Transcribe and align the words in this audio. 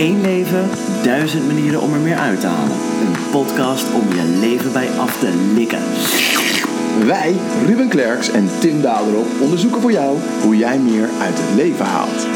Eén 0.00 0.20
leven, 0.20 0.68
duizend 1.02 1.46
manieren 1.46 1.80
om 1.80 1.92
er 1.92 2.00
meer 2.00 2.16
uit 2.16 2.40
te 2.40 2.46
halen. 2.46 2.76
Een 2.76 3.30
podcast 3.30 3.94
om 3.94 4.08
je 4.08 4.38
leven 4.40 4.72
bij 4.72 4.88
af 4.88 5.18
te 5.18 5.52
likken. 5.54 5.82
Wij, 7.06 7.34
Ruben 7.66 7.88
Klerks 7.88 8.30
en 8.30 8.48
Tim 8.60 8.82
Daderop, 8.82 9.26
onderzoeken 9.40 9.80
voor 9.80 9.92
jou 9.92 10.18
hoe 10.42 10.56
jij 10.56 10.78
meer 10.78 11.08
uit 11.20 11.34
het 11.38 11.54
leven 11.54 11.84
haalt. 11.84 12.26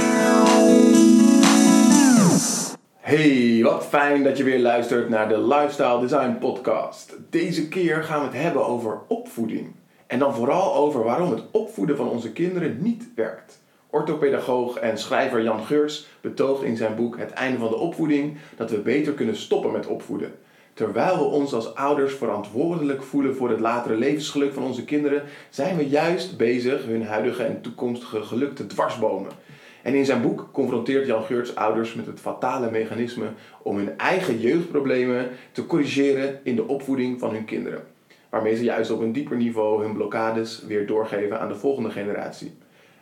Hey, 3.00 3.60
wat 3.62 3.86
fijn 3.86 4.22
dat 4.22 4.36
je 4.36 4.44
weer 4.44 4.60
luistert 4.60 5.08
naar 5.08 5.28
de 5.28 5.46
Lifestyle 5.46 6.00
Design 6.00 6.36
Podcast. 6.38 7.16
Deze 7.30 7.68
keer 7.68 8.02
gaan 8.02 8.20
we 8.20 8.26
het 8.26 8.42
hebben 8.42 8.66
over 8.66 8.98
opvoeding. 9.08 9.74
En 10.06 10.18
dan 10.18 10.34
vooral 10.34 10.74
over 10.74 11.04
waarom 11.04 11.30
het 11.30 11.42
opvoeden 11.50 11.96
van 11.96 12.08
onze 12.08 12.32
kinderen 12.32 12.76
niet 12.80 13.08
werkt. 13.14 13.62
Orthopedagoog 13.94 14.76
en 14.76 14.98
schrijver 14.98 15.42
Jan 15.42 15.64
Geurs 15.64 16.06
betoogt 16.20 16.62
in 16.62 16.76
zijn 16.76 16.94
boek 16.94 17.18
Het 17.18 17.30
einde 17.30 17.58
van 17.58 17.68
de 17.68 17.76
opvoeding 17.76 18.36
dat 18.56 18.70
we 18.70 18.78
beter 18.78 19.12
kunnen 19.12 19.36
stoppen 19.36 19.72
met 19.72 19.86
opvoeden. 19.86 20.34
Terwijl 20.72 21.16
we 21.16 21.24
ons 21.24 21.52
als 21.52 21.74
ouders 21.74 22.14
verantwoordelijk 22.14 23.02
voelen 23.02 23.36
voor 23.36 23.50
het 23.50 23.60
latere 23.60 23.96
levensgeluk 23.96 24.52
van 24.52 24.62
onze 24.62 24.84
kinderen, 24.84 25.22
zijn 25.50 25.76
we 25.76 25.88
juist 25.88 26.36
bezig 26.36 26.84
hun 26.84 27.04
huidige 27.04 27.42
en 27.42 27.60
toekomstige 27.60 28.22
geluk 28.22 28.54
te 28.54 28.66
dwarsbomen. 28.66 29.30
En 29.82 29.94
in 29.94 30.04
zijn 30.04 30.22
boek 30.22 30.48
confronteert 30.52 31.06
Jan 31.06 31.24
Geurts 31.24 31.54
ouders 31.54 31.94
met 31.94 32.06
het 32.06 32.20
fatale 32.20 32.70
mechanisme 32.70 33.26
om 33.62 33.76
hun 33.76 33.98
eigen 33.98 34.40
jeugdproblemen 34.40 35.28
te 35.52 35.66
corrigeren 35.66 36.40
in 36.42 36.56
de 36.56 36.68
opvoeding 36.68 37.18
van 37.18 37.30
hun 37.30 37.44
kinderen. 37.44 37.82
Waarmee 38.30 38.56
ze 38.56 38.64
juist 38.64 38.90
op 38.90 39.00
een 39.00 39.12
dieper 39.12 39.36
niveau 39.36 39.82
hun 39.82 39.94
blokkades 39.94 40.64
weer 40.66 40.86
doorgeven 40.86 41.40
aan 41.40 41.48
de 41.48 41.54
volgende 41.54 41.90
generatie. 41.90 42.52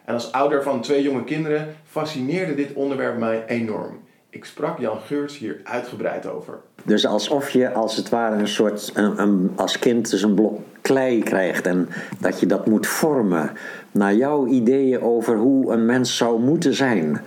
En 0.05 0.15
als 0.15 0.33
ouder 0.33 0.62
van 0.62 0.80
twee 0.80 1.02
jonge 1.02 1.24
kinderen 1.24 1.77
fascineerde 1.84 2.55
dit 2.55 2.73
onderwerp 2.73 3.19
mij 3.19 3.45
enorm. 3.47 4.01
Ik 4.30 4.45
sprak 4.45 4.79
Jan 4.79 5.01
Geurts 5.06 5.38
hier 5.38 5.60
uitgebreid 5.65 6.27
over. 6.27 6.60
Dus 6.85 7.07
alsof 7.07 7.51
je 7.51 7.73
als 7.73 7.96
het 7.96 8.09
ware 8.09 8.37
een 8.37 8.49
soort, 8.49 8.90
een, 8.95 9.21
een, 9.21 9.52
als 9.57 9.79
kind 9.79 10.10
dus 10.10 10.23
een 10.23 10.35
blok 10.35 10.60
klei 10.80 11.23
krijgt 11.23 11.66
en 11.66 11.88
dat 12.21 12.40
je 12.40 12.46
dat 12.46 12.66
moet 12.66 12.87
vormen 12.87 13.51
naar 13.90 14.15
jouw 14.15 14.46
ideeën 14.46 15.01
over 15.01 15.37
hoe 15.37 15.73
een 15.73 15.87
mens 15.87 16.16
zou 16.16 16.40
moeten 16.40 16.74
zijn. 16.74 17.21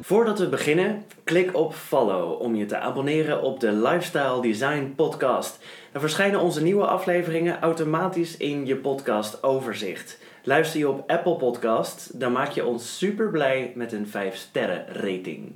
Voordat 0.00 0.38
we 0.38 0.48
beginnen, 0.48 1.02
klik 1.24 1.56
op 1.56 1.74
follow 1.74 2.40
om 2.40 2.54
je 2.54 2.66
te 2.66 2.78
abonneren 2.78 3.42
op 3.42 3.60
de 3.60 3.72
Lifestyle 3.72 4.42
Design 4.42 4.92
Podcast. 4.96 5.58
Dan 5.92 6.00
verschijnen 6.00 6.40
onze 6.40 6.62
nieuwe 6.62 6.86
afleveringen 6.86 7.60
automatisch 7.60 8.36
in 8.36 8.66
je 8.66 8.76
podcast 8.76 9.42
overzicht. 9.42 10.18
Luister 10.42 10.78
je 10.78 10.88
op 10.88 11.10
Apple 11.10 11.36
Podcast, 11.36 12.20
dan 12.20 12.32
maak 12.32 12.50
je 12.50 12.64
ons 12.64 12.98
super 12.98 13.30
blij 13.30 13.72
met 13.74 13.92
een 13.92 14.06
5 14.06 14.36
sterren 14.36 14.86
rating. 14.86 15.52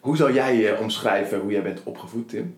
Hoe 0.00 0.16
zou 0.16 0.32
jij 0.32 0.56
je 0.56 0.78
omschrijven 0.78 1.38
hoe 1.38 1.52
jij 1.52 1.62
bent 1.62 1.80
opgevoed, 1.84 2.28
Tim? 2.28 2.56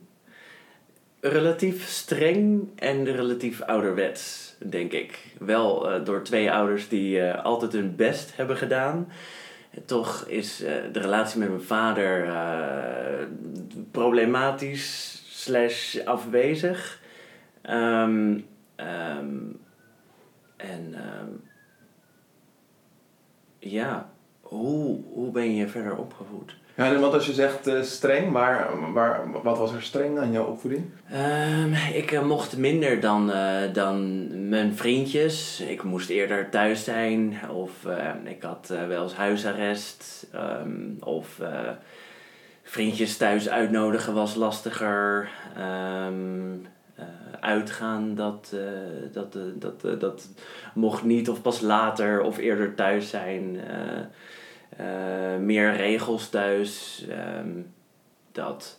Relatief 1.21 1.89
streng 1.89 2.69
en 2.77 3.05
relatief 3.05 3.63
ouderwets, 3.63 4.55
denk 4.67 4.93
ik. 4.93 5.19
Wel 5.39 5.93
uh, 5.93 6.05
door 6.05 6.23
twee 6.23 6.53
ouders 6.53 6.89
die 6.89 7.19
uh, 7.19 7.45
altijd 7.45 7.73
hun 7.73 7.97
best 7.97 8.37
hebben 8.37 8.57
gedaan. 8.57 9.09
Toch 9.85 10.25
is 10.27 10.63
uh, 10.63 10.69
de 10.93 11.01
relatie 11.01 11.39
met 11.39 11.49
mijn 11.49 11.63
vader 11.63 12.29
problematisch 13.91 15.23
slash 15.29 15.99
afwezig. 16.05 17.01
Um, 17.71 18.47
um, 18.77 19.61
en 20.57 20.95
um, 20.95 21.43
ja, 23.59 24.11
hoe, 24.41 25.03
hoe 25.13 25.31
ben 25.31 25.55
je 25.55 25.69
verder 25.69 25.97
opgevoed? 25.97 26.57
Ja, 26.77 26.99
want 26.99 27.13
als 27.13 27.27
je 27.27 27.33
zegt 27.33 27.69
uh, 27.69 27.83
streng, 27.83 28.33
waar, 28.33 28.93
waar, 28.93 29.21
wat 29.43 29.59
was 29.59 29.73
er 29.73 29.83
streng 29.83 30.19
aan 30.19 30.33
jouw 30.33 30.45
opvoeding? 30.45 30.85
Um, 31.13 31.73
ik 31.73 32.13
uh, 32.13 32.23
mocht 32.23 32.57
minder 32.57 33.01
dan, 33.01 33.31
uh, 33.31 33.73
dan 33.73 34.49
mijn 34.49 34.75
vriendjes. 34.75 35.61
Ik 35.61 35.83
moest 35.83 36.09
eerder 36.09 36.51
thuis 36.51 36.85
zijn. 36.85 37.39
Of 37.51 37.71
ik 38.25 38.43
had 38.43 38.75
wel 38.89 39.03
eens 39.03 39.15
huisarrest. 39.15 40.27
Um, 40.35 40.97
of 41.01 41.41
vriendjes 42.63 43.17
thuis 43.17 43.49
uitnodigen 43.49 44.15
was 44.15 44.35
lastiger. 44.35 45.29
Uitgaan, 47.41 48.15
dat, 48.15 48.55
dat, 49.13 49.39
dat, 49.55 50.01
dat 50.01 50.29
mocht 50.75 51.05
niet. 51.05 51.29
Of 51.29 51.43
pas 51.43 51.61
later 51.61 52.21
of 52.21 52.39
eerder 52.39 52.75
thuis 52.75 53.11
zijn. 53.11 53.61
Uh, 54.81 55.45
meer 55.45 55.77
regels 55.77 56.29
thuis. 56.29 57.05
Um, 57.39 57.75
dat. 58.33 58.79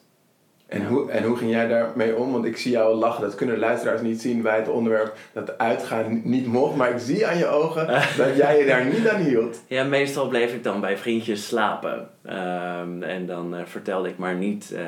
En, 0.68 0.86
hoe, 0.86 1.12
en 1.12 1.24
hoe 1.24 1.38
ging 1.38 1.52
jij 1.52 1.68
daarmee 1.68 2.16
om? 2.16 2.32
Want 2.32 2.46
ik 2.46 2.58
zie 2.58 2.72
jou 2.72 2.96
lachen, 2.96 3.22
dat 3.22 3.36
kunnen 3.36 3.60
luisteraars 3.60 4.02
niet 4.02 4.22
zien 4.22 4.42
bij 4.42 4.58
het 4.58 4.68
onderwerp 4.68 5.18
dat 5.34 5.58
uitgaan 5.58 6.22
niet 6.24 6.48
mocht. 6.48 6.76
Maar 6.76 6.92
ik 6.92 7.00
zie 7.00 7.28
aan 7.28 7.38
je 7.38 7.48
ogen 7.48 7.88
dat 8.18 8.36
jij 8.36 8.60
je 8.60 8.66
daar 8.66 8.86
niet 8.86 9.08
aan 9.08 9.22
hield. 9.22 9.62
Ja, 9.68 9.84
meestal 9.84 10.28
bleef 10.28 10.54
ik 10.54 10.64
dan 10.64 10.82
bij 10.82 10.98
vriendjes 10.98 11.48
slapen. 11.48 12.10
Um, 12.26 13.04
en 13.04 13.26
dan 13.26 13.56
uh, 13.56 13.62
vertelde 13.66 14.10
ik 14.10 14.18
maar 14.18 14.36
niet. 14.36 14.72
Uh, 14.74 14.82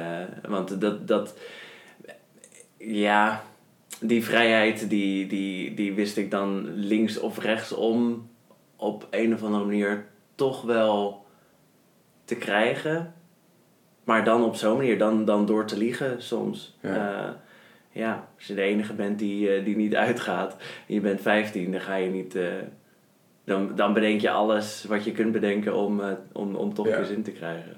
want 0.48 0.82
dat, 0.82 1.08
dat, 1.08 1.38
ja, 2.78 3.44
die 4.00 4.26
vrijheid 4.26 4.90
die, 4.90 5.28
die, 5.28 5.74
die 5.74 5.94
wist 5.94 6.18
ik 6.18 6.32
dan 6.32 6.70
links 6.76 7.20
of 7.20 7.40
rechts 7.40 7.72
om 7.72 8.30
op 8.76 9.08
een 9.10 9.34
of 9.34 9.44
andere 9.44 9.66
manier 9.66 10.06
toch 10.40 10.62
wel 10.62 11.26
te 12.26 12.36
krijgen. 12.36 13.14
Maar 14.04 14.24
dan 14.24 14.44
op 14.44 14.56
zo'n 14.56 14.78
manier, 14.78 14.98
dan, 14.98 15.26
dan 15.26 15.46
door 15.46 15.66
te 15.66 15.78
liegen 15.78 16.22
soms. 16.22 16.78
Ja. 16.82 17.24
Uh, 17.24 17.30
ja, 17.92 18.28
als 18.36 18.48
je 18.48 18.54
de 18.54 18.62
enige 18.62 18.94
bent 18.94 19.20
die, 19.20 19.58
uh, 19.58 19.66
die 19.66 19.76
niet 19.76 19.96
uitgaat 19.96 20.56
en 20.88 20.94
je 20.94 21.02
bent 21.02 21.22
15, 21.22 21.72
dan 21.72 21.82
ga 21.82 21.96
je 21.96 22.10
niet. 22.10 22.36
Uh, 22.36 22.48
dan, 23.44 23.76
dan 23.76 23.94
bedenk 23.94 24.22
je 24.22 24.30
alles 24.30 24.86
wat 24.88 25.04
je 25.04 25.12
kunt 25.12 25.32
bedenken 25.32 25.76
om, 25.76 26.02
om, 26.32 26.56
om 26.56 26.74
toch 26.74 26.88
ja. 26.88 26.98
je 26.98 27.06
zin 27.06 27.24
te 27.24 27.32
krijgen. 27.32 27.78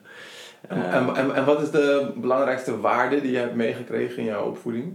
En, 0.67 0.91
en, 0.91 1.15
en, 1.15 1.35
en, 1.35 1.45
wat 1.45 1.61
is 1.61 1.71
de 1.71 2.13
belangrijkste 2.15 2.79
waarde 2.79 3.21
die 3.21 3.31
je 3.31 3.37
hebt 3.37 3.55
meegekregen 3.55 4.17
in 4.17 4.25
jouw 4.25 4.45
opvoeding? 4.45 4.93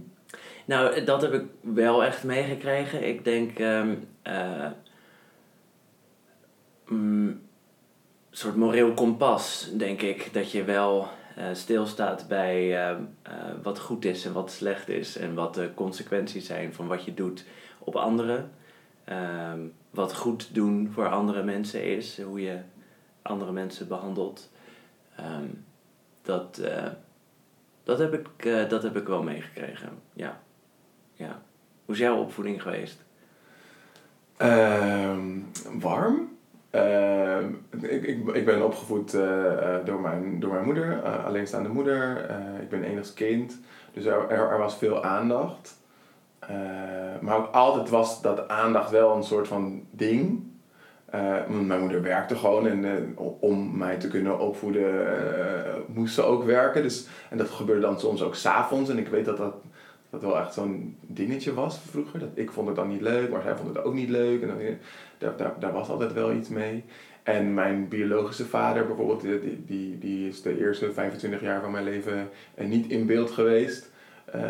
Nou, 0.65 1.03
dat 1.03 1.21
heb 1.21 1.33
ik 1.33 1.43
wel 1.61 2.03
echt 2.03 2.23
meegekregen. 2.23 3.07
Ik 3.07 3.23
denk. 3.23 3.59
Um, 3.59 4.07
mm, 6.87 7.46
soort 8.37 8.55
moreel 8.55 8.93
kompas, 8.93 9.69
denk 9.73 10.01
ik. 10.01 10.33
Dat 10.33 10.51
je 10.51 10.63
wel 10.63 11.07
uh, 11.37 11.45
stilstaat 11.53 12.27
bij 12.27 12.89
uh, 12.91 12.97
uh, 13.27 13.33
wat 13.63 13.79
goed 13.79 14.05
is 14.05 14.25
en 14.25 14.33
wat 14.33 14.51
slecht 14.51 14.89
is. 14.89 15.17
En 15.17 15.33
wat 15.33 15.53
de 15.53 15.71
consequenties 15.75 16.45
zijn 16.45 16.73
van 16.73 16.87
wat 16.87 17.05
je 17.05 17.13
doet 17.13 17.45
op 17.79 17.95
anderen. 17.95 18.51
Ehm, 19.03 19.59
wat 19.89 20.15
goed 20.15 20.53
doen 20.53 20.91
voor 20.93 21.09
andere 21.09 21.43
mensen 21.43 21.83
is. 21.83 22.21
Hoe 22.21 22.41
je 22.41 22.59
andere 23.21 23.51
mensen 23.51 23.87
behandelt. 23.87 24.49
Um, 25.19 25.65
dat, 26.21 26.61
dat, 27.83 27.99
heb 27.99 28.13
ik, 28.13 28.43
dat 28.69 28.83
heb 28.83 28.97
ik 28.97 29.07
wel 29.07 29.23
meegekregen. 29.23 29.89
Ja. 30.13 30.41
ja. 31.13 31.41
Hoe 31.85 31.95
is 31.95 32.01
jouw 32.01 32.17
opvoeding 32.17 32.61
geweest? 32.61 33.03
Um, 34.37 35.51
warm. 35.79 36.36
Uh, 36.77 37.37
ik, 37.91 38.03
ik, 38.03 38.27
ik 38.27 38.45
ben 38.45 38.65
opgevoed 38.65 39.13
uh, 39.13 39.75
door, 39.85 39.99
mijn, 39.99 40.39
door 40.39 40.53
mijn 40.53 40.65
moeder, 40.65 41.01
alleenstaande 41.01 41.69
moeder. 41.69 42.29
ik 42.61 42.69
ben 42.69 42.83
enigst 42.83 43.13
kind, 43.13 43.59
dus 43.93 44.05
er, 44.05 44.29
er, 44.29 44.49
er 44.51 44.57
was 44.57 44.77
veel 44.77 45.03
aandacht. 45.03 45.79
maar 47.21 47.37
ook 47.37 47.53
altijd 47.53 47.89
was 47.89 48.21
dat 48.21 48.47
aandacht 48.47 48.89
wel 48.89 49.15
een 49.15 49.23
soort 49.23 49.47
van 49.47 49.83
ding. 49.91 50.43
mijn 51.47 51.79
moeder 51.79 52.01
werkte 52.01 52.35
gewoon 52.35 52.67
en 52.67 53.13
om 53.39 53.77
mij 53.77 53.97
te 53.97 54.07
kunnen 54.07 54.39
opvoeden 54.39 55.07
moest 55.87 56.13
ze 56.13 56.23
ook 56.23 56.43
werken. 56.43 56.83
Dus, 56.83 57.07
en 57.29 57.37
dat 57.37 57.49
gebeurde 57.49 57.81
dan 57.81 57.99
soms 57.99 58.23
ook 58.23 58.35
s'avonds. 58.35 58.89
En 58.89 58.97
ik 58.97 59.07
weet 59.07 59.25
dat 59.25 59.37
dat, 59.37 59.53
dat 60.09 60.21
wel 60.21 60.37
echt 60.37 60.53
zo'n 60.53 60.97
dingetje 61.01 61.53
was 61.53 61.79
vroeger. 61.79 62.19
Dat, 62.19 62.29
ik 62.33 62.51
vond 62.51 62.67
het 62.67 62.75
dan 62.75 62.87
niet 62.87 63.01
leuk, 63.01 63.29
maar 63.29 63.41
zij 63.41 63.55
vond 63.55 63.75
het 63.75 63.83
ook 63.83 63.93
niet 63.93 64.09
leuk. 64.09 64.41
En 64.41 64.47
dan, 64.47 64.57
daar, 65.17 65.37
daar, 65.37 65.53
daar 65.59 65.73
was 65.73 65.89
altijd 65.89 66.13
wel 66.13 66.33
iets 66.33 66.49
mee. 66.49 66.83
En 67.23 67.53
mijn 67.53 67.87
biologische 67.87 68.45
vader 68.45 68.85
bijvoorbeeld, 68.87 69.21
die, 69.21 69.65
die, 69.65 69.97
die 69.97 70.27
is 70.27 70.41
de 70.41 70.59
eerste 70.59 70.93
25 70.93 71.41
jaar 71.41 71.61
van 71.61 71.71
mijn 71.71 71.83
leven 71.83 72.29
niet 72.55 72.91
in 72.91 73.05
beeld 73.05 73.31
geweest. 73.31 73.91
Uh, 74.35 74.41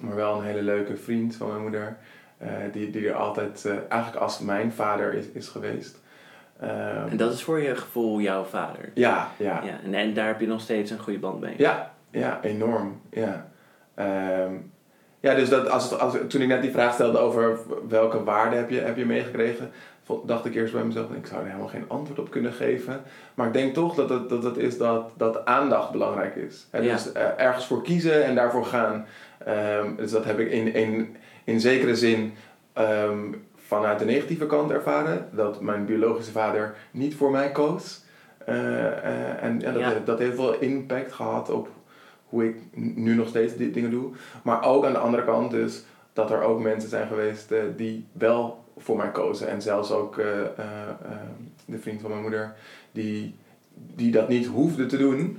maar 0.00 0.14
wel 0.14 0.38
een 0.38 0.44
hele 0.44 0.62
leuke 0.62 0.96
vriend 0.96 1.36
van 1.36 1.48
mijn 1.48 1.62
moeder. 1.62 1.96
Uh, 2.42 2.48
die, 2.72 2.90
die 2.90 3.08
er 3.08 3.14
altijd, 3.14 3.64
uh, 3.66 3.72
eigenlijk 3.88 4.22
als 4.22 4.38
mijn 4.40 4.72
vader 4.72 5.14
is, 5.14 5.26
is 5.32 5.48
geweest. 5.48 6.02
Ehm, 6.60 7.08
en 7.08 7.16
dat 7.16 7.32
is 7.32 7.42
voor 7.42 7.60
je 7.60 7.76
gevoel 7.76 8.20
jouw 8.20 8.44
vader? 8.44 8.90
Ja, 8.94 9.30
ja. 9.38 9.62
ja 9.64 9.80
en, 9.84 9.94
en 9.94 10.14
daar 10.14 10.26
heb 10.26 10.40
je 10.40 10.46
nog 10.46 10.60
steeds 10.60 10.90
een 10.90 10.98
goede 10.98 11.18
band 11.18 11.40
mee? 11.40 11.54
Ja, 11.58 11.92
ja 12.10 12.42
enorm. 12.42 13.00
Ja. 13.10 13.50
Um, 14.44 14.72
Ja, 15.24 15.34
dus 15.34 15.48
dat 15.48 15.70
als, 15.70 15.90
het- 15.90 16.00
als, 16.00 16.14
toen 16.28 16.40
ik 16.40 16.48
net 16.48 16.62
die 16.62 16.70
vraag 16.70 16.94
stelde 16.94 17.18
over 17.18 17.58
welke 17.88 18.24
waarde 18.24 18.56
heb 18.56 18.70
je, 18.70 18.80
heb 18.80 18.96
je 18.96 19.06
meegekregen, 19.06 19.70
dacht 20.24 20.44
ik 20.44 20.54
eerst 20.54 20.72
bij 20.72 20.84
mezelf, 20.84 21.10
ik 21.10 21.26
zou 21.26 21.40
er 21.40 21.46
helemaal 21.46 21.68
geen 21.68 21.84
antwoord 21.88 22.18
op 22.18 22.30
kunnen 22.30 22.52
geven. 22.52 23.00
Maar 23.34 23.46
ik 23.46 23.52
denk 23.52 23.74
toch 23.74 23.94
dat 23.94 24.08
het, 24.08 24.28
dat 24.28 24.42
het 24.42 24.56
is 24.56 24.78
dat, 24.78 25.10
dat 25.16 25.44
aandacht 25.44 25.90
belangrijk 25.90 26.34
is. 26.36 26.66
Ja. 26.72 26.80
Dus 26.80 27.12
eh, 27.12 27.22
ergens 27.36 27.66
voor 27.66 27.82
kiezen 27.82 28.24
en 28.24 28.34
daarvoor 28.34 28.64
gaan. 28.64 29.06
Ehm, 29.44 29.94
dus 29.96 30.10
dat 30.10 30.24
heb 30.24 30.38
ik 30.38 30.50
in, 30.50 30.74
in, 30.74 31.16
in 31.44 31.60
zekere 31.60 31.96
zin 31.96 32.32
ehm, 32.72 33.18
vanuit 33.56 33.98
de 33.98 34.04
negatieve 34.04 34.46
kant 34.46 34.70
ervaren. 34.70 35.28
Dat 35.30 35.60
mijn 35.60 35.84
biologische 35.84 36.32
vader 36.32 36.74
niet 36.90 37.14
voor 37.16 37.30
mij 37.30 37.50
koos. 37.52 38.02
Eh, 38.46 38.86
eh, 38.86 39.42
en 39.42 39.58
dat, 39.58 39.74
Ja. 39.78 39.92
dat 40.04 40.18
heeft 40.18 40.36
wel 40.36 40.54
impact 40.58 41.12
gehad 41.12 41.50
op 41.50 41.68
hoe 42.34 42.48
ik 42.48 42.56
nu 42.74 43.14
nog 43.14 43.28
steeds 43.28 43.56
die 43.56 43.70
dingen 43.70 43.90
doe. 43.90 44.10
Maar 44.42 44.64
ook 44.64 44.84
aan 44.84 44.92
de 44.92 44.98
andere 44.98 45.24
kant 45.24 45.50
dus 45.50 45.84
dat 46.12 46.30
er 46.30 46.42
ook 46.42 46.60
mensen 46.60 46.88
zijn 46.88 47.08
geweest 47.08 47.50
eh, 47.50 47.62
die 47.76 48.06
wel 48.12 48.64
voor 48.76 48.96
mij 48.96 49.10
kozen. 49.10 49.48
En 49.48 49.62
zelfs 49.62 49.90
ook 49.90 50.18
eh, 50.18 50.40
eh, 50.40 50.96
de 51.64 51.78
vriend 51.78 52.00
van 52.00 52.10
mijn 52.10 52.22
moeder 52.22 52.54
die, 52.92 53.34
die 53.74 54.10
dat 54.12 54.28
niet 54.28 54.46
hoefde 54.46 54.86
te 54.86 54.96
doen. 54.96 55.38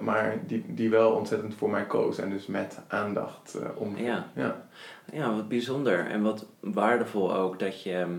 maar 0.00 0.38
die, 0.46 0.64
die 0.68 0.90
wel 0.90 1.12
ontzettend 1.12 1.54
voor 1.54 1.70
mij 1.70 1.86
koos. 1.86 2.18
En 2.18 2.30
dus 2.30 2.46
met 2.46 2.78
aandacht 2.88 3.58
om. 3.74 3.96
Ja. 3.96 4.26
Ja. 4.34 4.68
Ja, 5.12 5.34
wat 5.34 5.48
bijzonder 5.48 6.06
en 6.06 6.22
wat 6.22 6.46
waardevol 6.60 7.34
ook 7.34 7.58
dat 7.58 7.82
je 7.82 7.92
ehm, 7.92 8.10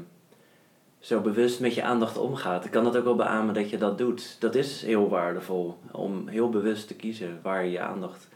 zo 1.01 1.21
bewust 1.21 1.59
met 1.59 1.73
je 1.75 1.83
aandacht 1.83 2.17
omgaat. 2.17 2.65
Ik 2.65 2.71
kan 2.71 2.83
dat 2.83 2.97
ook 2.97 3.03
wel 3.03 3.15
beamen 3.15 3.53
dat 3.53 3.69
je 3.69 3.77
dat 3.77 3.97
doet. 3.97 4.35
Dat 4.39 4.55
is 4.55 4.81
heel 4.81 5.09
waardevol 5.09 5.77
om 5.91 6.27
heel 6.27 6.49
bewust 6.49 6.87
te 6.87 6.95
kiezen 6.95 7.39
waar 7.41 7.63
je 7.63 7.71
je 7.71 7.79
aandacht 7.79 8.27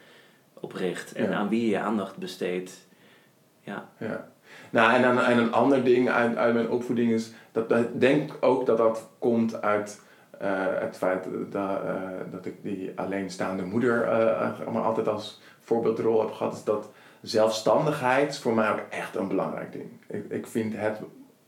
op 0.60 0.72
richt 0.74 1.14
en 1.14 1.30
Ja. 1.30 1.36
aan 1.36 1.50
wie 1.50 1.62
je 1.62 1.70
je 1.70 1.80
aandacht 1.80 2.18
besteedt. 2.18 2.88
Ja, 3.64 3.90
Ja. 3.98 4.28
Nou, 4.70 4.94
en, 4.94 5.02
dan, 5.02 5.20
en 5.20 5.38
een 5.38 5.54
ander 5.54 5.84
ding 5.84 6.10
uit, 6.10 6.36
uit 6.36 6.54
mijn 6.54 6.70
opvoeding 6.70 7.12
is 7.12 7.32
dat 7.52 7.72
ik 7.72 8.00
denk 8.00 8.32
ook 8.40 8.66
dat 8.66 8.78
dat 8.78 9.10
komt 9.20 9.62
uit 9.62 10.02
eh, 10.40 10.50
het 10.80 10.98
feit 10.98 11.28
dat, 11.52 11.82
eh, 11.84 11.94
dat 12.32 12.46
ik 12.46 12.64
die 12.64 12.92
alleenstaande 12.96 13.64
moeder 13.64 13.98
maar 14.72 14.82
altijd 14.84 15.08
als 15.08 15.42
voorbeeldrol 15.60 16.20
heb 16.22 16.32
gehad. 16.32 16.54
Is 16.54 16.64
dat 16.64 16.90
zelfstandigheid 17.22 18.38
voor 18.38 18.54
mij 18.54 18.72
ook 18.72 18.82
echt 18.90 19.16
een 19.16 19.28
belangrijk 19.28 19.72
ding. 19.72 19.90
Ik, 20.08 20.26
ik 20.30 20.48
vind 20.48 20.74
het 20.78 21.00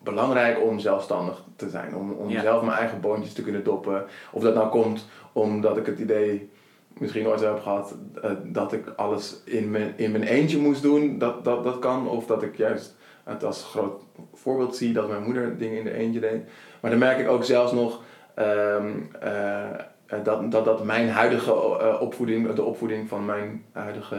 belangrijk 0.10 0.62
om 0.62 0.80
zelfstandig 0.80 1.44
te 1.56 1.70
zijn. 1.70 1.96
Om, 1.96 2.12
om 2.12 2.30
Ja. 2.30 2.42
zelf 2.42 2.64
mijn 2.64 2.78
eigen 2.78 3.02
boontjes 3.02 3.34
te 3.34 3.44
kunnen 3.44 3.64
doppen. 3.64 4.06
Of 4.32 4.42
dat 4.42 4.56
nou 4.56 4.70
komt 4.70 5.08
omdat 5.34 5.78
ik 5.78 5.86
het 5.86 6.00
idee 6.00 6.50
misschien 6.98 7.28
ooit 7.28 7.40
heb 7.42 7.60
gehad 7.62 7.96
eh, 8.22 8.32
dat 8.44 8.74
ik 8.74 8.88
alles 8.96 9.42
in 9.46 9.72
mijn, 9.72 9.94
in 9.96 10.12
mijn 10.12 10.24
eentje 10.24 10.58
moest 10.58 10.82
doen. 10.82 11.18
Dat, 11.18 11.44
dat, 11.44 11.64
dat 11.64 11.80
kan. 11.80 12.08
Of 12.10 12.26
dat 12.26 12.44
ik 12.44 12.56
juist 12.56 12.96
het 13.24 13.44
als 13.44 13.64
groot 13.64 14.02
voorbeeld 14.34 14.76
zie 14.76 14.94
dat 14.94 15.08
mijn 15.10 15.24
moeder 15.24 15.58
dingen 15.58 15.78
in 15.78 15.84
de 15.84 15.94
eentje 15.94 16.20
deed. 16.20 16.42
Maar 16.82 16.92
dan 16.92 17.00
merk 17.00 17.20
ik 17.20 17.28
ook 17.30 17.44
zelfs 17.44 17.72
nog 17.72 18.02
ehm, 18.36 18.92
eh, 19.20 20.24
dat, 20.24 20.52
dat 20.52 20.66
dat 20.66 20.84
mijn 20.84 21.10
huidige 21.10 21.52
eh, 21.52 22.02
opvoeding, 22.02 22.54
de 22.54 22.64
opvoeding 22.64 23.10
van 23.10 23.26
mijn 23.26 23.66
huidige 23.72 24.18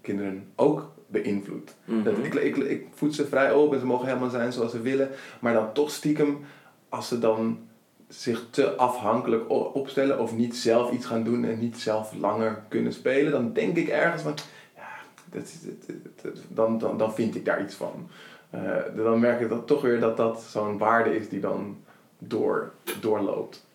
kinderen 0.00 0.52
ook 0.56 0.90
beïnvloedt. 1.08 1.76
Mhm. 1.84 2.02
Dat, 2.02 2.14
ik, 2.18 2.34
ik, 2.34 2.56
ik 2.56 2.86
voed 2.94 3.14
ze 3.14 3.26
vrij 3.26 3.52
op 3.52 3.72
en 3.72 3.78
ze 3.80 3.86
mogen 3.86 4.06
helemaal 4.06 4.30
zijn 4.30 4.52
zoals 4.52 4.70
ze 4.70 4.80
willen. 4.80 5.08
Maar 5.40 5.52
dan 5.52 5.72
toch 5.72 5.90
stiekem, 5.90 6.38
als 6.88 7.08
ze 7.08 7.18
dan 7.18 7.58
zich 8.08 8.46
te 8.50 8.74
afhankelijk 8.76 9.50
opstellen 9.50 10.18
of 10.20 10.36
niet 10.36 10.56
zelf 10.56 10.90
iets 10.92 11.06
gaan 11.06 11.22
doen 11.24 11.44
en 11.44 11.58
niet 11.58 11.78
zelf 11.78 12.12
langer 12.20 12.62
kunnen 12.68 12.92
spelen, 12.92 13.32
dan 13.32 13.52
denk 13.52 13.76
ik 13.76 13.88
ergens 13.88 14.22
van, 14.22 14.34
ja, 14.76 14.88
dat, 15.30 15.42
is- 15.42 15.60
dat, 15.62 15.86
dat- 15.86 16.22
dat- 16.34 16.42
dan, 16.48 16.78
dan, 16.78 16.98
dan 16.98 17.14
vind 17.14 17.34
ik 17.34 17.44
daar 17.44 17.62
iets 17.62 17.74
van. 17.74 18.08
Eh, 18.50 18.76
dan 18.96 19.20
merk 19.20 19.40
ik 19.40 19.48
dat 19.48 19.66
toch 19.66 19.82
weer 19.82 20.00
dat 20.00 20.16
dat 20.16 20.42
zo'n 20.42 20.78
waarde 20.78 21.16
is 21.16 21.28
die 21.28 21.40
dan 21.40 21.76
door, 22.18 22.72
doorloopt. 23.00 23.66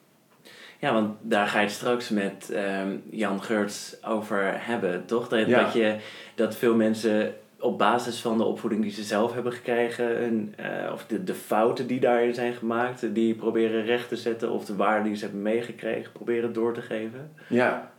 Ja, 0.83 0.93
want 0.93 1.17
daar 1.21 1.47
ga 1.47 1.59
je 1.59 1.65
het 1.65 1.75
straks 1.75 2.09
met 2.09 2.49
ehm, 2.53 2.97
Jan 3.09 3.43
Geurts 3.43 4.03
over 4.05 4.65
hebben, 4.65 5.05
toch? 5.05 5.27
Dat, 5.27 5.47
Ja. 5.47 5.63
dat, 5.63 5.73
je, 5.73 5.95
dat 6.35 6.55
veel 6.55 6.75
mensen 6.75 7.35
op 7.59 7.77
basis 7.77 8.21
van 8.21 8.37
de 8.37 8.43
opvoeding 8.43 8.81
die 8.81 8.91
ze 8.91 9.03
zelf 9.03 9.33
hebben 9.33 9.53
gekregen, 9.53 10.23
een, 10.23 10.53
eh, 10.57 10.91
of 10.93 11.05
de, 11.05 11.23
de 11.23 11.33
fouten 11.33 11.87
die 11.87 11.99
daarin 11.99 12.33
zijn 12.33 12.53
gemaakt, 12.53 13.15
die 13.15 13.35
proberen 13.35 13.85
recht 13.85 14.07
te 14.07 14.15
zetten, 14.15 14.51
of 14.51 14.65
de 14.65 14.75
waarden 14.75 15.03
die 15.03 15.15
ze 15.15 15.23
hebben 15.23 15.41
meegekregen, 15.41 16.11
proberen 16.11 16.53
door 16.53 16.73
te 16.73 16.81
geven. 16.81 17.31
Ja, 17.47 17.91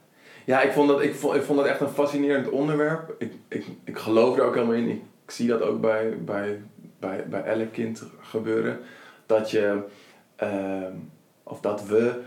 ja 0.44 0.60
ik, 0.60 0.72
vond 0.72 0.88
dat, 0.88 1.02
ik, 1.02 1.14
vond, 1.14 1.34
ik 1.34 1.42
vond 1.42 1.58
dat 1.58 1.68
echt 1.68 1.80
een 1.80 1.88
fascinerend 1.88 2.50
onderwerp. 2.50 3.14
Ik, 3.18 3.32
ik, 3.48 3.66
ik 3.84 3.98
geloof 3.98 4.36
er 4.36 4.44
ook 4.44 4.54
helemaal 4.54 4.74
in. 4.74 4.88
Ik, 4.88 5.02
ik 5.24 5.30
zie 5.30 5.48
dat 5.48 5.62
ook 5.62 5.80
bij, 5.80 6.18
bij, 6.24 6.62
bij, 7.00 7.24
bij 7.28 7.42
elk 7.42 7.72
kind 7.72 8.04
gebeuren. 8.20 8.78
Dat 9.26 9.50
je, 9.50 9.82
ehm, 10.36 10.92
of 11.42 11.60
dat 11.60 11.86
we 11.86 12.22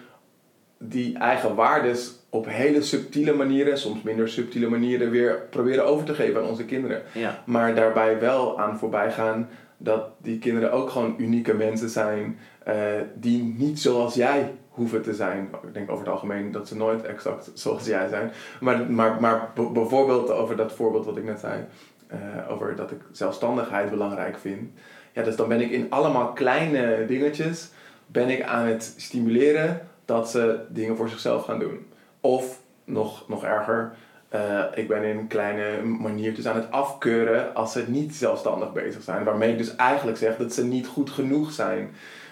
die 0.77 1.17
eigen 1.17 1.55
waardes 1.55 2.15
op 2.29 2.45
hele 2.45 2.81
subtiele 2.81 3.33
manieren, 3.33 3.77
soms 3.77 4.01
minder 4.01 4.29
subtiele 4.29 4.69
manieren, 4.69 5.09
weer 5.09 5.47
proberen 5.49 5.85
over 5.85 6.05
te 6.05 6.13
geven 6.13 6.41
aan 6.41 6.47
onze 6.47 6.65
kinderen. 6.65 7.01
Ja, 7.11 7.43
Maar 7.45 7.75
daarbij 7.75 8.19
wel 8.19 8.59
aan 8.59 8.77
voorbij 8.77 9.11
gaan 9.11 9.49
dat 9.77 10.09
die 10.21 10.39
kinderen 10.39 10.71
ook 10.71 10.89
gewoon 10.89 11.15
unieke 11.17 11.53
mensen 11.53 11.89
zijn 11.89 12.39
eh, 12.63 12.75
die 13.15 13.55
niet 13.57 13.79
zoals 13.79 14.15
jij 14.15 14.53
hoeven 14.69 15.01
te 15.01 15.13
zijn. 15.13 15.49
Ik 15.67 15.73
denk 15.73 15.91
over 15.91 16.03
het 16.03 16.13
algemeen 16.13 16.51
dat 16.51 16.67
ze 16.67 16.75
nooit 16.75 17.03
exact 17.03 17.51
zoals 17.53 17.85
jij 17.85 18.07
zijn. 18.09 18.31
Maar, 18.59 18.91
maar, 18.91 19.21
maar 19.21 19.51
bijvoorbeeld 19.73 20.31
over 20.31 20.55
dat 20.55 20.71
voorbeeld 20.73 21.05
wat 21.05 21.17
ik 21.17 21.23
net 21.23 21.39
zei, 21.39 21.65
eh, 22.07 22.17
over 22.49 22.75
dat 22.75 22.91
ik 22.91 22.99
zelfstandigheid 23.11 23.89
belangrijk 23.89 24.37
vind. 24.37 24.69
Ja, 25.13 25.23
dus 25.23 25.35
dan 25.35 25.47
ben 25.47 25.61
ik 25.61 25.71
in 25.71 25.85
allemaal 25.89 26.33
kleine 26.33 27.05
dingetjes 27.07 27.69
ben 28.07 28.29
ik 28.29 28.43
aan 28.43 28.65
het 28.65 28.93
stimuleren 28.97 29.87
dat 30.07 30.29
ze 30.29 30.59
dingen 30.69 30.97
voor 30.97 31.09
zichzelf 31.09 31.45
gaan 31.45 31.59
doen. 31.59 31.85
Of 32.21 32.59
nog, 32.83 33.27
nog 33.27 33.43
erger, 33.43 33.91
eh, 34.29 34.63
ik 34.75 34.87
ben 34.87 35.03
in 35.03 35.27
kleine 35.27 35.81
maniertjes 35.83 36.47
aan 36.47 36.55
het 36.55 36.71
afkeuren 36.71 37.55
als 37.55 37.71
ze 37.71 37.83
niet 37.87 38.15
zelfstandig 38.15 38.73
bezig 38.73 39.03
zijn. 39.03 39.23
Waarmee 39.23 39.51
ik 39.51 39.57
dus 39.57 39.75
eigenlijk 39.75 40.17
zeg 40.17 40.37
dat 40.37 40.53
ze 40.53 40.65
niet 40.65 40.87
goed 40.87 41.09
genoeg 41.09 41.51
zijn. 41.51 41.89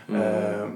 Mm. 0.07 0.21
Ehm, 0.21 0.69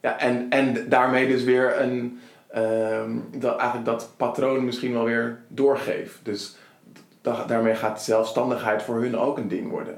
ja, 0.00 0.18
en, 0.18 0.46
en 0.50 0.88
daarmee 0.88 1.28
dus 1.28 1.44
weer 1.44 1.80
een, 1.80 2.20
ehm, 2.48 3.10
dat, 3.36 3.56
eigenlijk 3.56 3.84
dat 3.88 4.12
patroon 4.16 4.64
misschien 4.64 4.92
wel 4.92 5.04
weer 5.04 5.38
doorgeef. 5.48 6.20
Dus 6.22 6.56
da- 7.22 7.44
daarmee 7.44 7.74
gaat 7.74 8.02
zelfstandigheid 8.02 8.82
voor 8.82 9.00
hun 9.00 9.18
ook 9.18 9.38
een 9.38 9.48
ding 9.48 9.70
worden. 9.70 9.94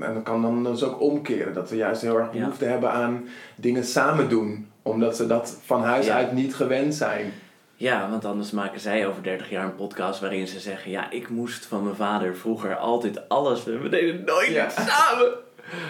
En 0.00 0.14
dat 0.14 0.22
kan 0.22 0.42
dan 0.42 0.64
dus 0.64 0.82
ook 0.84 1.00
omkeren. 1.00 1.54
Dat 1.54 1.68
ze 1.68 1.76
juist 1.76 2.02
heel 2.02 2.18
erg 2.18 2.32
Ja. 2.32 2.38
behoefte 2.38 2.64
hebben 2.64 2.90
aan 2.90 3.24
dingen 3.56 3.84
samen 3.84 4.28
doen. 4.28 4.70
Omdat 4.86 5.16
ze 5.16 5.26
dat 5.26 5.58
van 5.64 5.82
huis 5.82 6.06
Ja. 6.06 6.14
uit 6.16 6.32
niet 6.32 6.54
gewend 6.54 6.94
zijn. 6.94 7.32
Ja, 7.74 8.10
want 8.10 8.24
anders 8.24 8.50
maken 8.50 8.80
zij 8.80 9.06
over 9.06 9.22
30 9.22 9.50
jaar 9.50 9.64
een 9.64 9.74
podcast 9.74 10.20
waarin 10.20 10.46
ze 10.46 10.60
zeggen: 10.60 10.90
Ja, 10.90 11.10
ik 11.10 11.28
moest 11.28 11.66
van 11.66 11.82
mijn 11.84 11.96
vader 11.96 12.36
vroeger 12.36 12.76
altijd 12.76 13.28
alles. 13.28 13.64
We 13.64 13.88
deden 13.88 14.24
nooit 14.24 14.48
Ja. 14.48 14.68
samen. 14.68 15.28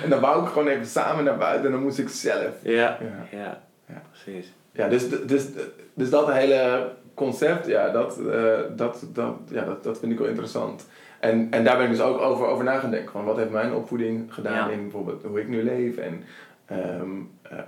En 0.02 0.10
dan 0.10 0.20
wou 0.20 0.42
ik 0.42 0.48
gewoon 0.48 0.68
even 0.68 0.86
samen 0.86 1.24
naar 1.24 1.36
buiten 1.36 1.66
en 1.66 1.72
dan 1.72 1.82
moest 1.82 1.98
ik 1.98 2.08
zelf. 2.08 2.50
Ja, 2.62 2.72
Ja. 3.00 3.38
ja, 3.38 3.60
Ja. 3.88 4.02
precies. 4.10 4.52
Ja, 4.72 4.88
dus, 4.88 5.08
dus, 5.26 5.46
dus 5.94 6.10
dat 6.10 6.32
hele 6.32 6.90
concept, 7.14 7.66
ja, 7.66 7.88
dat, 7.90 8.18
eh, 8.18 8.52
dat, 8.76 9.04
dat, 9.12 9.34
ja, 9.50 9.64
dat, 9.64 9.84
dat 9.84 9.98
vind 9.98 10.12
ik 10.12 10.18
wel 10.18 10.28
interessant. 10.28 10.86
En, 11.20 11.46
en 11.50 11.64
daar 11.64 11.76
ben 11.76 11.84
ik 11.86 11.90
dus 11.92 12.00
ook 12.00 12.20
over, 12.20 12.46
over 12.46 12.64
na 12.64 12.78
gaan 12.78 12.90
denken. 12.90 13.12
Van 13.12 13.24
wat 13.24 13.36
heeft 13.36 13.50
mijn 13.50 13.72
opvoeding 13.74 14.34
gedaan 14.34 14.54
Ja. 14.54 14.68
in 14.74 14.82
bijvoorbeeld 14.82 15.22
hoe 15.22 15.40
ik 15.40 15.48
nu 15.48 15.62
leef. 15.62 15.96
En, 15.96 16.24
ehm, 16.66 17.10
eh, 17.42 17.58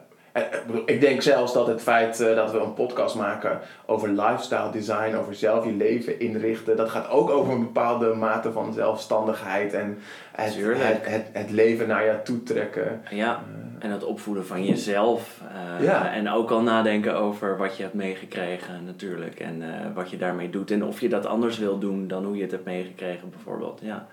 ik 0.85 1.01
denk 1.01 1.23
zelfs 1.23 1.53
dat 1.53 1.67
het 1.67 1.83
feit 1.83 2.21
eh, 2.21 2.35
dat 2.35 2.53
we 2.53 2.59
een 2.59 2.75
podcast 2.75 3.15
maken 3.15 3.61
over 3.87 4.09
lifestyle 4.09 4.71
design, 4.71 5.15
over 5.15 5.35
zelf 5.35 5.65
je 5.65 5.73
leven 5.73 6.21
inrichten, 6.21 6.77
dat 6.77 6.89
gaat 6.89 7.09
ook 7.11 7.31
over 7.31 7.53
een 7.53 7.61
bepaalde 7.61 8.15
mate 8.15 8.53
van 8.53 8.73
zelfstandigheid 8.73 9.73
en 9.73 9.99
het, 10.33 10.55
het, 10.57 11.07
het, 11.07 11.25
het 11.33 11.51
leven 11.51 11.89
naar 11.89 12.05
je 12.05 12.23
toe 12.23 12.43
trekken. 12.43 13.03
Ja, 13.11 13.43
en 13.79 13.91
het 13.91 14.05
opvoeden 14.05 14.47
van 14.47 14.65
jezelf. 14.65 15.41
eh, 15.79 15.85
Ja. 15.85 16.13
En 16.13 16.31
ook 16.31 16.51
al 16.51 16.63
nadenken 16.63 17.15
over 17.17 17.57
wat 17.57 17.77
je 17.77 17.83
hebt 17.83 17.95
meegekregen 17.95 18.85
natuurlijk. 18.85 19.41
En 19.41 19.63
eh, 19.63 19.69
wat 19.95 20.11
je 20.11 20.17
daarmee 20.17 20.51
doet. 20.51 20.71
En 20.71 20.85
of 20.85 21.01
je 21.01 21.09
dat 21.09 21.27
anders 21.27 21.59
wil 21.59 21.79
doen 21.79 22.09
dan 22.09 22.25
hoe 22.25 22.37
je 22.37 22.43
het 22.43 22.51
hebt 22.51 22.65
meegekregen 22.65 23.31
bijvoorbeeld. 23.31 23.81
Ja. 23.83 24.07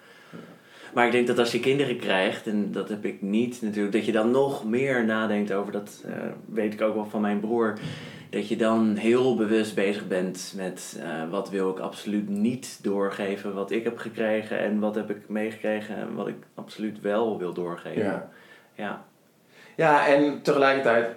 Maar 0.95 1.05
ik 1.05 1.11
denk 1.11 1.27
dat 1.27 1.39
als 1.39 1.51
je 1.51 1.59
kinderen 1.59 1.97
krijgt, 1.97 2.47
en 2.47 2.71
dat 2.71 2.89
heb 2.89 3.05
ik 3.05 3.21
niet 3.21 3.61
natuurlijk, 3.61 3.93
dat 3.93 4.05
je 4.05 4.11
dan 4.11 4.31
nog 4.31 4.65
meer 4.65 5.05
nadenkt 5.05 5.53
over, 5.53 5.71
dat 5.71 6.03
eh, 6.05 6.13
weet 6.45 6.73
ik 6.73 6.81
ook 6.81 6.95
wel 6.95 7.05
van 7.05 7.21
mijn 7.21 7.39
broer, 7.39 7.77
dat 8.29 8.47
je 8.47 8.55
dan 8.55 8.95
heel 8.95 9.35
bewust 9.35 9.75
bezig 9.75 10.07
bent 10.07 10.53
met 10.55 10.99
eh, 11.03 11.29
wat 11.29 11.49
wil 11.49 11.69
ik 11.69 11.79
absoluut 11.79 12.29
niet 12.29 12.79
doorgeven, 12.83 13.53
wat 13.53 13.71
ik 13.71 13.83
heb 13.83 13.97
gekregen 13.97 14.59
en 14.59 14.79
wat 14.79 14.95
heb 14.95 15.09
ik 15.09 15.29
meegekregen 15.29 15.95
en 15.95 16.13
wat 16.13 16.27
ik 16.27 16.37
absoluut 16.53 17.01
wel 17.01 17.37
wil 17.37 17.53
doorgeven. 17.53 18.03
Ja. 18.03 18.29
ja. 18.75 19.05
Ja, 19.75 20.07
en 20.07 20.41
tegelijkertijd 20.41 21.15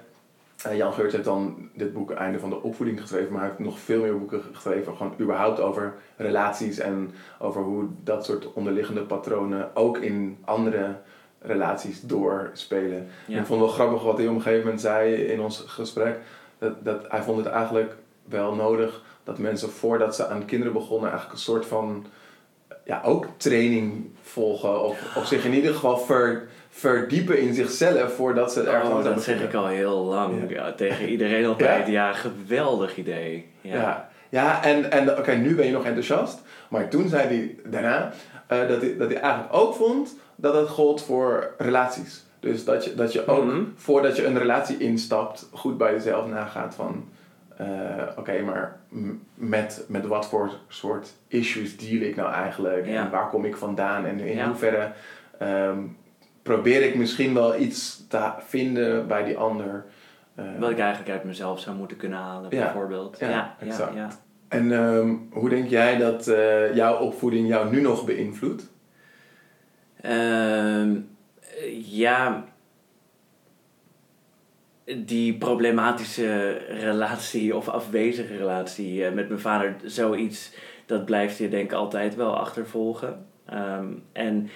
Eh, 0.62 0.77
Jan 0.77 0.93
Geurts 0.93 1.12
heeft 1.12 1.25
dan 1.25 1.69
dit 1.75 1.93
boek 1.93 2.11
Einde 2.11 2.38
van 2.38 2.50
de 2.50 2.62
Opvoeding 2.62 3.00
geschreven, 3.00 3.33
maar 3.33 3.41
hij 3.41 3.49
heeft 3.49 3.62
nog 3.62 3.79
veel 3.79 4.00
meer 4.00 4.19
boeken 4.19 4.43
geschreven, 4.53 4.97
gewoon 4.97 5.15
überhaupt 5.21 5.61
over 5.61 5.95
relaties 6.17 6.79
en 6.79 7.11
over 7.38 7.62
hoe 7.62 7.88
dat 8.05 8.25
soort 8.25 8.53
onderliggende 8.53 9.03
patronen 9.03 9.77
ook 9.77 9.99
in 9.99 10.38
andere 10.45 10.97
relaties 11.41 12.00
doorspelen. 12.00 13.07
Ja. 13.27 13.35
En 13.35 13.41
ik 13.41 13.47
vond 13.47 13.61
het 13.61 13.69
wel 13.69 13.79
grappig 13.79 14.03
wat 14.03 14.19
hij 14.19 14.27
op 14.27 14.35
een 14.35 14.43
gegeven 14.43 14.65
moment 14.65 14.81
zei 14.81 15.15
in 15.15 15.41
ons 15.41 15.65
gesprek, 15.67 16.19
dat, 16.59 16.85
dat 16.85 17.05
hij 17.09 17.23
vond 17.23 17.45
het 17.45 17.47
eigenlijk 17.47 17.97
wel 18.25 18.55
nodig 18.55 19.03
dat 19.25 19.38
mensen 19.38 19.71
voordat 19.71 20.15
ze 20.15 20.27
aan 20.27 20.45
kinderen 20.45 20.73
begonnen 20.73 21.09
eigenlijk 21.11 21.33
een 21.38 21.45
soort 21.45 21.67
van 21.67 22.07
ja, 22.85 23.03
ook 23.05 23.27
training 23.37 24.11
volgen 24.38 24.83
of, 24.85 25.16
of 25.16 25.26
zich 25.26 25.45
in 25.45 25.54
ieder 25.54 25.75
geval 25.75 25.99
ver, 25.99 26.49
verdiepen 26.71 27.38
in 27.40 27.54
zichzelf 27.54 28.14
voordat 28.14 28.52
ze 28.52 28.62
ergens 28.62 28.90
Oh, 28.90 28.97
aan 28.97 29.04
dat 29.04 29.23
zeg 29.23 29.42
ik 29.42 29.54
al 29.54 29.66
heel 29.66 30.04
lang. 30.04 30.50
Ja. 30.50 30.54
Ja. 30.66 30.73
tegen 30.73 31.09
iedereen 31.09 31.47
altijd. 31.47 31.87
Ja, 31.88 32.12
geweldig 32.12 32.97
idee. 32.97 33.47
Ja. 33.61 33.75
Ja, 33.75 34.09
ja 34.28 34.62
en, 34.64 34.90
en 34.90 35.18
oké, 35.18 35.33
nu 35.35 35.54
ben 35.54 35.66
je 35.66 35.73
nog 35.73 35.85
enthousiast. 35.85 36.38
Maar 36.68 36.88
toen 36.88 37.09
zei 37.09 37.23
hij 37.26 37.57
daarna 37.71 38.12
eh, 38.47 38.68
dat, 38.68 38.80
hij, 38.80 38.97
dat 38.97 39.11
hij 39.12 39.21
eigenlijk 39.21 39.54
ook 39.54 39.75
vond 39.75 40.16
dat 40.37 40.54
het 40.54 40.68
gold 40.68 41.02
voor 41.02 41.54
relaties. 41.59 42.23
Dus 42.40 42.64
dat 42.64 42.85
je, 42.85 42.95
dat 42.95 43.12
je 43.12 43.26
ook, 43.26 43.45
Mhm. 43.45 43.61
voordat 43.76 44.16
je 44.16 44.26
een 44.26 44.38
relatie 44.38 44.78
instapt, 44.78 45.49
goed 45.52 45.78
bij 45.78 45.92
jezelf 45.92 46.26
nagaat 46.26 46.75
van... 46.75 47.09
eh, 47.59 47.67
oké, 48.17 48.43
maar 48.43 48.77
met, 49.35 49.85
met 49.88 50.07
wat 50.07 50.29
voor 50.29 50.50
soort 50.69 51.15
issues 51.29 51.77
deal 51.77 52.03
ik 52.03 52.17
nou 52.17 52.33
eigenlijk? 52.33 52.87
Ja. 52.87 53.05
En 53.05 53.11
waar 53.11 53.29
kom 53.29 53.45
ik 53.45 53.57
vandaan? 53.57 54.07
En 54.07 54.21
in 54.21 54.37
Ja. 54.37 54.47
hoeverre 54.47 54.93
ehm, 55.38 55.79
probeer 56.43 56.83
ik 56.83 56.95
misschien 56.95 57.35
wel 57.35 57.59
iets 57.61 58.07
te 58.09 58.31
vinden 58.38 59.07
bij 59.07 59.25
die 59.25 59.37
ander... 59.37 59.85
Eh, 60.35 60.45
Wat 60.59 60.71
ik 60.71 60.79
eigenlijk 60.79 61.11
uit 61.11 61.25
mezelf 61.25 61.61
zou 61.61 61.77
moeten 61.77 61.97
kunnen 61.97 62.19
halen, 62.19 62.50
bijvoorbeeld. 62.50 63.19
Ja, 63.19 63.29
Ja, 63.29 63.35
ja, 63.61 63.67
exact. 63.67 63.95
ja. 63.95 64.09
En 64.49 64.73
ehm, 64.73 65.15
hoe 65.31 65.49
denk 65.49 65.69
jij 65.69 65.97
dat 65.97 66.27
eh, 66.27 66.75
jouw 66.75 66.97
opvoeding 66.99 67.49
jou 67.49 67.71
nu 67.71 67.81
nog 67.81 68.05
beïnvloedt? 68.05 68.71
Ehm, 70.00 70.97
ja, 71.83 72.45
die 74.97 75.37
problematische 75.37 76.50
relatie 76.68 77.57
of 77.57 77.68
afwezige 77.68 78.37
relatie 78.37 79.04
eh, 79.04 79.12
met 79.12 79.28
mijn 79.28 79.40
vader, 79.40 79.76
zoiets, 79.85 80.52
dat 80.87 81.04
blijft 81.04 81.38
je 81.38 81.49
denk 81.49 81.64
ik 81.64 81.73
altijd 81.73 82.14
wel 82.14 82.37
achtervolgen. 82.37 83.26
Ehm, 83.47 83.87
en 84.12 84.50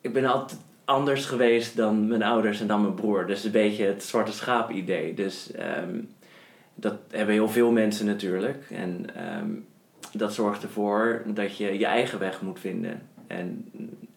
ik 0.00 0.12
ben 0.12 0.24
altijd 0.24 0.60
anders 0.84 1.24
geweest 1.24 1.76
dan 1.76 2.08
mijn 2.08 2.22
ouders 2.22 2.60
en 2.60 2.66
dan 2.66 2.82
mijn 2.82 2.94
broer. 2.94 3.26
Dus 3.26 3.44
een 3.44 3.50
beetje 3.50 3.84
het 3.84 4.02
zwarte 4.02 4.32
schaap 4.32 4.70
idee. 4.70 5.14
Dus 5.14 5.52
ehm, 5.52 6.00
dat 6.74 6.96
hebben 7.10 7.34
heel 7.34 7.48
veel 7.48 7.70
mensen 7.70 8.06
natuurlijk. 8.06 8.66
En 8.70 9.06
ehm, 9.14 9.50
dat 10.12 10.34
zorgt 10.34 10.62
ervoor 10.62 11.22
dat 11.26 11.56
je 11.56 11.78
je 11.78 11.86
eigen 11.86 12.18
weg 12.18 12.40
moet 12.40 12.60
vinden. 12.60 13.02
En 13.26 13.70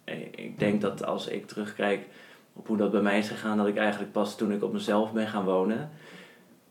eh, 0.03 0.21
ik 0.35 0.59
denk 0.59 0.81
dat 0.81 1.05
als 1.05 1.27
ik 1.27 1.47
terugkijk 1.47 2.05
op 2.53 2.67
hoe 2.67 2.77
dat 2.77 2.91
bij 2.91 3.01
mij 3.01 3.17
is 3.17 3.27
gegaan, 3.27 3.57
dat 3.57 3.67
ik 3.67 3.77
eigenlijk 3.77 4.11
pas 4.11 4.35
toen 4.35 4.51
ik 4.51 4.63
op 4.63 4.73
mezelf 4.73 5.11
ben 5.11 5.27
gaan 5.27 5.45
wonen, 5.45 5.89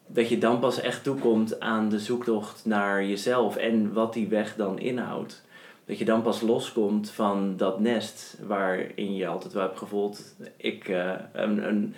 dat 0.07 0.29
je 0.29 0.39
dan 0.39 0.59
pas 0.59 0.81
echt 0.81 1.05
toekomt 1.05 1.61
aan 1.61 1.89
de 1.89 1.99
zoektocht 1.99 2.65
naar 2.65 3.05
jezelf 3.05 3.57
en 3.57 3.93
wat 3.93 4.13
die 4.13 4.29
weg 4.29 4.57
dan 4.57 4.79
inhoudt. 4.79 5.45
Dat 5.85 5.99
je 5.99 6.05
dan 6.05 6.23
pas 6.23 6.41
loskomt 6.41 7.11
van 7.11 7.57
dat 7.57 7.81
nest 7.81 8.39
waarin 8.47 9.17
je 9.17 9.27
altijd 9.27 9.53
wel 9.53 9.63
hebt 9.63 9.79
gevoeld, 9.79 10.35
ik 10.57 10.89
eh, 10.89 11.13
een, 11.33 11.69
een, 11.69 11.95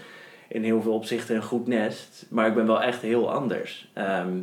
in 0.48 0.62
heel 0.62 0.82
veel 0.82 0.94
opzichten 0.94 1.36
een 1.36 1.42
goed 1.42 1.66
nest, 1.66 2.26
maar 2.30 2.46
ik 2.46 2.54
ben 2.54 2.66
wel 2.66 2.82
echt 2.82 3.02
heel 3.02 3.32
anders. 3.32 3.90
Ehm, 3.92 4.38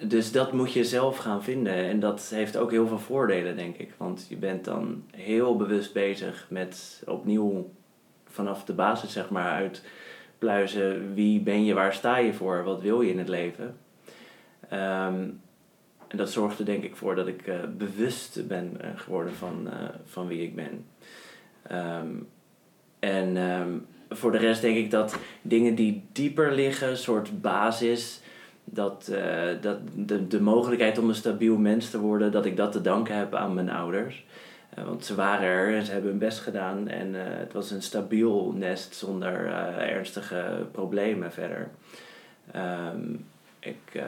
dus 0.00 0.32
dat 0.32 0.52
moet 0.52 0.72
je 0.72 0.84
zelf 0.84 1.16
gaan 1.16 1.42
vinden. 1.42 1.74
En 1.74 2.00
dat 2.00 2.30
heeft 2.34 2.56
ook 2.56 2.70
heel 2.70 2.86
veel 2.86 2.98
voordelen, 2.98 3.56
denk 3.56 3.76
ik. 3.76 3.94
Want 3.96 4.26
je 4.28 4.36
bent 4.36 4.64
dan 4.64 5.04
heel 5.10 5.56
bewust 5.56 5.92
bezig 5.92 6.46
met 6.50 7.02
opnieuw 7.06 7.70
vanaf 8.34 8.64
de 8.64 8.72
basis, 8.72 9.12
zeg 9.12 9.30
maar, 9.30 9.50
uitpluizen. 9.50 11.14
Wie 11.14 11.40
ben 11.40 11.64
je, 11.64 11.74
waar 11.74 11.94
sta 11.94 12.16
je 12.16 12.32
voor, 12.32 12.64
wat 12.64 12.80
wil 12.80 13.00
je 13.00 13.10
in 13.10 13.18
het 13.18 13.28
leven? 13.28 13.76
Ehm, 14.68 15.28
en 16.08 16.16
dat 16.16 16.30
zorgt 16.30 16.58
er 16.58 16.64
denk 16.64 16.84
ik 16.84 16.96
voor 16.96 17.14
dat 17.14 17.26
ik 17.26 17.46
eh, 17.46 17.54
bewust 17.76 18.48
ben 18.48 18.76
eh, 18.80 18.88
geworden 18.96 19.34
van, 19.34 19.68
eh, 19.70 19.88
van 20.04 20.26
wie 20.26 20.42
ik 20.42 20.54
ben. 20.54 20.86
Ehm, 21.62 22.08
en 22.98 23.36
ehm, 23.36 23.70
voor 24.10 24.32
de 24.32 24.38
rest 24.38 24.60
denk 24.60 24.76
ik 24.76 24.90
dat 24.90 25.16
dingen 25.42 25.74
die 25.74 26.04
dieper 26.12 26.52
liggen, 26.52 26.88
een 26.88 26.96
soort 26.96 27.40
basis, 27.40 28.20
dat, 28.64 29.12
dat 29.60 29.78
de, 29.94 30.26
de 30.26 30.40
mogelijkheid 30.40 30.98
om 30.98 31.08
een 31.08 31.14
stabiel 31.14 31.56
mens 31.56 31.90
te 31.90 32.00
worden, 32.00 32.32
dat 32.32 32.46
ik 32.46 32.56
dat 32.56 32.72
te 32.72 32.80
danken 32.80 33.16
heb 33.16 33.34
aan 33.34 33.54
mijn 33.54 33.70
ouders. 33.70 34.24
Eh, 34.74 34.84
want 34.84 35.04
ze 35.04 35.14
waren 35.14 35.46
er 35.46 35.76
en 35.76 35.84
ze 35.84 35.92
hebben 35.92 36.10
hun 36.10 36.18
best 36.18 36.38
gedaan 36.38 36.88
en 36.88 37.14
eh, 37.14 37.38
het 37.38 37.52
was 37.52 37.70
een 37.70 37.82
stabiel 37.82 38.52
nest 38.56 38.94
zonder 38.94 39.46
eh, 39.46 39.90
ernstige 39.90 40.66
problemen 40.72 41.32
verder. 41.32 41.70
Ehm, 42.52 43.12
ik 43.58 44.02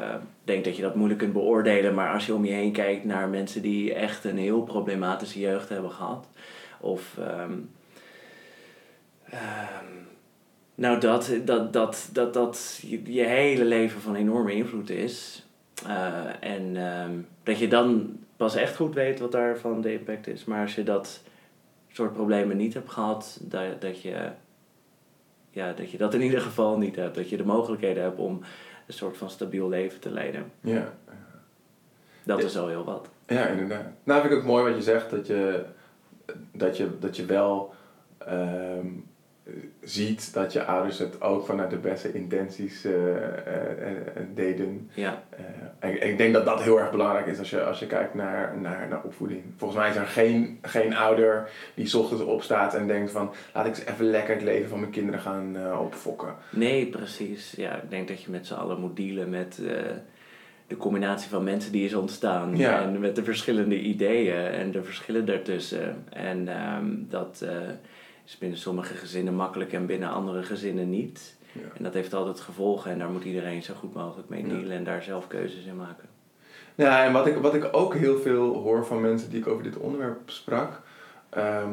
denk 0.44 0.64
dat 0.64 0.76
je 0.76 0.82
dat 0.82 0.94
moeilijk 0.94 1.20
kunt 1.20 1.32
beoordelen, 1.32 1.94
maar 1.94 2.12
als 2.12 2.26
je 2.26 2.35
om 2.35 2.44
je 2.44 2.52
heen 2.52 2.73
kijkt 2.73 3.04
naar 3.04 3.28
mensen 3.28 3.62
die 3.62 3.94
echt 3.94 4.25
een 4.25 4.38
heel 4.38 4.62
problematische 4.62 5.40
jeugd 5.40 5.68
hebben 5.68 5.90
gehad, 5.90 6.28
of 6.80 7.18
ehm, 7.18 7.52
ehm, 9.30 9.85
nou 10.75 11.00
dat, 11.00 11.32
dat, 11.44 11.73
dat, 11.73 12.08
dat, 12.12 12.35
dat 12.35 12.78
je, 12.82 13.12
je 13.12 13.25
hele 13.25 13.64
leven 13.64 14.00
van 14.00 14.14
enorme 14.14 14.52
invloed 14.52 14.90
is. 14.90 15.46
En 16.40 16.76
dat 17.42 17.58
je 17.58 17.68
dan 17.68 18.18
pas 18.36 18.54
echt 18.54 18.76
goed 18.76 18.94
weet 18.94 19.20
wat 19.20 19.32
daarvan 19.32 19.80
de 19.80 19.92
impact 19.92 20.26
is. 20.26 20.44
Maar 20.44 20.60
als 20.60 20.74
je 20.74 20.82
dat 20.82 21.22
soort 21.92 22.12
problemen 22.12 22.56
niet 22.56 22.74
hebt 22.74 22.90
gehad, 22.90 23.38
dat, 23.42 23.80
dat, 23.80 24.02
je, 24.02 24.30
ja, 25.50 25.72
dat 25.72 25.90
je 25.90 25.98
dat 25.98 26.14
in 26.14 26.22
ieder 26.22 26.40
geval 26.40 26.78
niet 26.78 26.96
hebt. 26.96 27.14
Dat 27.14 27.28
je 27.28 27.36
de 27.36 27.44
mogelijkheden 27.44 28.02
hebt 28.02 28.18
om 28.18 28.40
een 28.86 28.94
soort 28.94 29.16
van 29.16 29.30
stabiel 29.30 29.68
leven 29.68 30.00
te 30.00 30.10
leiden. 30.10 30.52
Ja. 30.60 30.92
Dat 32.24 32.38
Ja. 32.40 32.44
is 32.46 32.56
al 32.58 32.68
heel 32.68 32.84
wat. 32.84 33.08
ja, 33.26 33.46
inderdaad. 33.46 33.84
Nou 34.04 34.20
vind 34.20 34.32
ik 34.32 34.38
ook 34.38 34.44
mooi 34.44 34.64
wat 34.64 34.74
je 34.76 34.82
zegt, 34.82 35.10
dat 35.10 35.26
je, 35.26 35.64
dat 36.52 36.76
je, 36.76 36.98
dat 36.98 37.16
je 37.16 37.24
wel 37.24 37.74
ehm, 38.18 38.86
ziet 39.80 40.34
dat 40.34 40.52
je 40.52 40.64
ouders 40.64 40.98
het 40.98 41.20
ook 41.20 41.46
vanuit 41.46 41.70
de 41.70 41.76
beste 41.76 42.12
intenties 42.12 42.84
eh, 42.84 42.92
eh, 42.92 43.70
eh, 43.80 44.22
deden. 44.34 44.90
Ja, 44.94 45.22
en 45.78 46.08
ik 46.08 46.18
denk 46.18 46.34
dat 46.34 46.44
dat 46.44 46.62
heel 46.62 46.80
erg 46.80 46.90
belangrijk 46.90 47.26
is 47.26 47.38
als 47.38 47.50
je, 47.50 47.64
als 47.64 47.78
je 47.78 47.86
kijkt 47.86 48.14
naar, 48.14 48.58
naar, 48.58 48.88
naar 48.88 49.02
opvoeding. 49.02 49.42
Volgens 49.56 49.80
mij 49.80 49.90
is 49.90 49.96
er 49.96 50.06
geen, 50.06 50.58
geen 50.62 50.94
ouder 50.96 51.50
die 51.74 51.86
's 51.86 51.94
ochtends 51.94 52.22
opstaat 52.22 52.74
en 52.74 52.86
denkt 52.86 53.10
van... 53.10 53.30
laat 53.54 53.66
ik 53.66 53.76
eens 53.76 53.86
even 53.86 54.10
lekker 54.10 54.34
het 54.34 54.44
leven 54.44 54.68
van 54.68 54.80
mijn 54.80 54.92
kinderen 54.92 55.20
gaan 55.20 55.78
opfokken. 55.78 56.34
nee, 56.50 56.86
precies. 56.86 57.52
Ja, 57.56 57.76
ik 57.76 57.90
denk 57.90 58.08
dat 58.08 58.22
je 58.22 58.30
met 58.30 58.46
z'n 58.46 58.54
allen 58.54 58.80
moet 58.80 58.96
dealen 58.96 59.30
met 59.30 59.60
de 60.66 60.76
combinatie 60.76 61.30
van 61.30 61.44
mensen 61.44 61.72
die 61.72 61.84
is 61.84 61.94
ontstaan. 61.94 62.56
Ja. 62.56 62.82
En 62.82 63.00
met 63.00 63.16
de 63.16 63.24
verschillende 63.24 63.80
ideeën 63.80 64.46
en 64.46 64.70
de 64.70 64.82
verschillen 64.82 65.26
daartussen. 65.26 66.04
En 66.10 66.48
ehm, 66.48 66.86
dat 67.08 67.44
is 68.26 68.38
binnen 68.38 68.59
sommige 68.59 68.95
gezinnen 68.95 69.35
makkelijk 69.35 69.73
en 69.73 69.87
binnen 69.87 70.11
andere 70.11 70.42
gezinnen 70.42 70.90
niet. 70.90 71.37
Ja. 71.52 71.61
En 71.76 71.85
dat 71.85 71.95
heeft 71.95 72.14
altijd 72.14 72.40
gevolgen 72.40 72.90
en 72.90 72.99
daar 72.99 73.11
moet 73.11 73.25
iedereen 73.25 73.62
zo 73.62 73.75
goed 73.75 73.95
mogelijk 73.95 74.28
mee 74.28 74.42
Ja. 74.47 74.49
dealen 74.49 74.76
en 74.76 74.85
daar 74.85 75.02
zelf 75.02 75.26
keuzes 75.26 75.64
in 75.64 75.76
maken. 75.76 76.04
Ja, 76.75 77.04
en 77.04 77.12
wat 77.12 77.26
ik, 77.26 77.37
wat 77.37 77.54
ik 77.54 77.68
ook 77.73 77.95
heel 77.95 78.18
veel 78.18 78.54
hoor 78.54 78.87
van 78.87 79.00
mensen 79.00 79.30
die 79.30 79.38
ik 79.38 79.47
over 79.47 79.62
dit 79.62 79.76
onderwerp 79.76 80.30
sprak... 80.30 80.80
ehm, 81.30 81.73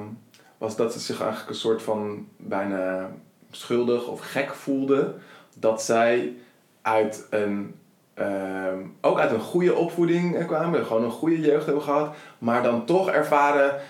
was 0.58 0.76
dat 0.76 0.94
ze 0.94 1.00
zich 1.00 1.20
eigenlijk 1.22 1.50
een 1.50 1.56
soort 1.56 1.82
van 1.82 2.28
bijna 2.38 3.12
schuldig 3.52 4.08
of 4.08 4.20
gek 4.20 4.54
voelden... 4.54 5.22
dat 5.60 5.82
zij 5.82 6.34
uit 6.82 7.28
een... 7.30 7.76
ehm, 8.14 8.80
ook 9.02 9.20
uit 9.20 9.32
een 9.32 9.40
goede 9.40 9.76
opvoeding 9.76 10.46
kwamen, 10.46 10.86
gewoon 10.86 11.04
een 11.04 11.12
goede 11.12 11.40
jeugd 11.42 11.66
hebben 11.66 11.84
gehad, 11.84 12.16
maar 12.38 12.64
dan 12.64 12.86
toch 12.86 13.10
ervaren 13.10 13.82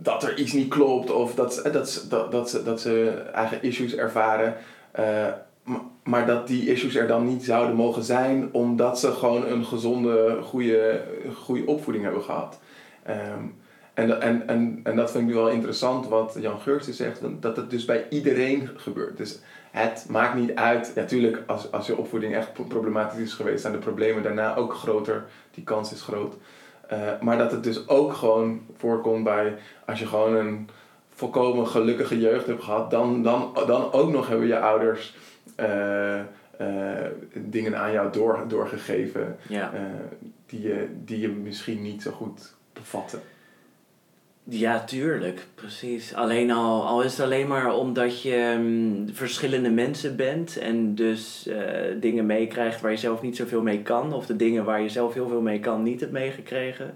dat 0.00 0.22
er 0.22 0.38
iets 0.38 0.52
niet 0.52 0.68
klopt 0.68 1.10
of 1.10 1.34
dat, 1.34 1.54
ze- 1.54 1.70
dat, 1.70 2.06
dat, 2.08 2.30
dat, 2.32 2.60
dat 2.64 2.80
ze 2.80 3.10
eigen 3.32 3.62
issues 3.62 3.94
ervaren. 3.94 4.56
eh, 4.90 5.26
maar 6.04 6.26
dat 6.26 6.46
die 6.46 6.70
issues 6.70 6.94
er 6.94 7.06
dan 7.06 7.26
niet 7.26 7.44
zouden 7.44 7.76
mogen 7.76 8.02
zijn 8.02 8.48
omdat 8.52 8.98
ze 9.00 9.12
gewoon 9.12 9.46
een 9.46 9.64
gezonde, 9.64 10.38
goede, 10.42 11.02
goede 11.34 11.66
opvoeding 11.66 12.04
hebben 12.04 12.22
gehad. 12.22 12.58
Ehm, 13.02 13.42
en, 13.94 14.20
en, 14.20 14.48
en, 14.48 14.80
en 14.82 14.96
dat 14.96 15.10
vind 15.10 15.28
ik 15.28 15.34
wel 15.34 15.48
interessant 15.48 16.08
wat 16.08 16.36
Jan 16.40 16.60
Geurtsen 16.60 16.94
zegt, 16.94 17.20
dat 17.40 17.56
het 17.56 17.70
dus 17.70 17.84
bij 17.84 18.06
iedereen 18.10 18.68
gebeurt. 18.76 19.16
Dus 19.16 19.38
het 19.70 20.06
maakt 20.08 20.34
niet 20.34 20.54
uit, 20.54 20.92
natuurlijk 20.94 21.42
als, 21.46 21.72
als 21.72 21.86
je 21.86 21.96
opvoeding 21.96 22.34
echt 22.34 22.52
pro- 22.52 22.64
problematisch 22.64 23.20
is 23.20 23.32
geweest, 23.32 23.60
zijn 23.60 23.72
de 23.72 23.78
problemen 23.78 24.22
daarna 24.22 24.56
ook 24.56 24.74
groter, 24.74 25.24
die 25.50 25.64
kans 25.64 25.92
is 25.92 26.02
groot. 26.02 26.34
Eh, 26.88 27.20
maar 27.20 27.38
dat 27.38 27.50
het 27.50 27.64
dus 27.64 27.88
ook 27.88 28.12
gewoon 28.12 28.60
voorkomt 28.76 29.24
bij 29.24 29.54
als 29.86 29.98
je 29.98 30.06
gewoon 30.06 30.34
een 30.34 30.68
volkomen 31.14 31.66
gelukkige 31.66 32.20
jeugd 32.20 32.46
hebt 32.46 32.62
gehad, 32.62 32.90
dan, 32.90 33.22
dan, 33.22 33.52
dan 33.66 33.92
ook 33.92 34.10
nog 34.10 34.28
hebben 34.28 34.46
je 34.46 34.58
ouders 34.58 35.16
eh, 35.56 36.18
eh, 36.18 36.24
dingen 37.32 37.78
aan 37.78 37.92
jou 37.92 38.12
door, 38.12 38.44
doorgegeven 38.48 39.36
Ja. 39.48 39.72
die, 40.46 40.60
je, 40.60 40.88
die 41.04 41.20
je 41.20 41.28
misschien 41.28 41.82
niet 41.82 42.02
zo 42.02 42.10
goed 42.10 42.54
bevatten. 42.72 43.20
Ja, 44.50 44.84
tuurlijk, 44.84 45.46
precies. 45.54 46.14
Alleen 46.14 46.50
al, 46.50 46.86
al 46.86 47.02
is 47.02 47.16
het 47.16 47.20
alleen 47.20 47.48
maar 47.48 47.74
omdat 47.74 48.22
je 48.22 48.56
mm, 48.58 49.08
verschillende 49.14 49.70
mensen 49.70 50.16
bent 50.16 50.58
en 50.58 50.94
dus 50.94 51.46
eh, 51.46 51.60
dingen 52.00 52.26
meekrijgt 52.26 52.80
waar 52.80 52.90
je 52.90 52.96
zelf 52.96 53.22
niet 53.22 53.36
zoveel 53.36 53.62
mee 53.62 53.82
kan, 53.82 54.12
of 54.12 54.26
de 54.26 54.36
dingen 54.36 54.64
waar 54.64 54.80
je 54.80 54.88
zelf 54.88 55.14
heel 55.14 55.28
veel 55.28 55.40
mee 55.40 55.60
kan 55.60 55.82
niet 55.82 56.00
hebt 56.00 56.12
meegekregen. 56.12 56.94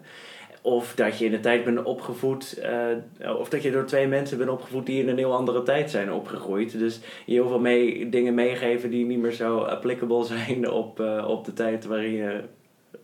Of 0.63 0.95
dat 0.95 1.19
je 1.19 1.25
in 1.25 1.31
de 1.31 1.41
tijd 1.41 1.65
bent 1.65 1.83
opgevoed, 1.83 2.59
eh, 2.59 3.39
of 3.39 3.49
dat 3.49 3.63
je 3.63 3.71
door 3.71 3.85
twee 3.85 4.07
mensen 4.07 4.39
bent 4.39 4.51
opgevoed 4.51 4.87
die 4.87 5.03
in 5.03 5.09
een 5.09 5.19
heel 5.19 5.35
andere 5.35 5.63
tijd 5.63 5.91
zijn 5.91 6.13
opgegroeid. 6.13 6.79
Dus 6.79 7.01
je 7.27 7.33
heel 7.33 7.49
veel 7.49 7.61
mee, 7.61 8.09
dingen 8.09 8.35
meegeven 8.35 8.91
die 8.91 9.07
niet 9.07 9.19
meer 9.19 9.33
zo 9.33 9.59
applicable 9.59 10.25
zijn 10.25 10.71
op, 10.83 11.01
eh, 11.01 11.29
op 11.29 11.45
de 11.45 11.53
tijd 11.53 11.85
waarin 11.85 12.13
je 12.13 12.41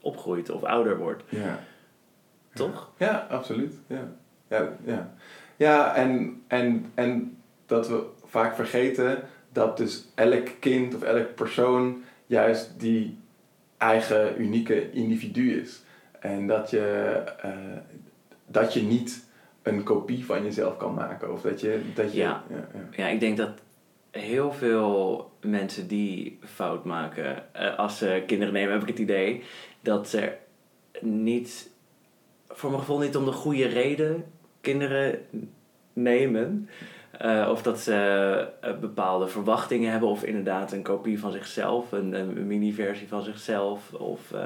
opgroeit 0.01 0.51
of 0.51 0.63
ouder 0.63 0.99
wordt. 0.99 1.23
Ja. 1.29 1.65
Toch? 2.55 2.91
Ja, 2.99 3.27
absoluut. 3.31 3.75
Ja, 3.87 4.17
ja, 4.49 4.77
ja. 4.85 5.15
ja 5.57 5.95
en, 5.95 6.43
en, 6.47 6.93
en 6.95 7.37
dat 7.67 7.89
we 7.89 8.03
vaak 8.25 8.55
vergeten 8.55 9.23
dat 9.53 9.77
dus 9.77 10.09
elk 10.15 10.49
kind 10.59 10.95
of 10.95 11.03
elk 11.03 11.35
persoon 11.35 12.03
juist 12.27 12.81
die 12.81 13.19
eigen 13.77 14.41
unieke 14.41 14.91
individu 14.91 15.61
is. 15.61 15.83
En 16.21 16.47
dat 16.47 16.71
je, 16.71 17.23
eh, 17.43 17.51
dat 18.47 18.73
je 18.73 18.83
niet 18.83 19.27
een 19.63 19.83
kopie 19.83 20.25
van 20.25 20.45
jezelf 20.45 20.77
kan 20.77 20.95
maken. 20.95 21.33
Of 21.33 21.41
dat 21.41 21.61
je... 21.61 21.81
Dat 21.95 22.13
je 22.13 22.19
Ja. 22.19 22.45
ja, 22.51 22.69
ja. 22.75 23.05
Ja, 23.05 23.09
ik 23.09 23.21
denk 23.21 23.37
dat 23.37 23.51
heel 24.11 24.53
veel 24.53 25.31
mensen 25.41 25.89
die 25.89 26.39
fout 26.45 26.85
maken 26.85 27.55
eh, 27.55 27.79
als 27.79 27.99
ze 27.99 28.23
kinderen 28.27 28.55
nemen, 28.55 28.73
heb 28.73 28.83
ik 28.83 28.89
het 28.89 28.99
idee 28.99 29.43
dat 29.81 30.09
ze 30.09 30.33
niet, 31.01 31.71
voor 32.49 32.71
mijn 32.71 32.83
gevoel 32.83 32.99
niet 32.99 33.17
om 33.17 33.25
de 33.25 33.33
goede 33.33 33.67
reden 33.67 34.25
kinderen 34.61 35.19
nemen. 35.93 36.69
Eh, 37.19 37.49
of 37.51 37.63
dat 37.63 37.81
ze 37.81 37.95
eh, 38.61 38.71
bepaalde 38.81 39.27
verwachtingen 39.29 39.91
hebben, 39.91 40.09
of 40.09 40.23
inderdaad 40.25 40.73
een 40.73 40.83
kopie 40.83 41.21
van 41.21 41.33
zichzelf, 41.33 41.93
een, 41.93 42.13
een 42.13 42.47
mini-versie 42.47 43.09
van 43.09 43.23
zichzelf, 43.23 43.93
of 43.93 44.33
eh, 44.33 44.41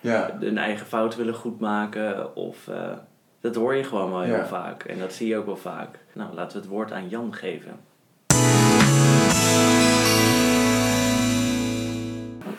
ja. 0.00 0.36
hun 0.40 0.58
eigen 0.58 0.86
fout 0.86 1.16
willen 1.16 1.34
goedmaken. 1.34 2.36
Of, 2.36 2.68
eh, 2.68 2.92
dat 3.40 3.54
hoor 3.54 3.74
je 3.74 3.84
gewoon 3.84 4.10
wel 4.10 4.20
heel 4.20 4.34
Ja. 4.34 4.46
vaak. 4.46 4.84
En 4.84 4.98
dat 4.98 5.12
zie 5.12 5.28
je 5.28 5.36
ook 5.36 5.46
wel 5.46 5.56
vaak. 5.56 5.98
Nou, 6.12 6.34
laten 6.34 6.56
we 6.56 6.62
het 6.62 6.72
woord 6.72 6.92
aan 6.92 7.08
Jan 7.08 7.34
geven. 7.34 7.72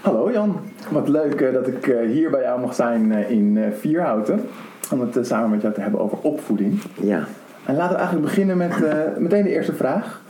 Hallo 0.01 0.31
Jan, 0.31 0.60
wat 0.91 1.08
leuk 1.08 1.53
dat 1.53 1.67
ik 1.67 1.88
eh, 1.88 2.08
hier 2.10 2.29
bij 2.29 2.41
jou 2.41 2.60
mag 2.60 2.74
zijn 2.75 3.12
in 3.12 3.58
eh, 3.58 3.72
Vierhouten. 3.72 4.48
Om 4.91 5.00
het 5.00 5.17
eh, 5.17 5.24
samen 5.24 5.50
met 5.50 5.62
jou 5.62 5.74
te 5.74 5.81
hebben 5.81 6.00
over 6.00 6.17
opvoeding. 6.22 6.81
Ja. 7.01 7.24
En 7.65 7.75
laten 7.75 7.93
we 7.93 8.01
eigenlijk 8.01 8.27
beginnen 8.27 8.58
met 8.58 8.84
eh, 8.84 9.17
meteen 9.17 9.43
de 9.43 9.50
eerste 9.50 9.74
vraag. 9.74 10.22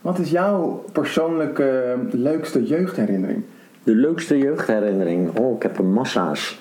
Wat 0.00 0.18
is 0.18 0.30
jouw 0.30 0.84
persoonlijke 0.92 1.96
leukste 2.10 2.64
jeugdherinnering? 2.64 3.42
De 3.82 3.94
leukste 3.94 4.38
jeugdherinnering. 4.38 5.38
Oh, 5.38 5.56
ik 5.56 5.62
heb 5.62 5.78
er 5.78 5.84
massa's. 5.84 6.60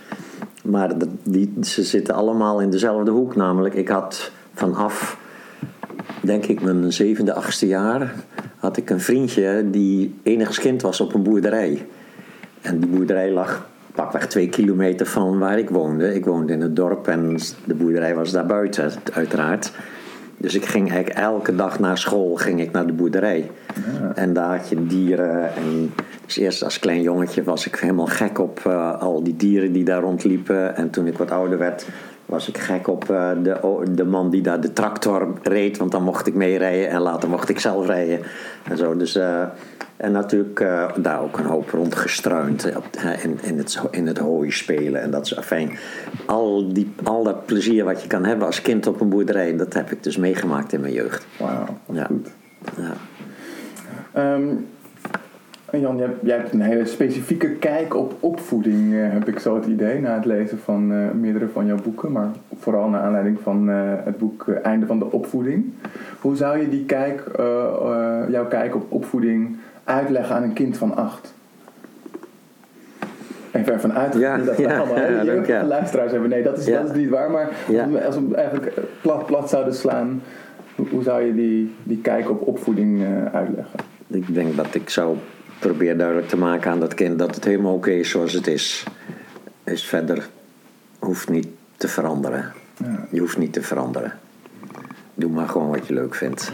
Maar 0.64 0.92
die, 1.24 1.54
ze 1.62 1.84
zitten 1.84 2.14
allemaal 2.14 2.62
in 2.62 2.70
dezelfde 2.70 3.12
hoek. 3.12 3.36
Namelijk, 3.36 3.74
ik 3.74 3.88
had 3.88 4.32
vanaf, 4.54 5.18
denk 6.22 6.46
ik, 6.46 6.62
mijn 6.62 6.94
zevende, 6.94 7.34
achtste 7.34 7.68
jaar... 7.68 8.14
had 8.58 8.78
ik 8.78 8.90
een 8.90 9.00
vriendje 9.00 9.66
die 9.72 10.16
enigszins 10.24 10.84
was 10.84 11.02
op 11.02 11.14
een 11.14 11.24
boerderij. 11.24 11.86
En 12.62 12.80
die 12.80 12.90
boerderij 12.90 13.32
lag 13.32 13.70
pakweg 13.96 14.28
twee 14.28 14.50
kilometer 14.50 15.06
van 15.06 15.40
waar 15.40 15.60
ik 15.60 15.70
woonde. 15.70 16.16
Ik 16.16 16.26
woonde 16.26 16.54
in 16.54 16.62
het 16.62 16.76
dorp 16.76 17.08
en 17.08 17.38
de 17.66 17.74
boerderij 17.74 18.16
was 18.16 18.32
daar 18.32 18.46
buiten, 18.46 18.92
uiteraard. 19.14 19.72
Dus 20.42 20.56
ik 20.56 20.66
ging 20.66 20.92
eigenlijk 20.92 21.20
elke 21.20 21.56
dag 21.56 21.80
na 21.80 21.96
school 21.96 22.36
ging 22.36 22.62
ik 22.62 22.72
naar 22.72 22.86
de 22.86 22.94
boerderij. 22.94 23.52
En 24.16 24.34
daar 24.34 24.58
had 24.58 24.70
je 24.70 24.86
dieren. 24.86 25.56
En 25.56 25.94
dus 26.26 26.38
eerst 26.38 26.64
als 26.64 26.80
klein 26.80 27.02
jongetje 27.02 27.44
was 27.44 27.68
ik 27.68 27.76
helemaal 27.76 28.06
gek 28.06 28.40
op 28.40 28.60
eh, 28.66 29.02
al 29.02 29.24
die 29.24 29.36
dieren 29.36 29.72
die 29.72 29.84
daar 29.84 30.02
rondliepen. 30.02 30.76
En 30.76 30.90
toen 30.90 31.08
ik 31.08 31.18
wat 31.18 31.32
ouder 31.32 31.58
werd, 31.58 31.86
was 32.26 32.48
ik 32.48 32.58
gek 32.58 32.88
op 32.88 33.10
eh, 33.10 33.30
de, 33.44 33.84
de 33.92 34.06
man 34.06 34.30
die 34.30 34.42
daar 34.42 34.62
de 34.62 34.74
tractor 34.74 35.34
reed. 35.42 35.78
Want 35.78 35.92
dan 35.92 36.04
mocht 36.04 36.28
ik 36.28 36.34
meerijden 36.34 36.90
en 36.90 37.02
later 37.02 37.30
mocht 37.30 37.50
ik 37.50 37.60
zelf 37.60 37.88
rijden. 37.88 38.20
En 38.70 38.78
zo. 38.78 38.98
Dus, 38.98 39.16
eh, 39.16 39.44
en 40.02 40.12
natuurlijk 40.12 40.60
eh, 40.60 40.90
daar 40.98 41.22
ook 41.22 41.38
een 41.38 41.46
hoop 41.46 41.70
rondgestruind. 41.70 42.66
Eh, 42.66 43.24
in, 43.24 43.40
in, 43.42 43.58
het, 43.58 43.82
in 43.92 44.08
het 44.08 44.18
hooi 44.18 44.52
spelen 44.52 45.02
en 45.02 45.12
dat 45.12 45.28
soort 45.28 45.46
fijn. 45.46 45.72
Al, 46.26 46.74
die, 46.74 46.92
al 47.04 47.24
dat 47.24 47.46
plezier 47.46 47.84
wat 47.84 48.02
je 48.02 48.08
kan 48.08 48.26
hebben 48.26 48.46
als 48.46 48.62
kind 48.62 48.88
op 48.88 49.02
een 49.02 49.10
boerderij, 49.10 49.56
dat 49.56 49.74
heb 49.74 49.92
ik 49.92 50.04
dus 50.04 50.18
meegemaakt 50.18 50.74
in 50.74 50.82
mijn 50.82 50.94
jeugd. 50.94 51.26
Wauw, 51.40 51.66
Ja. 51.92 52.06
goed. 52.06 52.30
Ja. 52.78 52.94
Ehm, 54.12 54.48
en 55.66 55.80
Jan, 55.80 55.98
jij, 55.98 56.10
jij 56.22 56.38
hebt 56.38 56.54
een 56.54 56.62
hele 56.62 56.86
specifieke 56.86 57.50
kijk 57.50 57.96
op 57.96 58.16
opvoeding, 58.20 58.94
eh, 58.94 59.00
heb 59.12 59.28
ik 59.28 59.40
zo 59.40 59.56
het 59.56 59.66
idee, 59.66 60.00
na 60.00 60.16
het 60.16 60.26
lezen 60.26 60.60
van 60.60 60.88
meerdere 61.20 61.48
van 61.54 61.66
jouw 61.66 61.82
boeken, 61.84 62.12
maar 62.12 62.30
vooral 62.60 62.90
naar 62.90 63.02
aanleiding 63.02 63.40
van 63.44 63.68
het 63.68 64.18
boek 64.18 64.48
Einde 64.48 64.86
van 64.86 65.00
de 65.00 65.12
Opvoeding. 65.12 65.66
Hoe 66.22 66.36
zou 66.36 66.60
je 66.60 66.70
die 66.70 66.86
kijk, 66.86 67.24
jouw 68.30 68.48
kijk 68.48 68.76
op 68.76 68.92
opvoeding 68.92 69.58
uitleggen 69.84 70.36
aan 70.36 70.44
een 70.44 70.54
kind 70.54 70.78
van 70.78 70.96
acht? 70.96 71.34
Even 73.52 73.74
ervan 73.74 73.94
uit 73.94 74.14
Ja, 74.14 74.38
dat 74.38 74.56
we 74.56 74.62
ja, 74.62 74.78
allemaal 74.78 74.96
ja, 74.98 75.02
hele 75.04 75.24
jeugdige 75.24 75.52
ja. 75.60 75.64
luisteraars 75.66 76.12
hebben. 76.12 76.30
Nee, 76.30 76.44
dat 76.44 76.58
is, 76.58 76.66
Ja. 76.66 76.82
dat 76.82 76.90
is 76.92 76.98
niet 76.98 77.10
waar, 77.10 77.32
maar 77.32 77.50
Ja. 77.70 77.84
als 78.06 78.16
we- 78.16 78.28
we 78.28 78.36
eigenlijk 78.36 78.78
plat, 79.02 79.26
plat 79.26 79.50
zouden 79.50 79.74
slaan, 79.74 80.22
hoe, 80.76 81.04
zou 81.04 81.22
je 81.24 81.36
die, 81.36 81.76
die 81.84 81.98
kijk 82.02 82.30
op 82.30 82.48
opvoeding 82.48 83.04
eh, 83.04 83.26
uitleggen? 83.36 83.80
Ik 84.08 84.34
denk 84.34 84.56
dat 84.56 84.76
ik 84.76 84.90
zou 84.90 85.18
proberen 85.60 85.98
duidelijk 85.98 86.28
te 86.28 86.38
maken 86.38 86.72
aan 86.72 86.80
dat 86.80 86.94
kind 86.94 87.20
dat 87.20 87.36
het 87.36 87.44
helemaal 87.44 87.74
oké 87.74 87.90
is 87.92 88.10
zoals 88.10 88.34
het 88.34 88.48
is. 88.48 88.84
Is 89.64 89.86
verder 89.86 90.30
hoeft 91.00 91.30
niet 91.30 91.48
te 91.78 91.88
veranderen. 91.88 92.52
Ja. 92.78 93.08
Je 93.12 93.20
hoeft 93.20 93.38
niet 93.38 93.54
te 93.54 93.62
veranderen. 93.62 94.14
Doe 95.14 95.32
maar 95.32 95.48
gewoon 95.48 95.70
wat 95.70 95.88
je 95.88 95.94
leuk 95.94 96.16
vindt. 96.16 96.52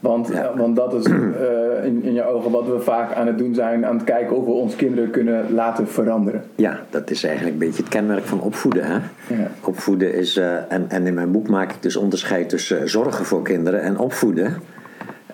Want, 0.00 0.28
Ja. 0.28 0.52
want 0.56 0.76
dat 0.76 0.94
is 0.94 1.04
eh, 1.04 1.84
in, 1.84 2.02
in 2.02 2.12
je 2.14 2.24
ogen 2.26 2.50
wat 2.50 2.66
we 2.66 2.80
vaak 2.80 3.14
aan 3.14 3.26
het 3.26 3.38
doen 3.38 3.54
zijn, 3.54 3.86
aan 3.86 3.96
het 3.96 4.04
kijken 4.04 4.36
of 4.36 4.44
we 4.44 4.50
onze 4.50 4.76
kinderen 4.76 5.10
kunnen 5.10 5.54
laten 5.54 5.88
veranderen. 5.88 6.44
Ja, 6.54 6.80
dat 6.90 7.10
is 7.10 7.24
eigenlijk 7.24 7.54
een 7.54 7.66
beetje 7.66 7.82
het 7.82 7.90
kenmerk 7.92 8.24
van 8.24 8.40
opvoeden. 8.40 8.84
Hè? 8.84 8.94
Ja. 9.34 9.50
Opvoeden 9.60 10.14
is, 10.14 10.36
eh, 10.36 10.72
en, 10.72 10.84
en 10.88 11.06
in 11.06 11.14
mijn 11.14 11.30
boek 11.32 11.48
maak 11.48 11.70
ik 11.70 11.82
dus 11.82 11.96
onderscheid 11.96 12.48
tussen 12.48 12.88
zorgen 12.88 13.24
voor 13.24 13.42
kinderen 13.42 13.82
en 13.82 13.98
opvoeden. 13.98 14.54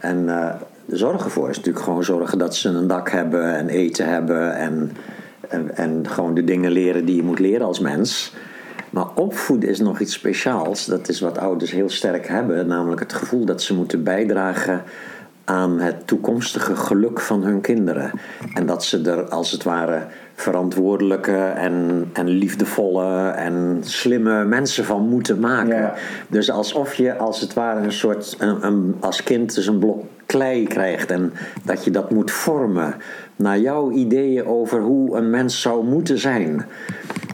En 0.01 0.29
eh, 0.29 0.49
zorgen 0.87 1.31
voor 1.31 1.49
is 1.49 1.57
natuurlijk 1.57 1.85
gewoon 1.85 2.05
zorgen 2.05 2.39
dat 2.39 2.55
ze 2.57 2.69
een 2.69 2.87
dak 2.87 3.11
hebben 3.11 3.55
en 3.57 3.69
eten 3.69 4.09
hebben 4.09 4.57
en, 4.57 4.91
en, 5.49 5.77
en 5.77 6.09
gewoon 6.09 6.35
de 6.35 6.45
dingen 6.45 6.71
leren 6.71 7.05
die 7.05 7.17
je 7.17 7.23
moet 7.23 7.39
leren 7.39 7.67
als 7.67 7.81
mens. 7.81 8.35
Maar 8.91 9.07
opvoeden 9.15 9.69
is 9.69 9.81
nog 9.81 10.01
iets 10.01 10.13
speciaals. 10.13 10.87
Dat 10.87 11.09
is 11.09 11.21
wat 11.21 11.39
ouders 11.39 11.71
heel 11.71 11.89
sterk 11.91 12.29
hebben, 12.29 12.67
namelijk 12.67 13.01
het 13.01 13.13
gevoel 13.13 13.45
dat 13.45 13.63
ze 13.63 13.75
moeten 13.75 14.03
bijdragen 14.03 14.83
aan 15.45 15.81
het 15.81 16.07
toekomstige 16.07 16.77
geluk 16.77 17.21
van 17.21 17.43
hun 17.43 17.61
kinderen. 17.61 18.11
En 18.55 18.67
dat 18.67 18.85
ze 18.85 19.01
er 19.03 19.29
als 19.29 19.51
het 19.51 19.63
ware 19.63 20.03
verantwoordelijke 20.35 21.37
en, 21.45 22.05
en 22.13 22.29
liefdevolle 22.29 23.29
en 23.29 23.79
slimme 23.81 24.45
mensen 24.45 24.85
van 24.85 25.09
moeten 25.09 25.41
maken. 25.41 25.77
Ja. 25.77 25.95
Dus 26.29 26.51
alsof 26.51 26.95
je 26.95 27.17
als 27.17 27.41
het 27.41 27.55
ware 27.55 27.81
een 27.81 27.93
soort, 27.93 28.37
een, 28.39 28.67
een- 28.67 28.95
als 29.01 29.23
kind 29.23 29.55
dus 29.55 29.67
een 29.67 29.79
blok 29.79 30.05
klei 30.27 30.67
krijgt 30.67 31.11
en 31.11 31.33
dat 31.63 31.85
je 31.85 31.91
dat 31.91 32.11
moet 32.11 32.31
vormen 32.31 32.95
naar 33.37 33.59
jouw 33.59 33.91
ideeën 33.91 34.47
over 34.47 34.81
hoe 34.81 35.17
een 35.17 35.31
mens 35.31 35.61
zou 35.61 35.85
moeten 35.85 36.19
zijn. 36.19 36.67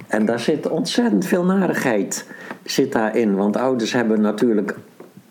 En 0.09 0.25
daar 0.25 0.41
zit 0.41 0.69
ontzettend 0.69 1.27
veel 1.27 1.45
narigheid 1.45 2.27
zit 2.65 2.93
daarin. 2.93 3.35
Want 3.37 3.57
ouders 3.57 3.93
hebben 3.93 4.21
natuurlijk 4.21 4.77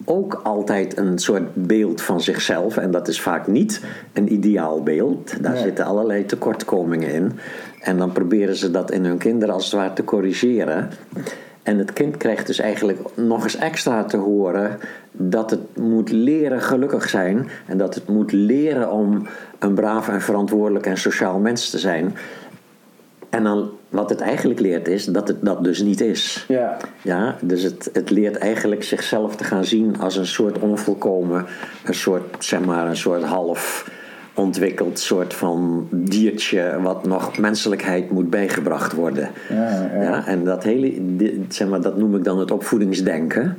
ook 0.06 0.40
altijd 0.44 0.98
een 0.98 1.18
soort 1.20 1.44
beeld 1.54 2.02
van 2.02 2.22
zichzelf. 2.22 2.78
En 2.78 2.92
dat 2.92 3.08
is 3.08 3.22
vaak 3.22 3.48
niet 3.48 3.82
een 4.14 4.34
ideaal 4.34 4.84
beeld. 4.84 5.44
Daar 5.44 5.54
Nee. 5.54 5.62
zitten 5.62 5.86
allerlei 5.86 6.26
tekortkomingen 6.26 7.14
in. 7.14 7.32
En 7.82 7.98
dan 7.98 8.12
proberen 8.12 8.56
ze 8.56 8.72
dat 8.72 8.92
in 8.92 9.06
hun 9.06 9.18
kinderen 9.18 9.54
als 9.54 9.64
het 9.66 9.74
ware 9.74 9.94
te 9.94 10.04
corrigeren. 10.04 10.90
En 11.64 11.78
het 11.78 11.94
kind 11.94 12.18
krijgt 12.18 12.48
dus 12.48 12.60
eigenlijk 12.60 13.00
nog 13.16 13.44
eens 13.44 13.56
extra 13.58 14.04
te 14.04 14.18
horen 14.18 14.80
dat 15.12 15.50
het 15.50 15.78
moet 15.78 16.12
leren 16.12 16.62
gelukkig 16.62 17.10
zijn. 17.10 17.48
En 17.66 17.78
dat 17.78 17.96
het 17.96 18.08
moet 18.08 18.32
leren 18.32 18.92
om 18.92 19.28
een 19.60 19.74
braaf 19.74 20.10
en 20.10 20.22
verantwoordelijk 20.22 20.86
en 20.86 20.98
sociaal 20.98 21.40
mens 21.40 21.70
te 21.70 21.80
zijn. 21.80 22.16
En 23.30 23.44
dan 23.44 23.70
wat 23.90 24.10
het 24.10 24.22
eigenlijk 24.22 24.60
leert 24.60 24.88
is 24.88 25.06
dat 25.06 25.28
het 25.28 25.38
dat 25.42 25.64
dus 25.64 25.82
niet 25.82 26.02
is. 26.02 26.46
Ja, 26.48 26.78
Ja, 27.02 27.36
dus 27.42 27.64
het, 27.64 27.90
het 27.94 28.10
leert 28.10 28.38
eigenlijk 28.38 28.84
zichzelf 28.84 29.36
te 29.36 29.44
gaan 29.44 29.66
zien 29.66 30.00
als 30.00 30.16
een 30.16 30.28
soort 30.28 30.60
onvolkomen, 30.60 31.46
een 31.86 31.94
soort, 31.94 32.36
zeg 32.40 32.60
maar, 32.60 32.88
een 32.88 32.98
soort 32.98 33.24
half 33.24 33.90
ontwikkeld 34.34 35.00
soort 35.00 35.34
van 35.34 35.88
diertje 35.92 36.80
wat 36.82 37.06
nog 37.06 37.38
menselijkheid 37.38 38.12
moet 38.12 38.30
bijgebracht 38.30 38.94
worden. 38.94 39.30
Ja, 39.50 39.90
ja. 39.94 40.02
Ja, 40.02 40.26
en 40.26 40.44
dat 40.44 40.64
hele, 40.64 40.94
zeg 41.50 41.68
maar, 41.68 41.82
dat 41.82 41.98
noem 41.98 42.16
ik 42.16 42.24
dan 42.24 42.40
het 42.40 42.52
opvoedingsdenken. 42.52 43.58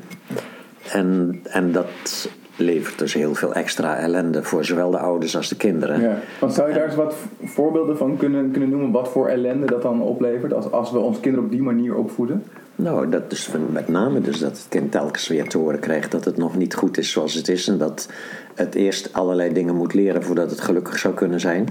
En, 0.92 1.40
en 1.42 1.72
dat 1.72 2.28
levert 2.58 2.98
dus 2.98 3.14
heel 3.14 3.34
veel 3.34 3.54
extra 3.54 3.96
ellende 3.96 4.42
voor 4.42 4.64
zowel 4.64 4.90
de 4.90 4.98
ouders 4.98 5.36
als 5.36 5.48
de 5.48 5.56
kinderen. 5.56 6.00
Ja, 6.00 6.18
want 6.40 6.52
zou 6.54 6.68
je 6.68 6.74
daar 6.74 6.84
eens 6.84 6.94
wat 6.94 7.14
voorbeelden 7.44 7.96
van 7.96 8.16
kunnen, 8.16 8.50
kunnen 8.50 8.68
noemen? 8.70 8.90
Wat 8.90 9.08
voor 9.08 9.28
ellende 9.28 9.66
dat 9.66 9.82
dan 9.82 10.02
oplevert 10.02 10.52
als, 10.52 10.70
als 10.70 10.90
we 10.90 10.98
onze 10.98 11.20
kinderen 11.20 11.46
op 11.46 11.52
die 11.52 11.62
manier 11.62 11.94
opvoeden? 11.94 12.42
Nou, 12.74 13.08
dat 13.08 13.22
is 13.32 13.44
van- 13.46 13.72
met 13.72 13.88
name 13.88 14.20
dus 14.20 14.38
dat 14.38 14.50
het 14.50 14.66
kind 14.68 14.90
telkens 14.92 15.28
weer 15.28 15.48
te 15.48 15.58
horen 15.58 15.78
krijgt 15.78 16.10
dat 16.12 16.24
het 16.24 16.36
nog 16.36 16.56
niet 16.56 16.74
goed 16.74 16.98
is 16.98 17.10
zoals 17.10 17.34
het 17.34 17.48
is. 17.48 17.68
En 17.68 17.78
dat 17.78 18.08
het 18.54 18.74
eerst 18.74 19.12
allerlei 19.12 19.52
dingen 19.52 19.74
moet 19.74 19.94
leren 19.94 20.22
voordat 20.22 20.50
het 20.50 20.60
gelukkig 20.60 20.98
zou 20.98 21.14
kunnen 21.14 21.40
zijn. 21.40 21.66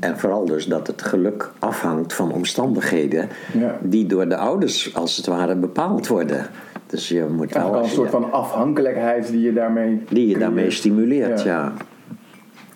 En 0.00 0.18
vooral 0.18 0.44
dus 0.44 0.66
dat 0.66 0.86
het 0.86 1.02
geluk 1.02 1.50
afhangt 1.58 2.12
van 2.14 2.32
omstandigheden 2.32 3.28
Ja. 3.58 3.78
die 3.82 4.06
door 4.06 4.28
de 4.28 4.36
ouders 4.36 4.94
als 4.94 5.16
het 5.16 5.26
ware 5.26 5.56
bepaald 5.56 6.06
worden. 6.06 6.46
Dus 6.90 7.08
je 7.08 7.26
moet 7.30 7.52
wel... 7.52 7.74
Een 7.74 7.88
soort 7.88 8.10
van 8.10 8.32
afhankelijkheid 8.32 9.30
die 9.30 9.40
je 9.40 9.52
daarmee... 9.52 10.04
Die 10.08 10.28
je 10.28 10.38
daarmee 10.38 10.70
stimuleert, 10.70 11.42
Ja. 11.42 11.46
ja. 11.52 11.72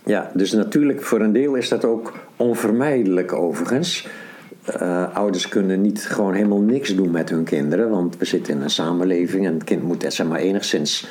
ja. 0.04 0.30
dus 0.34 0.52
natuurlijk 0.52 1.02
voor 1.02 1.20
een 1.20 1.32
deel 1.32 1.54
is 1.54 1.68
dat 1.68 1.84
ook 1.84 2.12
onvermijdelijk 2.36 3.32
overigens. 3.32 4.08
Eh, 4.64 5.14
ouders 5.14 5.48
kunnen 5.48 5.80
niet 5.80 6.06
gewoon 6.06 6.34
helemaal 6.34 6.60
niks 6.60 6.94
doen 6.94 7.10
met 7.10 7.30
hun 7.30 7.44
kinderen, 7.44 7.90
want 7.90 8.16
we 8.16 8.24
zitten 8.24 8.54
in 8.54 8.60
een 8.60 8.70
samenleving 8.70 9.46
en 9.46 9.54
het 9.54 9.64
kind 9.64 9.82
moet 9.82 10.04
zeg 10.08 10.26
maar 10.26 10.38
enigszins 10.38 11.08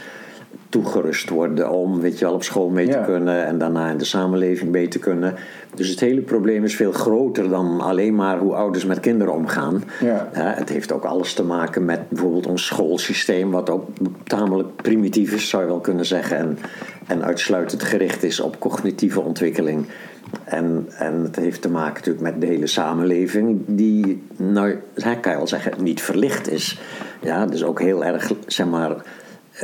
toegerust 0.72 1.30
worden 1.30 1.70
om, 1.70 2.00
weet 2.02 2.20
je 2.20 2.26
wel, 2.26 2.34
op 2.34 2.44
school 2.44 2.70
mee 2.70 2.86
te 2.86 2.98
Ja. 2.98 3.04
kunnen 3.04 3.46
en 3.46 3.58
daarna 3.58 3.90
in 3.90 3.98
de 3.98 4.06
samenleving 4.06 4.72
mee 4.72 4.88
te 4.88 5.00
kunnen. 5.00 5.36
Dus 5.76 5.90
het 5.90 6.00
hele 6.00 6.22
probleem 6.22 6.64
is 6.64 6.76
veel 6.76 6.92
groter 6.92 7.50
dan 7.50 7.82
alleen 7.82 8.16
maar 8.16 8.38
hoe 8.38 8.54
ouders 8.54 8.86
met 8.86 9.00
kinderen 9.00 9.34
omgaan. 9.34 9.84
Ja. 10.00 10.30
Het 10.34 10.70
heeft 10.70 10.92
ook 10.92 11.04
alles 11.06 11.34
te 11.34 11.44
maken 11.44 11.86
met 11.86 12.10
bijvoorbeeld 12.10 12.48
ons 12.48 12.66
schoolsysteem, 12.66 13.52
wat 13.52 13.70
ook 13.70 13.88
tamelijk 14.24 14.76
primitief 14.76 15.34
is, 15.34 15.50
zou 15.50 15.64
je 15.64 15.70
wel 15.70 15.80
kunnen 15.80 16.06
zeggen. 16.06 16.38
En, 16.38 16.58
en 17.08 17.24
uitsluitend 17.24 17.84
gericht 17.84 18.24
is 18.24 18.40
op 18.40 18.60
cognitieve 18.60 19.20
ontwikkeling. 19.22 19.86
En, 20.44 20.86
en 20.98 21.24
het 21.24 21.36
heeft 21.36 21.62
te 21.62 21.70
maken 21.70 21.94
natuurlijk 21.94 22.24
met 22.24 22.42
de 22.42 22.48
hele 22.48 22.68
samenleving, 22.68 23.60
die, 23.66 24.24
nou, 24.36 24.76
kan 25.22 25.32
je 25.32 25.38
wel 25.38 25.48
zeggen, 25.48 25.84
niet 25.84 26.02
verlicht 26.02 26.50
is. 26.52 26.80
Ja, 27.22 27.46
dus 27.46 27.64
ook 27.64 27.80
heel 27.80 28.06
erg, 28.06 28.32
zeg 28.48 28.68
maar, 28.68 28.96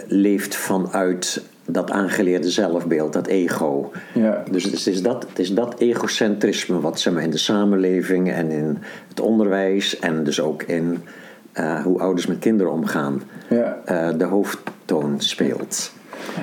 leeft 0.07 0.55
vanuit 0.55 1.43
dat 1.65 1.91
aangeleerde 1.91 2.49
zelfbeeld, 2.49 3.13
dat 3.13 3.27
ego. 3.27 3.91
Ja. 4.13 4.43
Dus 4.51 4.63
het 4.63 4.73
is, 4.73 4.85
het 4.85 4.93
is 4.95 5.01
dat, 5.01 5.25
het 5.29 5.39
is 5.39 5.53
dat 5.53 5.79
egocentrisme 5.79 6.79
wat 6.79 6.99
zeg 6.99 7.13
maar, 7.13 7.23
in 7.23 7.29
de 7.29 7.37
samenleving 7.37 8.31
en 8.31 8.51
in 8.51 8.77
het 9.07 9.19
onderwijs 9.19 9.99
en 9.99 10.23
dus 10.23 10.41
ook 10.41 10.63
in 10.63 11.03
eh, 11.51 11.81
hoe 11.83 11.99
ouders 11.99 12.27
met 12.27 12.39
kinderen 12.39 12.71
omgaan, 12.71 13.21
Ja. 13.49 13.77
eh, 13.85 14.09
de 14.17 14.23
hoofdtoon 14.23 15.15
speelt. 15.17 15.91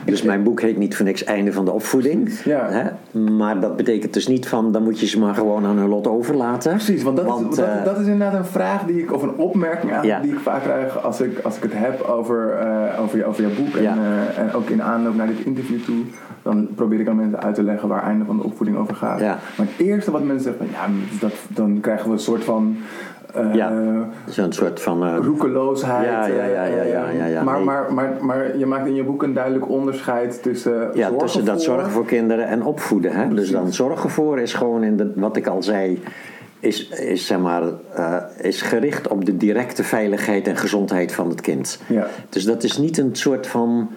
Dus 0.04 0.22
mijn 0.22 0.42
boek 0.42 0.60
heet 0.60 0.76
niet 0.76 0.96
voor 0.96 1.04
niks 1.04 1.24
Einde 1.24 1.52
van 1.52 1.64
de 1.64 1.70
opvoeding. 1.70 2.30
Ja. 2.44 2.68
Hè? 2.70 3.18
Maar 3.20 3.60
dat 3.60 3.76
betekent 3.76 4.12
dus 4.14 4.26
niet 4.26 4.48
van 4.48 4.72
dan 4.72 4.82
moet 4.82 5.00
je 5.00 5.06
ze 5.06 5.18
maar 5.18 5.34
gewoon 5.34 5.64
aan 5.64 5.76
hun 5.78 5.88
lot 5.88 6.06
overlaten. 6.06 6.70
Precies, 6.72 7.02
want, 7.02 7.16
dat, 7.16 7.26
is, 7.26 7.56
dat, 7.56 7.58
eh, 7.66 7.84
dat 7.84 7.98
is 7.98 8.06
inderdaad 8.06 8.34
een 8.38 8.44
vraag 8.44 8.82
die 8.84 9.02
ik, 9.02 9.12
of 9.12 9.22
een 9.22 9.36
opmerking 9.36 9.92
Ja. 10.02 10.20
die 10.20 10.32
ik 10.32 10.38
vaak 10.38 10.62
krijg 10.62 11.02
als 11.04 11.20
ik, 11.20 11.38
als 11.38 11.56
ik 11.56 11.62
het 11.62 11.72
heb 11.74 12.00
over, 12.02 12.52
eh, 12.58 13.02
over, 13.02 13.18
je, 13.18 13.24
over 13.24 13.42
jouw 13.42 13.54
boek. 13.64 13.76
En, 13.76 13.82
Ja. 13.82 13.96
eh, 13.96 14.38
en 14.38 14.52
ook 14.52 14.68
in 14.68 14.82
aanloop 14.82 15.14
naar 15.14 15.26
dit 15.26 15.38
interview 15.46 15.80
toe. 15.84 16.04
Dan 16.42 16.68
probeer 16.74 17.00
ik 17.00 17.08
aan 17.08 17.16
mensen 17.16 17.42
uit 17.42 17.54
te 17.54 17.62
leggen 17.62 17.88
waar 17.88 18.02
einde 18.02 18.24
van 18.24 18.36
de 18.36 18.42
opvoeding 18.42 18.78
over 18.78 18.94
gaat. 18.94 19.20
Ja. 19.20 19.38
Maar 19.56 19.66
het 19.76 19.86
eerste 19.86 20.10
wat 20.10 20.24
mensen 20.24 20.42
zeggen, 20.42 20.66
ja, 20.72 20.86
dat, 21.20 21.32
dan 21.48 21.78
krijgen 21.80 22.06
we 22.06 22.12
een 22.12 22.18
soort 22.18 22.44
van 22.44 22.76
eh, 23.34 23.54
Ja. 23.54 23.72
Zo'n 24.28 24.52
soort 24.52 24.80
van. 24.80 25.04
eh, 25.04 25.16
roekeloosheid. 25.22 26.06
Ja, 26.06 26.26
ja, 26.26 26.44
ja, 26.44 26.64
ja, 26.64 26.82
ja, 26.82 27.08
ja, 27.10 27.26
ja, 27.26 27.42
maar, 27.42 27.56
nee. 27.56 27.64
maar, 27.64 27.92
maar, 27.94 28.12
maar 28.20 28.56
je 28.58 28.66
maakt 28.66 28.86
in 28.86 28.94
je 28.94 29.04
boek 29.04 29.22
een 29.22 29.34
duidelijk 29.34 29.68
onderscheid 29.68 30.42
tussen 30.42 30.90
Ja, 30.94 31.08
zorgen 31.08 31.18
tussen 31.18 31.44
dat 31.44 31.54
voor- 31.54 31.74
zorgen 31.74 31.90
voor 31.90 32.04
kinderen 32.04 32.46
en 32.46 32.62
opvoeden. 32.64 33.12
Hè? 33.12 33.28
Dus 33.34 33.50
dan 33.50 33.72
zorgen 33.72 34.10
voor 34.10 34.40
is 34.40 34.52
gewoon 34.54 34.82
in 34.82 34.96
de, 34.96 35.12
wat 35.16 35.36
ik 35.36 35.46
al 35.46 35.62
zei, 35.62 36.02
is, 36.60 36.88
is, 36.88 37.26
zeg 37.26 37.38
maar, 37.38 37.62
eh, 37.94 38.16
is 38.40 38.62
gericht 38.62 39.08
op 39.08 39.24
de 39.24 39.36
directe 39.36 39.84
veiligheid 39.84 40.48
en 40.48 40.56
gezondheid 40.56 41.12
van 41.12 41.28
het 41.28 41.40
kind. 41.40 41.80
Ja. 41.86 42.06
Dus 42.28 42.44
dat 42.44 42.62
is 42.62 42.78
niet 42.78 42.98
een 42.98 43.10
soort 43.16 43.46
van 43.46 43.90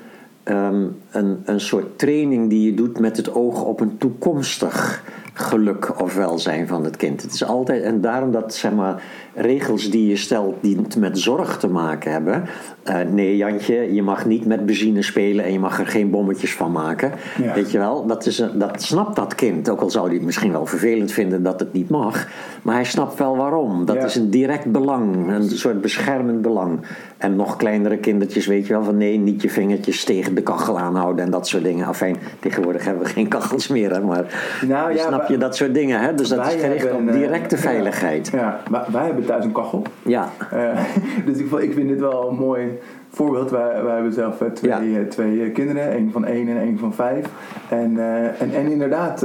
ehm, 0.43 0.85
een, 1.11 1.41
een 1.45 1.59
soort 1.59 1.97
training 1.99 2.49
die 2.49 2.65
je 2.69 2.73
doet 2.73 2.99
met 2.99 3.17
het 3.17 3.33
oog 3.33 3.63
op 3.63 3.79
een 3.79 3.97
toekomstig 3.97 5.03
geluk 5.37 6.01
of 6.01 6.15
welzijn 6.15 6.67
van 6.67 6.83
het 6.83 6.97
kind. 6.97 7.21
Het 7.21 7.33
is 7.33 7.43
altijd, 7.45 7.83
en 7.83 8.01
daarom 8.01 8.31
dat 8.31 8.53
zeg 8.53 8.71
maar, 8.71 9.01
regels 9.35 9.89
die 9.89 10.07
je 10.07 10.15
stelt 10.15 10.55
die 10.61 10.79
met 10.99 11.19
zorg 11.19 11.57
te 11.57 11.67
maken 11.67 12.11
hebben. 12.11 12.43
Eh, 12.83 12.99
nee, 13.11 13.37
Jantje, 13.37 13.93
je 13.93 14.03
mag 14.03 14.25
niet 14.25 14.45
met 14.45 14.65
benzine 14.65 15.01
spelen 15.01 15.45
en 15.45 15.51
je 15.51 15.59
mag 15.59 15.79
er 15.79 15.87
geen 15.87 16.09
bommetjes 16.09 16.55
van 16.55 16.71
maken. 16.71 17.11
Ja. 17.41 17.53
Weet 17.53 17.71
je 17.71 17.77
wel, 17.77 18.05
dat, 18.05 18.25
is 18.25 18.39
een, 18.39 18.59
dat 18.59 18.81
snapt 18.81 19.15
dat 19.15 19.35
kind. 19.35 19.69
Ook 19.69 19.81
al 19.81 19.89
zou 19.89 20.05
hij 20.05 20.15
het 20.15 20.25
misschien 20.25 20.51
wel 20.51 20.65
vervelend 20.65 21.11
vinden 21.11 21.43
dat 21.43 21.59
het 21.59 21.73
niet 21.73 21.89
mag. 21.89 22.27
Maar 22.61 22.75
hij 22.75 22.83
snapt 22.85 23.17
wel 23.17 23.37
waarom. 23.37 23.85
Dat 23.85 23.95
Ja. 23.95 24.03
is 24.05 24.15
een 24.15 24.29
direct 24.29 24.71
belang, 24.71 25.27
een 25.31 25.49
soort 25.49 25.81
beschermend 25.81 26.41
belang. 26.41 26.79
En 27.17 27.35
nog 27.35 27.55
kleinere 27.55 27.97
kindertjes 27.97 28.45
weet 28.45 28.67
je 28.67 28.73
wel 28.73 28.83
van 28.83 28.97
nee, 28.97 29.17
niet 29.17 29.41
je 29.41 29.49
vingertjes 29.49 30.03
tegen 30.03 30.35
de 30.35 30.41
kachel 30.41 30.79
aanhouden 30.79 31.25
en 31.25 31.31
dat 31.31 31.47
soort 31.47 31.63
dingen. 31.63 31.87
Enfin, 31.87 32.17
tegenwoordig 32.39 32.85
hebben 32.85 33.03
we 33.03 33.09
geen 33.09 33.27
kachels 33.27 33.67
meer, 33.67 33.91
hè, 33.93 34.01
maar 34.01 34.57
Nou 34.67 34.93
ja, 34.93 35.07
snap 35.07 35.27
je 35.27 35.37
dat 35.37 35.55
soort 35.55 35.73
dingen. 35.73 35.99
Hè? 36.01 36.13
Dus 36.13 36.29
dat 36.29 36.47
is 36.47 36.61
gericht 36.61 36.83
hebben 36.83 37.01
op 37.01 37.07
eh, 37.07 37.13
directe 37.13 37.57
veiligheid. 37.57 38.29
Ja, 38.33 38.59
wij, 38.71 38.83
wij 38.91 39.05
hebben 39.05 39.25
thuis 39.25 39.43
een 39.43 39.51
kachel. 39.51 39.83
Ja, 40.01 40.31
Eh, 40.51 40.79
dus 41.25 41.37
ik, 41.37 41.51
ik 41.51 41.73
vind 41.73 41.89
dit 41.89 41.99
wel 41.99 42.31
mooi 42.31 42.79
voorbeeld. 43.09 43.49
Wij, 43.49 43.83
wij 43.83 43.93
hebben 43.93 44.13
zelf 44.13 44.41
eh, 44.41 44.47
twee, 44.51 44.71
Ja. 44.71 44.99
eh, 44.99 45.07
twee 45.07 45.43
eh, 45.43 45.53
kinderen, 45.53 45.91
één 45.91 46.11
van 46.11 46.25
één 46.25 46.47
en 46.47 46.57
één 46.57 46.79
van 46.79 46.93
vijf. 46.93 47.25
En, 47.69 47.97
en, 48.39 48.51
en 48.53 48.67
inderdaad, 48.71 49.21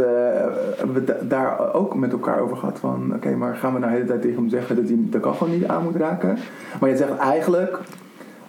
hebben 0.76 0.94
we 0.94 1.04
da- 1.04 1.16
daar 1.28 1.74
ook 1.74 1.94
met 1.94 2.12
elkaar 2.12 2.40
over 2.40 2.56
gehad 2.56 2.78
van... 2.78 3.12
Oké, 3.14 3.30
maar 3.30 3.56
gaan 3.56 3.72
we 3.72 3.78
nou 3.78 3.90
de 3.90 3.96
hele 3.96 4.08
tijd 4.08 4.22
tegen 4.22 4.36
hem 4.36 4.48
zeggen 4.48 4.76
dat 4.76 4.84
hij 4.88 4.96
de 5.10 5.20
kachel 5.20 5.46
niet 5.46 5.66
aan 5.66 5.82
moet 5.82 5.96
raken? 5.96 6.38
Maar 6.80 6.90
je 6.90 6.96
zegt 6.96 7.16
eigenlijk... 7.16 7.78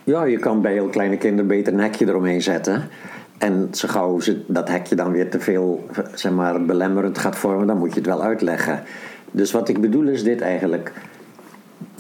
Ja, 0.04 0.24
je 0.24 0.38
kan 0.38 0.62
bij 0.62 0.74
heel 0.74 0.88
kleine 0.88 1.18
kinderen 1.18 1.48
beter 1.48 1.74
een 1.74 1.80
hekje 1.80 2.08
eromheen 2.08 2.42
zetten. 2.42 2.82
En 3.38 3.68
zo 3.72 3.88
gauw 3.88 4.20
ze 4.20 4.44
dat 4.48 4.70
hekje 4.70 4.96
dan 4.96 5.12
weer 5.12 5.30
te 5.30 5.40
veel 5.40 5.86
zeg 6.14 6.32
maar, 6.32 6.66
belemmerend 6.66 7.18
gaat 7.18 7.36
vormen, 7.38 7.68
dan 7.68 7.78
moet 7.78 7.90
je 7.94 8.00
het 8.00 8.06
wel 8.08 8.24
uitleggen. 8.24 8.80
Dus 9.32 9.52
wat 9.52 9.70
ik 9.70 9.82
bedoel 9.82 10.08
is 10.08 10.24
dit 10.24 10.42
eigenlijk. 10.42 10.92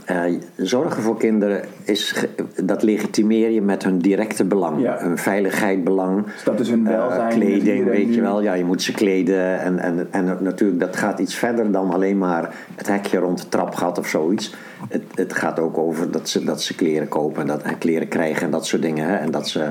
Eh, 0.06 0.24
zorgen 0.56 1.02
voor 1.04 1.18
kinderen, 1.18 1.62
is, 1.84 2.26
dat 2.64 2.84
legitimeer 2.84 3.50
je 3.50 3.62
met 3.62 3.84
hun 3.84 3.98
directe 4.00 4.44
belang. 4.46 4.82
Ja. 4.82 4.98
Hun 5.00 5.18
veiligheidsbelang. 5.18 6.26
Dus 6.26 6.44
dat 6.44 6.60
is 6.60 6.70
hun 6.70 6.88
Eh, 6.88 6.98
welzijn. 6.98 7.30
dat 7.30 7.34
kleding, 7.40 7.86
weet 7.86 8.08
nu- 8.08 8.14
je 8.16 8.22
wel. 8.22 8.42
Ja, 8.42 8.54
je 8.54 8.64
moet 8.66 8.82
ze 8.82 8.92
kleden. 8.92 9.60
En, 9.60 9.80
en, 9.80 10.08
en 10.12 10.38
natuurlijk, 10.42 10.80
dat 10.80 10.96
gaat 10.96 11.20
iets 11.20 11.36
verder 11.36 11.72
dan 11.72 11.92
alleen 11.92 12.18
maar 12.18 12.56
het 12.76 12.88
hekje 12.88 13.18
rond 13.18 13.42
de 13.42 13.50
trapgat 13.50 13.98
of 13.98 14.08
zoiets. 14.08 14.54
Het, 14.90 15.04
het 15.16 15.34
gaat 15.34 15.60
ook 15.60 15.78
over 15.78 16.12
dat 16.12 16.30
ze, 16.30 16.44
dat 16.44 16.62
ze 16.62 16.76
kleren 16.76 17.08
kopen 17.08 17.42
en, 17.42 17.48
dat, 17.48 17.62
en 17.62 17.78
kleren 17.78 18.08
krijgen 18.08 18.46
en 18.46 18.52
dat 18.52 18.66
soort 18.66 18.82
dingen. 18.82 19.08
Hè. 19.08 19.16
En 19.16 19.32
dat 19.32 19.48
ze, 19.48 19.70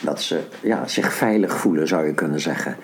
dat 0.00 0.20
ze 0.22 0.38
ja, 0.62 0.86
zich 0.88 1.12
veilig 1.12 1.56
voelen, 1.56 1.88
zou 1.88 2.06
je 2.06 2.14
kunnen 2.14 2.40
zeggen. 2.40 2.76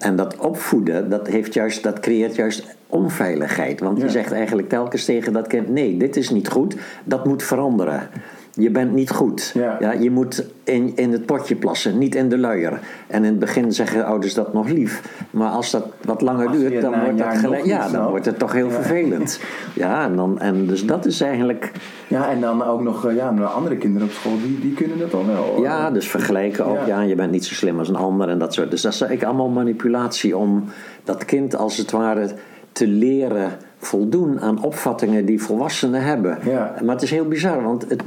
En 0.00 0.16
dat 0.16 0.36
opvoeden, 0.36 1.10
dat, 1.10 1.26
heeft 1.26 1.54
juist, 1.54 1.82
dat 1.82 2.00
creëert 2.00 2.34
juist 2.34 2.76
onveiligheid. 2.86 3.80
Want 3.80 3.98
Ja. 3.98 4.04
je 4.04 4.10
zegt 4.10 4.32
eigenlijk 4.32 4.68
telkens 4.68 5.04
tegen 5.04 5.32
dat 5.32 5.46
kind: 5.46 5.68
nee, 5.68 5.96
dit 5.96 6.16
is 6.16 6.30
niet 6.30 6.48
goed, 6.48 6.76
dat 7.04 7.24
moet 7.24 7.42
veranderen. 7.42 8.08
Je 8.54 8.70
bent 8.70 8.92
niet 8.92 9.10
goed. 9.10 9.52
Ja. 9.54 9.92
je 9.92 10.10
moet 10.10 10.44
in, 10.64 10.92
in 10.96 11.12
het 11.12 11.26
potje 11.26 11.56
plassen, 11.56 11.98
niet 11.98 12.14
in 12.14 12.28
de 12.28 12.38
luier. 12.38 12.80
En 13.06 13.24
in 13.24 13.30
het 13.30 13.38
begin 13.38 13.72
zeggen 13.72 14.04
ouders 14.04 14.34
dat 14.34 14.52
nog 14.52 14.68
lief. 14.68 15.02
Maar 15.30 15.50
als 15.50 15.70
dat 15.70 15.86
wat 16.04 16.20
langer 16.20 16.50
duurt, 16.52 16.80
dan 16.80 17.00
wordt, 17.00 17.18
dat 17.18 17.36
gelijk, 17.36 17.64
ja, 17.64 17.88
dan 17.88 18.08
wordt 18.08 18.24
het 18.26 18.38
toch 18.38 18.52
heel 18.52 18.66
Ja. 18.66 18.72
vervelend. 18.72 19.40
Ja, 19.74 20.04
en, 20.04 20.16
dan, 20.16 20.40
en 20.40 20.66
dus 20.66 20.86
dat 20.86 21.06
is 21.06 21.20
eigenlijk. 21.20 21.72
Ja, 22.08 22.30
en 22.30 22.40
dan 22.40 22.64
ook 22.64 22.82
nog 22.82 23.06
eh, 23.06 23.16
ja, 23.16 23.32
de 23.32 23.44
andere 23.44 23.76
kinderen 23.76 24.08
op 24.08 24.12
school, 24.14 24.36
die, 24.42 24.58
die 24.60 24.74
kunnen 24.74 24.98
dat 24.98 25.14
al 25.14 25.26
wel. 25.26 25.42
hoor. 25.44 25.62
Ja, 25.62 25.90
dus 25.90 26.08
vergelijken 26.08 26.66
ook. 26.66 26.76
Ja. 26.76 26.86
Ja. 26.86 27.00
je 27.00 27.14
bent 27.14 27.30
niet 27.30 27.44
zo 27.44 27.54
slim 27.54 27.78
als 27.78 27.88
een 27.88 27.96
ander 27.96 28.28
en 28.28 28.38
dat 28.38 28.54
soort. 28.54 28.70
Dus 28.70 28.82
dat 28.82 28.92
is 28.92 29.00
eigenlijk 29.00 29.30
allemaal 29.30 29.54
manipulatie 29.54 30.36
om 30.36 30.64
dat 31.04 31.24
kind 31.24 31.56
als 31.56 31.76
het 31.76 31.90
ware 31.90 32.30
te 32.72 32.86
leren 32.86 33.50
voldoen 33.78 34.40
aan 34.40 34.62
opvattingen 34.62 35.24
die 35.24 35.42
volwassenen 35.42 36.02
hebben. 36.02 36.38
Ja. 36.44 36.74
Maar 36.84 36.94
het 36.94 37.02
is 37.04 37.10
heel 37.10 37.28
bizar, 37.28 37.62
want 37.62 37.84
het, 37.88 38.02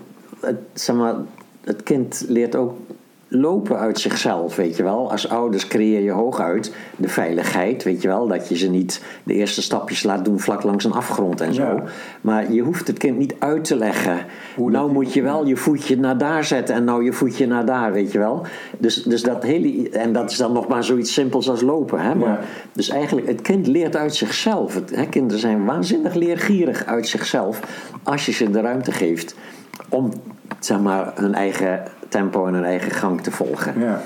het, 0.45 0.57
zeg 0.73 0.95
maar, 0.95 1.15
het 1.61 1.83
kind 1.83 2.25
leert 2.27 2.55
ook 2.55 2.73
lopen 3.35 3.79
uit 3.79 3.99
zichzelf, 3.99 4.55
weet 4.55 4.77
je 4.77 4.83
wel. 4.83 5.11
Als 5.11 5.29
ouders 5.29 5.67
creëer 5.67 6.01
je 6.01 6.11
hooguit 6.11 6.73
de 6.95 7.07
veiligheid, 7.07 7.83
weet 7.83 8.01
je 8.01 8.07
wel. 8.07 8.27
Dat 8.27 8.49
je 8.49 8.57
ze 8.57 8.69
niet 8.69 9.03
de 9.23 9.33
eerste 9.33 9.61
stapjes 9.61 10.03
laat 10.03 10.25
doen 10.25 10.39
vlak 10.39 10.63
langs 10.63 10.85
een 10.85 10.93
afgrond 10.93 11.41
en 11.41 11.53
zo. 11.53 11.63
Ja. 11.63 11.83
Maar 12.21 12.51
je 12.51 12.61
hoeft 12.61 12.87
het 12.87 12.97
kind 12.97 13.17
niet 13.17 13.35
uit 13.39 13.63
te 13.63 13.75
leggen. 13.75 14.17
nou 14.57 14.91
moet 14.91 15.13
je 15.13 15.21
wel 15.21 15.45
je 15.45 15.55
voetje 15.55 15.97
naar 15.97 16.17
daar 16.17 16.43
zetten 16.43 16.75
en 16.75 16.83
nou 16.83 17.03
je 17.03 17.13
voetje 17.13 17.47
naar 17.47 17.65
daar, 17.65 17.91
weet 17.91 18.11
je 18.11 18.19
wel. 18.19 18.45
Dus, 18.77 19.03
dus 19.03 19.23
dat 19.23 19.43
hele, 19.43 19.89
en 19.89 20.13
dat 20.13 20.31
is 20.31 20.37
dan 20.37 20.53
nog 20.53 20.67
maar 20.67 20.83
zoiets 20.83 21.13
simpels 21.13 21.49
als 21.49 21.61
lopen. 21.61 21.99
Hè? 21.99 22.15
Maar, 22.15 22.29
Ja. 22.29 22.39
Dus 22.71 22.89
eigenlijk, 22.89 23.27
het 23.27 23.41
kind 23.41 23.67
leert 23.67 23.95
uit 23.95 24.15
zichzelf. 24.15 24.73
Het, 24.73 24.95
hè, 24.95 25.05
kinderen 25.05 25.39
zijn 25.39 25.65
waanzinnig 25.65 26.13
leergierig 26.13 26.85
uit 26.85 27.07
zichzelf 27.07 27.59
als 28.03 28.25
je 28.25 28.31
ze 28.31 28.49
de 28.49 28.61
ruimte 28.61 28.91
geeft 28.91 29.35
om 29.93 30.11
zeg 30.59 30.79
maar, 30.79 31.11
hun 31.15 31.33
eigen 31.33 31.83
tempo 32.07 32.45
en 32.45 32.53
hun 32.53 32.63
eigen 32.63 32.91
gang 32.91 33.21
te 33.21 33.31
volgen. 33.31 33.79
Ja. 33.79 34.01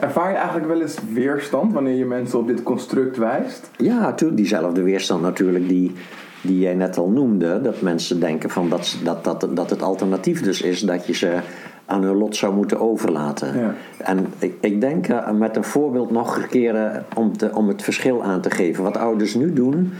Ervaar 0.00 0.30
je 0.30 0.36
eigenlijk 0.36 0.66
wel 0.66 0.80
eens 0.80 0.98
weerstand 1.12 1.72
wanneer 1.72 1.94
je 1.94 2.04
mensen 2.04 2.38
op 2.38 2.46
dit 2.46 2.62
construct 2.62 3.16
wijst? 3.16 3.70
Ja, 3.76 4.00
natuurlijk 4.00 4.36
diezelfde 4.36 4.82
weerstand 4.82 5.22
natuurlijk 5.22 5.68
die, 5.68 5.92
die 6.40 6.58
jij 6.58 6.74
net 6.74 6.96
al 6.98 7.08
noemde. 7.08 7.60
Dat 7.60 7.80
mensen 7.80 8.20
denken 8.20 8.50
van 8.50 8.68
dat, 8.68 8.96
dat, 9.04 9.24
dat, 9.24 9.48
dat 9.50 9.70
het 9.70 9.82
alternatief 9.82 10.42
dus 10.42 10.62
is 10.62 10.80
dat 10.80 11.06
je 11.06 11.14
ze 11.14 11.38
aan 11.86 12.02
hun 12.02 12.16
lot 12.16 12.36
zou 12.36 12.54
moeten 12.54 12.80
overlaten. 12.80 13.58
Ja. 13.58 13.74
En 13.98 14.26
ik, 14.38 14.54
ik 14.60 14.80
denk 14.80 15.08
eh, 15.08 15.30
met 15.30 15.56
een 15.56 15.64
voorbeeld 15.64 16.10
nog 16.10 16.36
een 16.36 16.48
keer 16.48 16.76
eh, 16.76 17.00
om, 17.14 17.36
te, 17.36 17.50
om 17.54 17.68
het 17.68 17.82
verschil 17.82 18.22
aan 18.22 18.40
te 18.40 18.50
geven. 18.50 18.84
Wat 18.84 18.96
ouders 18.96 19.34
nu 19.34 19.52
doen, 19.52 19.92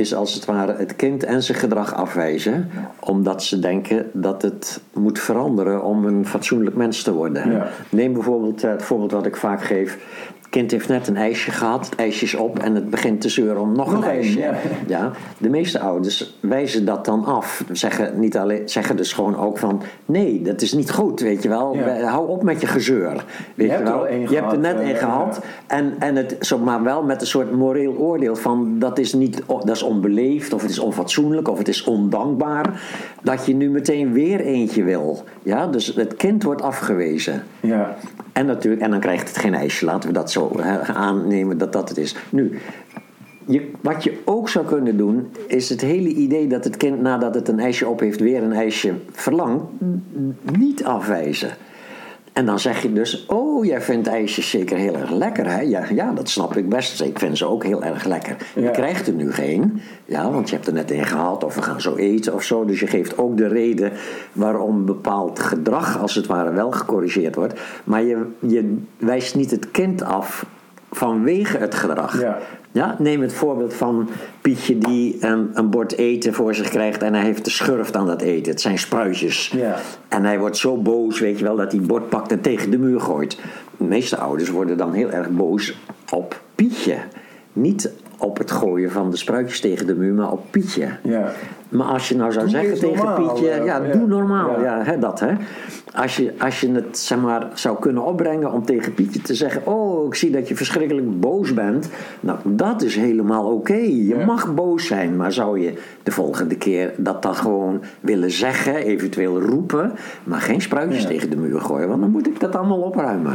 is 0.00 0.14
als 0.14 0.34
het 0.34 0.44
ware 0.44 0.74
het 0.76 0.96
kind 0.96 1.24
en 1.24 1.42
zijn 1.42 1.58
gedrag 1.58 1.94
afwijzen. 1.94 2.70
Omdat 3.00 3.42
ze 3.42 3.58
denken 3.58 4.10
dat 4.12 4.42
het 4.42 4.80
moet 4.92 5.18
veranderen 5.18 5.84
om 5.84 6.04
een 6.04 6.26
fatsoenlijk 6.26 6.76
mens 6.76 7.02
te 7.02 7.12
worden. 7.12 7.52
Ja. 7.52 7.68
Neem 7.90 8.12
bijvoorbeeld 8.12 8.64
eh, 8.64 8.70
het 8.70 8.82
voorbeeld 8.82 9.12
wat 9.12 9.26
ik 9.26 9.36
vaak 9.36 9.62
geef. 9.62 9.98
Kind 10.50 10.70
heeft 10.70 10.88
net 10.88 11.08
een 11.08 11.16
ijsje 11.16 11.50
gehad, 11.50 11.84
het 11.84 11.94
ijsje 11.94 12.24
is 12.24 12.34
op 12.34 12.58
en 12.58 12.74
het 12.74 12.90
begint 12.90 13.20
te 13.20 13.28
zeuren 13.28 13.60
om 13.60 13.72
nog, 13.72 13.92
Nog 13.92 14.04
een 14.04 14.10
ijsje. 14.10 14.38
ja. 14.38 14.54
Ja, 14.86 15.10
de 15.38 15.48
meeste 15.48 15.80
ouders 15.80 16.38
wijzen 16.40 16.84
dat 16.84 17.04
dan 17.04 17.24
af. 17.24 17.64
Zeggen, 17.72 18.20
niet 18.20 18.36
alleen, 18.36 18.68
zeggen 18.68 18.96
dus 18.96 19.12
gewoon 19.12 19.36
ook 19.36 19.58
van... 19.58 19.82
nee, 20.06 20.42
dat 20.42 20.62
is 20.62 20.72
niet 20.72 20.90
goed, 20.90 21.20
weet 21.20 21.42
je 21.42 21.48
wel. 21.48 21.74
Ja. 21.74 22.00
Hou 22.00 22.28
op 22.28 22.42
met 22.42 22.60
je 22.60 22.66
gezeur. 22.66 23.24
Weet 23.54 23.66
je, 23.66 23.72
hebt 23.72 23.88
wel. 23.88 24.06
je 24.08 24.34
hebt 24.34 24.52
er 24.52 24.58
net 24.58 24.76
eh, 24.76 24.86
één 24.86 24.96
gehad. 24.96 25.40
En, 25.66 25.94
en 25.98 26.16
het, 26.16 26.36
zo, 26.40 26.58
maar 26.58 26.82
wel 26.82 27.02
met 27.02 27.20
een 27.20 27.26
soort 27.26 27.52
moreel 27.52 27.92
oordeel 27.92 28.36
van... 28.36 28.78
Dat 28.78 28.98
is, 28.98 29.12
niet, 29.12 29.42
dat 29.46 29.70
is 29.70 29.82
onbeleefd, 29.82 30.52
of 30.52 30.62
het 30.62 30.70
is 30.70 30.78
onfatsoenlijk, 30.78 31.48
of 31.48 31.58
het 31.58 31.68
is 31.68 31.84
ondankbaar... 31.84 32.82
dat 33.22 33.46
je 33.46 33.54
nu 33.54 33.70
meteen 33.70 34.12
weer 34.12 34.40
eentje 34.40 34.82
wil. 34.82 35.24
Ja, 35.42 35.66
dus 35.66 35.94
het 35.94 36.16
kind 36.16 36.42
wordt 36.42 36.62
afgewezen. 36.62 37.42
Ja. 37.60 37.96
En, 38.32 38.46
natuurlijk, 38.46 38.82
en 38.82 38.90
dan 38.90 39.00
krijgt 39.00 39.28
het 39.28 39.38
geen 39.38 39.54
ijsje. 39.54 39.84
Laten 39.84 40.08
we 40.08 40.14
dat 40.14 40.30
zo 40.30 40.39
aannemen 40.94 41.58
dat 41.58 41.72
dat 41.72 41.88
het 41.88 41.98
is. 41.98 42.16
Nu, 42.30 42.58
je, 43.46 43.70
wat 43.80 44.04
je 44.04 44.18
ook 44.24 44.48
zou 44.48 44.66
kunnen 44.66 44.96
doen, 44.96 45.28
is 45.46 45.68
het 45.68 45.80
hele 45.80 46.08
idee 46.08 46.46
dat 46.46 46.64
het 46.64 46.76
kind 46.76 47.00
nadat 47.00 47.34
het 47.34 47.48
een 47.48 47.58
ijsje 47.58 47.88
op 47.88 48.00
heeft, 48.00 48.20
weer 48.20 48.42
een 48.42 48.52
ijsje 48.52 48.94
verlangt, 49.10 49.64
niet 50.58 50.84
afwijzen. 50.84 51.50
En 52.32 52.46
dan 52.46 52.60
zeg 52.60 52.82
je 52.82 52.92
dus, 52.92 53.26
oh, 53.26 53.64
jij 53.64 53.80
vindt 53.80 54.08
ijsjes 54.08 54.50
zeker 54.50 54.76
heel 54.76 54.96
erg 54.96 55.10
lekker, 55.10 55.50
hè? 55.50 55.60
Ja, 55.60 55.84
ja, 55.92 56.12
dat 56.12 56.28
snap 56.28 56.56
ik 56.56 56.68
best. 56.68 57.00
Ik 57.00 57.18
vind 57.18 57.38
ze 57.38 57.46
ook 57.46 57.64
heel 57.64 57.82
erg 57.84 58.04
lekker. 58.04 58.36
Je 58.54 58.70
krijgt 58.70 59.06
er 59.06 59.12
nu 59.12 59.32
geen, 59.32 59.80
ja, 60.04 60.30
want 60.30 60.48
je 60.48 60.54
hebt 60.54 60.66
er 60.66 60.72
net 60.72 60.90
een 60.90 61.04
gehad 61.04 61.44
of 61.44 61.54
we 61.54 61.62
gaan 61.62 61.80
zo 61.80 61.96
eten 61.96 62.34
of 62.34 62.42
zo. 62.42 62.64
Dus 62.64 62.80
je 62.80 62.86
geeft 62.86 63.18
ook 63.18 63.36
de 63.36 63.48
reden 63.48 63.92
waarom 64.32 64.84
bepaald 64.86 65.38
gedrag, 65.38 65.98
als 65.98 66.14
het 66.14 66.26
ware, 66.26 66.52
wel 66.52 66.70
gecorrigeerd 66.70 67.34
wordt. 67.34 67.60
Maar 67.84 68.02
je, 68.02 68.26
je 68.38 68.76
wijst 68.96 69.34
niet 69.34 69.50
het 69.50 69.70
kind 69.70 70.02
af 70.02 70.46
vanwege 70.90 71.58
het 71.58 71.74
gedrag. 71.74 72.20
Ja. 72.20 72.38
Ja, 72.72 72.96
neem 72.98 73.20
het 73.20 73.32
voorbeeld 73.32 73.74
van 73.74 74.08
Pietje 74.40 74.78
die 74.78 75.16
een, 75.20 75.50
een 75.52 75.70
bord 75.70 75.96
eten 75.96 76.34
voor 76.34 76.54
zich 76.54 76.68
krijgt 76.68 77.02
en 77.02 77.14
hij 77.14 77.24
heeft 77.24 77.44
de 77.44 77.50
schurft 77.50 77.96
aan 77.96 78.06
dat 78.06 78.22
eten. 78.22 78.52
Het 78.52 78.60
zijn 78.60 78.78
spruitjes. 78.78 79.48
Ja. 79.48 79.76
En 80.08 80.24
hij 80.24 80.38
wordt 80.38 80.56
zo 80.56 80.76
boos, 80.76 81.20
weet 81.20 81.38
je 81.38 81.44
wel, 81.44 81.56
dat 81.56 81.70
hij 81.70 81.80
het 81.80 81.88
bord 81.88 82.08
pakt 82.08 82.32
en 82.32 82.40
tegen 82.40 82.70
de 82.70 82.78
muur 82.78 83.00
gooit. 83.00 83.38
De 83.76 83.84
meeste 83.84 84.16
ouders 84.16 84.50
worden 84.50 84.76
dan 84.76 84.92
heel 84.92 85.10
erg 85.10 85.30
boos 85.30 85.78
op 86.10 86.40
Pietje. 86.54 86.96
Niet 87.52 87.92
op 88.18 88.38
het 88.38 88.50
gooien 88.50 88.90
van 88.90 89.10
de 89.10 89.16
spruitjes 89.16 89.60
tegen 89.60 89.86
de 89.86 89.94
muur, 89.94 90.14
maar 90.14 90.32
op 90.32 90.42
Pietje. 90.50 90.88
Ja. 91.02 91.32
Maar 91.70 91.86
als 91.86 92.08
je 92.08 92.16
nou 92.16 92.32
zou 92.32 92.44
Doe 92.44 92.54
zeggen 92.54 92.78
tegen 92.80 92.96
normaal, 92.96 93.16
Pietje, 93.32 93.50
eh, 93.50 93.64
ja, 93.64 93.76
ja. 93.84 93.92
doe 93.92 94.06
normaal, 94.06 94.60
Ja. 94.62 94.82
hè, 94.84 94.98
dat 94.98 95.20
hè. 95.20 95.32
Als 95.94 96.16
je, 96.16 96.32
als 96.38 96.60
je 96.60 96.72
het 96.72 96.98
zeg 96.98 97.18
maar, 97.20 97.48
zou 97.54 97.78
kunnen 97.78 98.02
opbrengen 98.04 98.52
om 98.52 98.64
tegen 98.64 98.94
Pietje 98.94 99.20
te 99.22 99.34
zeggen: 99.34 99.66
Oh, 99.66 100.06
ik 100.06 100.14
zie 100.14 100.30
dat 100.30 100.48
je 100.48 100.56
verschrikkelijk 100.56 101.20
boos 101.20 101.54
bent. 101.54 101.88
Nou, 102.20 102.38
dat 102.44 102.82
is 102.82 102.96
helemaal 102.96 103.52
oké. 103.52 103.74
Je 103.74 104.22
mag 104.26 104.54
boos 104.54 104.86
zijn, 104.86 105.16
maar 105.16 105.32
zou 105.32 105.60
je 105.60 105.72
de 106.02 106.10
volgende 106.10 106.56
keer 106.56 106.92
dat 106.96 107.22
dan 107.22 107.34
gewoon 107.34 107.80
willen 108.00 108.30
zeggen, 108.30 108.74
eventueel 108.76 109.40
roepen, 109.40 109.92
maar 110.24 110.40
geen 110.40 110.60
spruitjes 110.60 111.06
tegen 111.06 111.30
de 111.30 111.36
muur 111.36 111.60
gooien, 111.60 111.88
want 111.88 112.00
dan 112.00 112.10
moet 112.10 112.26
ik 112.26 112.40
dat 112.40 112.56
allemaal 112.56 112.80
opruimen. 112.80 113.32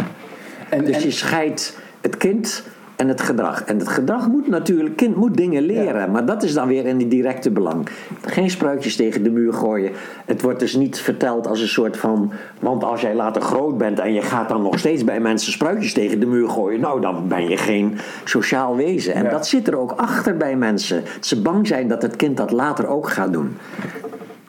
En, 0.70 0.86
Dus 0.86 0.96
en- 0.96 1.04
je 1.04 1.12
scheidt 1.12 1.78
het 2.02 2.18
kind 2.18 2.64
en 2.96 3.08
het 3.08 3.22
gedrag. 3.22 3.64
En 3.64 3.80
het 3.80 3.88
gedrag 3.88 4.28
moet 4.28 4.48
natuurlijk, 4.48 4.96
kind 4.96 5.16
moet 5.16 5.38
dingen 5.38 5.64
leren, 5.64 6.12
maar 6.12 6.26
dat 6.26 6.44
is 6.44 6.54
dan 6.54 6.68
weer 6.68 6.86
in 6.86 6.98
die 6.98 7.08
directe 7.08 7.52
belang. 7.52 7.88
Geen 8.26 8.50
spruitjes 8.50 8.96
tegen 8.96 9.24
de 9.24 9.30
muur 9.30 9.54
gooien. 9.54 9.92
Het 10.26 10.42
wordt 10.42 10.60
dus 10.60 10.76
niet 10.76 11.00
verteld 11.00 11.48
als 11.48 11.62
een 11.62 11.68
soort 11.68 11.98
van. 11.98 12.32
Want 12.60 12.84
als 12.84 13.02
jij 13.02 13.16
later 13.16 13.42
groot 13.42 13.78
bent 13.78 14.00
en 14.00 14.14
je 14.14 14.22
gaat 14.22 14.50
dan 14.50 14.62
nog 14.62 14.80
steeds 14.80 15.04
bij 15.04 15.20
mensen 15.20 15.52
spruitjes 15.52 15.94
tegen 15.94 16.20
de 16.20 16.26
muur 16.26 16.50
gooien, 16.50 16.80
nou 16.80 17.02
dan 17.02 17.28
ben 17.28 17.50
je 17.50 17.58
geen 17.58 17.98
sociaal 18.24 18.76
wezen. 18.76 19.14
En 19.14 19.24
Ja. 19.24 19.30
dat 19.30 19.48
zit 19.48 19.68
er 19.68 19.78
ook 19.78 19.92
achter 19.92 20.38
bij 20.38 20.56
mensen. 20.56 21.04
Dat 21.16 21.26
ze 21.26 21.42
bang 21.42 21.68
zijn 21.68 21.88
dat 21.88 22.02
het 22.02 22.16
kind 22.16 22.38
dat 22.38 22.52
later 22.52 22.88
ook 22.88 23.10
gaat 23.10 23.34
doen. 23.34 23.58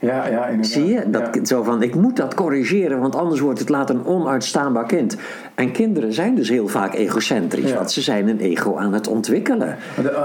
Ja, 0.01 0.27
ja, 0.29 0.45
inderdaad. 0.47 0.67
Zie 0.67 0.87
je? 0.87 1.11
Dat, 1.11 1.29
Ja. 1.35 1.45
Zo 1.45 1.63
van, 1.63 1.83
ik 1.83 1.95
moet 1.95 2.17
dat 2.17 2.35
corrigeren, 2.35 3.01
want 3.01 3.17
anders 3.17 3.41
wordt 3.41 3.59
het 3.59 3.69
later 3.69 3.95
een 3.95 4.05
onuitstaanbaar 4.07 4.87
kind. 4.87 5.17
En 5.55 5.73
kinderen 5.73 6.13
zijn 6.13 6.35
dus 6.35 6.49
heel 6.49 6.69
vaak 6.69 6.95
egocentrisch, 6.95 7.71
Ja. 7.71 7.77
want 7.77 7.91
ze 7.91 8.01
zijn 8.01 8.29
een 8.29 8.39
ego 8.41 8.77
aan 8.77 8.93
het 8.93 9.09
ontwikkelen. 9.09 9.77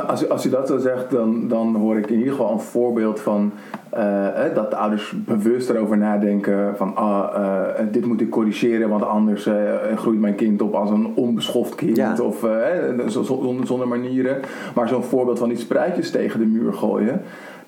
Als 0.08 0.24
u, 0.24 0.28
als 0.30 0.46
u 0.46 0.50
dat 0.50 0.68
zo 0.68 0.78
zegt, 0.78 1.12
dan, 1.12 1.48
dan 1.48 1.76
hoor 1.76 1.98
ik 1.98 2.08
in 2.10 2.18
ieder 2.18 2.32
geval 2.32 2.52
een 2.52 2.60
voorbeeld 2.60 3.20
van 3.20 3.52
eh, 3.90 4.46
eh, 4.46 4.56
dat 4.56 4.70
de 4.72 4.76
ouders 4.78 5.14
bewust 5.26 5.70
erover 5.70 5.98
nadenken 5.98 6.74
van 6.78 6.96
ah, 6.96 7.36
eh, 7.36 7.86
dit 7.92 8.06
moet 8.06 8.22
ik 8.22 8.30
corrigeren, 8.30 8.90
want 8.90 9.04
anders 9.06 9.46
eh, 9.46 9.54
groeit 9.96 10.20
mijn 10.20 10.36
kind 10.36 10.62
op 10.62 10.74
als 10.74 10.90
een 10.90 11.12
onbeschoft 11.16 11.76
kind 11.76 11.96
Ja. 11.98 12.16
of 12.22 12.44
eh, 12.44 12.90
eh, 12.90 13.00
zo- 13.08 13.24
zo- 13.24 13.40
zonder, 13.44 13.68
zonder 13.68 13.88
manieren. 13.88 14.38
Maar 14.76 14.88
zo'n 14.88 15.04
voorbeeld 15.04 15.40
van 15.40 15.50
die 15.50 15.58
spruitjes 15.58 16.12
tegen 16.12 16.40
de 16.40 16.46
muur 16.46 16.74
gooien. 16.74 17.22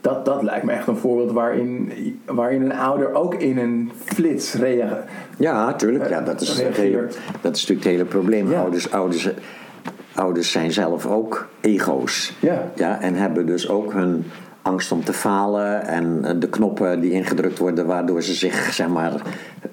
Dat, 0.03 0.25
dat 0.25 0.43
lijkt 0.43 0.65
me 0.65 0.71
echt 0.71 0.87
een 0.87 0.97
voorbeeld 0.97 1.31
waarin, 1.31 1.91
waarin 2.25 2.61
een 2.61 2.73
ouder 2.73 3.13
ook 3.13 3.35
in 3.35 3.57
een 3.57 3.91
flits 4.05 4.53
reageert. 4.53 5.09
Ja, 5.37 5.65
natuurlijk. 5.65 6.09
Ja, 6.09 6.21
dat, 6.21 6.41
is 6.41 6.47
het 6.49 6.57
hele, 6.57 6.89
Reageert. 6.89 7.19
dat 7.41 7.55
is 7.55 7.61
natuurlijk 7.61 7.79
het 7.79 7.83
hele 7.83 8.05
probleem. 8.05 8.51
Ja. 8.51 8.59
Ouders, 8.59 8.91
ouders, 8.91 9.29
ouders 10.13 10.51
zijn 10.51 10.71
zelf 10.71 11.05
ook 11.05 11.47
ego's. 11.61 12.33
Ja. 12.39 12.71
Ja, 12.75 13.01
en 13.01 13.15
hebben 13.15 13.45
dus 13.45 13.69
ook 13.69 13.93
hun 13.93 14.25
angst 14.63 14.91
om 14.91 15.03
te 15.03 15.13
falen 15.13 15.85
en 15.87 16.19
eh, 16.25 16.31
de 16.39 16.47
knoppen 16.49 16.99
die 17.01 17.11
ingedrukt 17.11 17.57
worden 17.57 17.85
waardoor 17.85 18.23
ze 18.23 18.33
zich 18.33 18.73
zeg 18.73 18.87
maar 18.87 19.13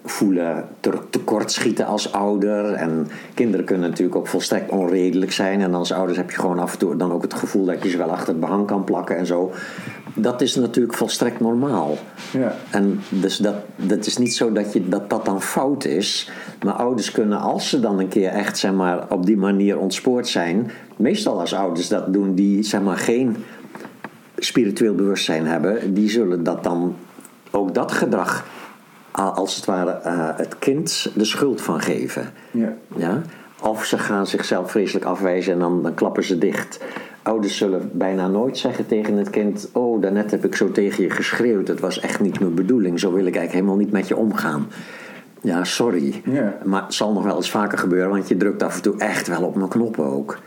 voelen 0.04 0.64
te- 0.80 0.98
tekortschieten 1.10 1.86
als 1.86 2.12
ouder 2.12 2.72
en 2.72 3.08
kinderen 3.34 3.66
kunnen 3.66 3.88
natuurlijk 3.88 4.16
ook 4.16 4.26
volstrekt 4.28 4.70
onredelijk 4.70 5.32
zijn 5.32 5.60
en 5.60 5.74
als 5.74 5.92
ouders 5.92 6.18
heb 6.18 6.30
je 6.30 6.38
gewoon 6.38 6.58
af 6.58 6.72
en 6.72 6.78
toe 6.78 6.96
dan 6.96 7.12
ook 7.12 7.22
het 7.22 7.34
gevoel 7.34 7.64
dat 7.64 7.82
je 7.82 7.88
ze 7.90 7.96
wel 7.96 8.10
achter 8.10 8.28
het 8.28 8.40
behang 8.40 8.66
kan 8.66 8.84
plakken 8.84 9.16
en 9.16 9.26
zo 9.26 9.52
dat 10.14 10.40
is 10.40 10.54
natuurlijk 10.54 10.96
volstrekt 10.96 11.40
normaal 11.40 11.96
Ja. 12.32 12.54
en 12.70 13.00
dus 13.08 13.36
dat, 13.36 13.54
dat 13.76 14.06
is 14.06 14.16
niet 14.18 14.34
zo 14.34 14.52
dat, 14.52 14.72
je, 14.72 14.88
dat 14.88 15.10
dat 15.10 15.24
dan 15.24 15.42
fout 15.42 15.84
is. 15.84 16.30
Maar 16.64 16.74
ouders 16.74 17.10
kunnen, 17.10 17.40
als 17.40 17.68
ze 17.68 17.80
dan 17.80 17.98
een 17.98 18.08
keer 18.08 18.28
echt 18.28 18.58
zeg 18.58 18.72
maar, 18.72 19.06
op 19.08 19.26
die 19.26 19.36
manier 19.36 19.78
ontspoord 19.78 20.28
zijn. 20.28 20.70
Meestal 20.96 21.40
als 21.40 21.54
ouders 21.54 21.88
dat 21.88 22.12
doen 22.12 22.34
die 22.34 22.62
zeg 22.62 22.80
maar, 22.82 22.96
geen 22.96 23.36
spiritueel 24.44 24.94
bewustzijn 24.94 25.46
hebben. 25.46 25.94
Die 25.94 26.10
zullen 26.10 26.44
dat 26.44 26.64
dan, 26.64 26.96
ook 27.50 27.74
dat 27.74 27.92
gedrag, 27.92 28.44
als 29.12 29.56
het 29.56 29.64
ware 29.64 29.90
eh, 29.90 30.28
het 30.36 30.58
kind 30.58 31.10
de 31.14 31.24
schuld 31.24 31.60
van 31.60 31.80
geven. 31.80 32.30
Ja. 32.50 32.76
Ja? 32.96 33.22
Of 33.62 33.84
ze 33.84 33.98
gaan 33.98 34.26
zichzelf 34.26 34.70
vreselijk 34.70 35.04
afwijzen 35.04 35.52
en 35.52 35.58
dan, 35.58 35.82
dan 35.82 35.94
klappen 35.94 36.24
ze 36.24 36.38
dicht. 36.38 36.80
Ouders 37.22 37.56
zullen 37.56 37.90
bijna 37.92 38.28
nooit 38.28 38.58
zeggen 38.58 38.86
tegen 38.86 39.16
het 39.16 39.30
kind: 39.30 39.68
Oh, 39.72 40.02
daarnet 40.02 40.30
heb 40.30 40.44
ik 40.44 40.56
zo 40.56 40.70
tegen 40.70 41.02
je 41.02 41.10
geschreeuwd. 41.10 41.66
Dat 41.66 41.80
was 41.80 42.00
echt 42.00 42.20
niet 42.20 42.40
mijn 42.40 42.54
bedoeling. 42.54 43.00
Zo 43.00 43.12
wil 43.12 43.26
ik 43.26 43.36
eigenlijk 43.36 43.52
helemaal 43.52 43.76
niet 43.76 43.92
met 43.92 44.08
je 44.08 44.16
omgaan. 44.16 44.66
Ja, 45.42 45.64
sorry. 45.64 46.22
Maar 46.64 46.82
het 46.82 46.94
zal 46.94 47.12
nog 47.12 47.24
wel 47.24 47.36
eens 47.36 47.50
vaker 47.50 47.78
gebeuren, 47.78 48.10
want 48.10 48.28
je 48.28 48.36
drukt 48.36 48.62
af 48.62 48.76
en 48.76 48.82
toe 48.82 48.94
echt 48.98 49.28
wel 49.28 49.42
op 49.42 49.54
mijn 49.56 49.68
knoppen 49.68 50.04
ook. 50.04 50.38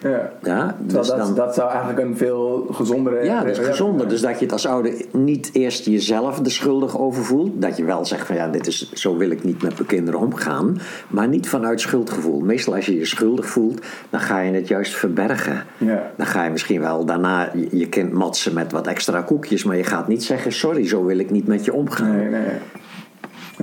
Ja. 0.44 0.76
Dus 0.80 1.08
dat, 1.08 1.18
dan, 1.18 1.36
dat 1.36 1.54
zou 1.56 1.70
eigenlijk 1.70 2.00
een 2.00 2.18
veel 2.18 2.68
gezondere... 2.72 3.24
ja, 3.24 3.40
dat 3.44 3.58
is 3.60 3.66
gezonder. 3.66 3.98
zijn. 4.00 4.10
Dus 4.10 4.22
dat 4.22 4.36
je 4.40 4.44
het 4.44 4.52
als 4.52 4.68
ouder 4.68 4.94
niet 5.12 5.50
eerst 5.54 5.86
jezelf 5.86 6.40
er 6.40 6.52
schuldig 6.52 7.00
over 7.00 7.24
voelt. 7.24 7.62
Dat 7.62 7.78
je 7.78 7.84
wel 7.84 8.06
zegt 8.06 8.28
van 8.28 8.36
ja, 8.36 8.48
dit 8.48 8.68
is, 8.68 8.92
zo 8.92 9.18
wil 9.18 9.30
ik 9.30 9.44
niet 9.44 9.62
met 9.62 9.74
mijn 9.74 9.86
kinderen 9.88 10.20
omgaan. 10.20 10.78
Maar 11.08 11.28
niet 11.28 11.50
vanuit 11.50 11.82
schuldgevoel. 11.82 12.40
Meestal 12.40 12.76
als 12.76 12.86
je 12.86 12.96
je 12.98 13.06
schuldig 13.06 13.46
voelt, 13.46 13.82
dan 14.10 14.20
ga 14.20 14.40
je 14.40 14.52
het 14.54 14.68
juist 14.68 14.96
verbergen. 14.96 15.64
Ja. 15.78 16.12
Dan 16.18 16.26
ga 16.26 16.44
je 16.44 16.50
misschien 16.52 16.82
wel 16.82 17.06
daarna 17.06 17.50
je- 17.54 17.78
je 17.78 17.88
kind 17.90 18.12
matsen 18.12 18.54
met 18.54 18.72
wat 18.72 18.88
extra 18.88 19.22
koekjes. 19.22 19.64
Maar 19.64 19.78
je 19.78 19.84
gaat 19.84 20.08
niet 20.08 20.24
zeggen, 20.24 20.52
sorry, 20.52 20.88
zo 20.88 21.06
wil 21.06 21.18
ik 21.18 21.32
niet 21.32 21.48
met 21.48 21.66
je 21.66 21.74
omgaan. 21.74 22.16
Nee, 22.18 22.30
nee. 22.30 22.42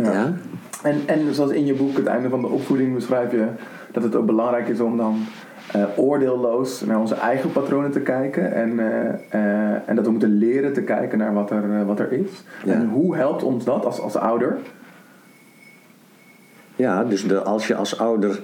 Ja. 0.05 0.13
Ja? 0.13 0.33
En, 0.83 1.01
en 1.07 1.35
zoals 1.35 1.51
in 1.51 1.67
je 1.67 1.75
boek, 1.75 1.97
het 1.97 2.07
einde 2.07 2.29
van 2.29 2.41
de 2.41 2.47
opvoeding, 2.47 2.95
beschrijf 2.95 3.31
je 3.31 3.47
dat 3.93 4.03
het 4.03 4.15
ook 4.15 4.27
belangrijk 4.27 4.69
is 4.69 4.81
om 4.81 4.97
dan 4.97 5.27
eh, 5.73 5.85
oordeelloos 5.97 6.81
naar 6.81 7.01
onze 7.01 7.15
eigen 7.15 7.53
patronen 7.53 7.91
te 7.91 8.01
kijken. 8.01 8.55
En, 8.55 8.79
eh, 8.79 9.09
eh, 9.31 9.89
en 9.89 9.97
dat 9.97 10.05
we 10.05 10.11
moeten 10.11 10.39
leren 10.39 10.73
te 10.73 10.83
kijken 10.83 11.19
naar 11.19 11.35
wat 11.35 11.51
er, 11.51 11.87
wat 11.87 12.01
er 12.01 12.13
is. 12.13 12.31
Ja. 12.65 12.73
En 12.73 12.89
hoe 12.89 13.17
helpt 13.17 13.43
ons 13.43 13.65
dat 13.65 13.85
als, 13.85 14.01
als 14.01 14.17
ouder? 14.17 14.59
Ja, 16.77 17.05
dus 17.05 17.27
de, 17.27 17.43
als 17.43 17.67
je 17.67 17.75
als 17.75 17.99
ouder, 17.99 18.41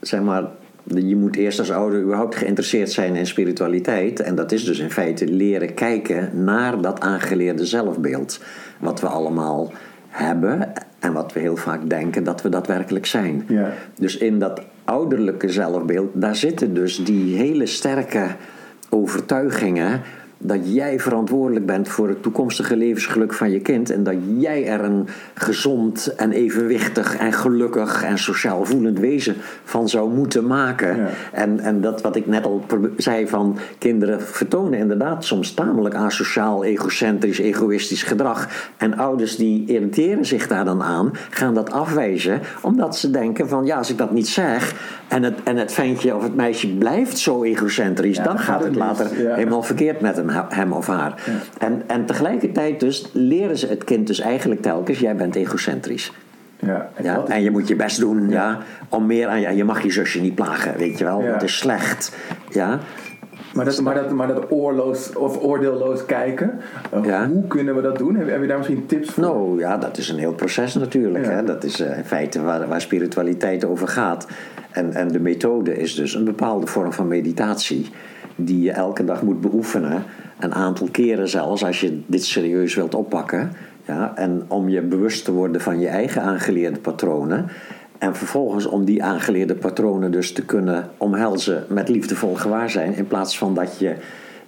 zeg 0.00 0.22
maar, 0.22 0.44
je 0.82 1.16
moet 1.16 1.36
eerst 1.36 1.58
als 1.58 1.72
ouder 1.72 2.02
überhaupt 2.02 2.34
geïnteresseerd 2.34 2.90
zijn 2.90 3.16
in 3.16 3.26
spiritualiteit. 3.26 4.20
En 4.20 4.34
dat 4.34 4.52
is 4.52 4.64
dus 4.64 4.78
in 4.78 4.90
feite 4.90 5.26
leren 5.26 5.74
kijken 5.74 6.44
naar 6.44 6.80
dat 6.80 7.00
aangeleerde 7.00 7.66
zelfbeeld. 7.66 8.40
Wat 8.78 9.00
we 9.00 9.06
allemaal 9.06 9.72
hebben 10.08 10.72
en 11.04 11.12
wat 11.12 11.32
we 11.32 11.40
heel 11.40 11.56
vaak 11.56 11.88
denken 11.88 12.24
dat 12.24 12.42
we 12.42 12.48
daadwerkelijk 12.48 13.06
zijn. 13.06 13.44
Ja. 13.48 13.72
Dus 13.98 14.16
in 14.16 14.38
dat 14.38 14.62
ouderlijke 14.84 15.48
zelfbeeld, 15.48 16.10
daar 16.12 16.36
zitten 16.36 16.74
dus 16.74 17.04
die 17.04 17.36
hele 17.36 17.66
sterke 17.66 18.26
overtuigingen 18.88 20.00
dat 20.46 20.74
jij 20.74 21.00
verantwoordelijk 21.00 21.66
bent 21.66 21.88
voor 21.88 22.08
het 22.08 22.22
toekomstige 22.22 22.76
levensgeluk 22.76 23.32
van 23.32 23.50
je 23.50 23.60
kind 23.60 23.90
en 23.90 24.02
dat 24.02 24.14
jij 24.38 24.66
er 24.66 24.80
een 24.84 25.08
gezond 25.34 26.14
en 26.16 26.32
evenwichtig 26.32 27.16
en 27.16 27.32
gelukkig 27.32 28.02
en 28.02 28.18
sociaal 28.18 28.64
voelend 28.64 28.98
wezen 28.98 29.34
van 29.64 29.88
zou 29.88 30.10
moeten 30.10 30.46
maken. 30.46 30.96
Ja. 30.96 31.08
En, 31.32 31.60
en 31.60 31.80
dat 31.80 32.02
wat 32.02 32.16
ik 32.16 32.26
net 32.26 32.44
al 32.44 32.64
zei 32.96 33.28
van 33.28 33.58
kinderen 33.78 34.22
vertonen 34.22 34.78
inderdaad 34.78 35.24
soms 35.24 35.54
tamelijk 35.54 35.94
asociaal, 35.94 36.64
egocentrisch, 36.64 37.38
egoïstisch 37.38 38.02
gedrag. 38.02 38.48
En 38.76 38.96
ouders 38.96 39.36
die 39.36 39.66
irriteren 39.66 40.24
zich 40.24 40.46
daar 40.46 40.64
dan 40.64 40.82
aan, 40.82 41.10
gaan 41.30 41.54
dat 41.54 41.70
afwijzen, 41.72 42.40
omdat 42.62 42.96
ze 42.96 43.10
denken 43.10 43.48
van 43.48 43.66
ja, 43.66 43.76
als 43.76 43.90
ik 43.90 43.98
dat 43.98 44.12
niet 44.12 44.28
zeg 44.28 44.74
en 45.08 45.22
het, 45.22 45.42
en 45.44 45.56
het 45.56 45.72
ventje 45.72 46.14
of 46.16 46.22
het 46.22 46.34
meisje 46.34 46.68
blijft 46.68 47.18
zo 47.18 47.42
egocentrisch, 47.42 48.16
Ja, 48.16 48.24
dan 48.24 48.38
gaat 48.38 48.64
het 48.64 48.74
later 48.74 49.22
Ja. 49.22 49.34
helemaal 49.34 49.62
verkeerd 49.62 50.00
met 50.00 50.16
hem, 50.16 50.28
hem 50.48 50.72
of 50.72 50.86
haar. 50.86 51.22
En, 51.58 51.82
en 51.86 52.06
tegelijkertijd 52.06 52.80
dus 52.80 53.10
leren 53.12 53.58
ze 53.58 53.66
het 53.66 53.84
kind 53.84 54.06
dus 54.06 54.20
eigenlijk 54.20 54.62
telkens, 54.62 54.98
jij 54.98 55.16
bent 55.16 55.34
egocentrisch. 55.34 56.12
Ja, 56.58 56.88
en 56.94 57.04
Ja, 57.04 57.24
en 57.28 57.42
je 57.42 57.50
moet 57.50 57.68
je 57.68 57.76
best 57.76 58.00
doen 58.00 58.28
ja. 58.28 58.58
om 58.88 59.06
meer 59.06 59.28
aan 59.28 59.40
ja, 59.40 59.50
je 59.50 59.64
mag 59.64 59.82
je 59.82 59.90
zusje 59.90 60.20
niet 60.20 60.34
plagen, 60.34 60.76
weet 60.76 60.98
je 60.98 61.04
wel, 61.04 61.22
dat 61.22 61.42
is 61.42 61.56
slecht. 61.58 62.16
Ja, 62.50 62.78
Maar 63.54 63.64
dat, 63.64 63.80
maar 63.80 63.94
dat, 63.94 64.10
maar 64.10 64.26
dat 64.26 64.50
oorloos 64.50 65.12
of 65.16 65.42
oordeelloos 65.42 66.04
kijken, 66.06 66.60
eh, 66.92 67.04
Ja. 67.04 67.28
hoe 67.28 67.46
kunnen 67.46 67.74
we 67.74 67.82
dat 67.82 67.98
doen? 67.98 68.16
Heb, 68.16 68.28
heb 68.28 68.40
je 68.40 68.46
daar 68.46 68.56
misschien 68.56 68.86
tips 68.86 69.10
voor? 69.10 69.22
nou 69.22 69.58
ja, 69.58 69.76
dat 69.76 69.98
is 69.98 70.08
een 70.08 70.18
heel 70.18 70.32
proces 70.32 70.74
natuurlijk. 70.74 71.26
Hè? 71.26 71.44
Dat 71.44 71.64
is 71.64 71.80
eh, 71.80 71.98
in 71.98 72.04
feite 72.04 72.42
waar, 72.42 72.68
waar 72.68 72.80
spiritualiteit 72.80 73.64
over 73.64 73.88
gaat. 73.88 74.26
En, 74.70 74.92
en 74.92 75.08
de 75.08 75.20
methode 75.20 75.76
is 75.76 75.94
dus 75.94 76.14
een 76.14 76.24
bepaalde 76.24 76.66
vorm 76.66 76.92
van 76.92 77.08
meditatie 77.08 77.90
die 78.36 78.62
je 78.62 78.70
elke 78.70 79.04
dag 79.04 79.22
moet 79.22 79.40
beoefenen. 79.40 80.02
Een 80.38 80.54
aantal 80.54 80.88
keren 80.90 81.28
zelfs 81.28 81.64
als 81.64 81.80
je 81.80 82.02
dit 82.06 82.24
serieus 82.24 82.74
wilt 82.74 82.94
oppakken. 82.94 83.52
Ja, 83.86 84.12
en 84.16 84.44
om 84.48 84.68
je 84.68 84.82
bewust 84.82 85.24
te 85.24 85.32
worden 85.32 85.60
van 85.60 85.80
je 85.80 85.88
eigen 85.88 86.22
aangeleerde 86.22 86.78
patronen. 86.78 87.48
En 87.98 88.16
vervolgens 88.16 88.66
om 88.66 88.84
die 88.84 89.02
aangeleerde 89.02 89.54
patronen 89.54 90.10
dus 90.10 90.32
te 90.32 90.44
kunnen 90.44 90.90
omhelzen 90.96 91.64
met 91.68 91.88
liefdevol 91.88 92.34
gewaarzijn. 92.34 92.94
In 92.94 93.06
plaats 93.06 93.38
van 93.38 93.54
dat 93.54 93.78
je 93.78 93.96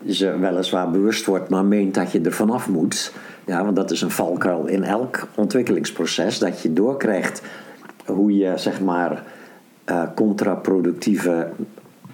ze 0.08 0.38
weliswaar 0.38 0.90
bewust 0.90 1.26
wordt, 1.26 1.48
maar 1.48 1.64
meent 1.64 1.94
dat 1.94 2.12
je 2.12 2.20
er 2.20 2.32
vanaf 2.32 2.68
moet. 2.68 3.12
Ja, 3.46 3.64
want 3.64 3.76
dat 3.76 3.90
is 3.90 4.02
een 4.02 4.10
valkuil 4.10 4.66
in 4.66 4.84
elk 4.84 5.28
ontwikkelingsproces. 5.34 6.38
Dat 6.38 6.62
je 6.62 6.72
doorkrijgt 6.72 7.42
hoe 8.06 8.36
je 8.36 8.52
zeg 8.56 8.80
maar 8.80 9.22
eh, 9.84 10.02
contraproductieve 10.14 11.48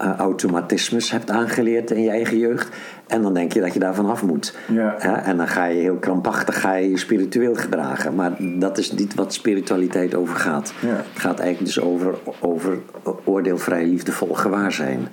eh, 0.03 0.17
automatismes 0.17 1.11
hebt 1.11 1.31
aangeleerd 1.31 1.91
in 1.91 2.03
je 2.03 2.11
eigen 2.11 2.39
jeugd. 2.39 2.69
En 3.07 3.23
dan 3.23 3.35
denk 3.35 3.53
je 3.53 3.61
dat 3.61 3.73
je 3.73 3.79
daar 3.79 3.95
vanaf 3.95 4.23
moet. 4.23 4.57
Ja. 4.69 4.99
En 5.25 5.37
dan 5.37 5.49
ga 5.49 5.65
je 5.65 5.81
heel 5.81 5.97
krampachtig 5.97 6.61
ga 6.61 6.75
je, 6.75 6.91
je 6.91 6.99
spiritueel 6.99 7.55
gedragen. 7.55 8.15
Maar 8.15 8.33
dat 8.39 8.79
is 8.79 8.93
niet 8.93 9.15
wat 9.15 9.35
spiritualiteit 9.35 10.15
over 10.15 10.37
gaat. 10.37 10.73
Ja. 10.81 10.89
Het 10.89 11.21
gaat 11.21 11.39
eigenlijk 11.39 11.75
dus 11.75 11.85
over, 11.85 12.15
over 12.41 12.79
oordeelvrij 13.25 13.87
liefdevol 13.87 14.35
gewaarzijn. 14.35 15.09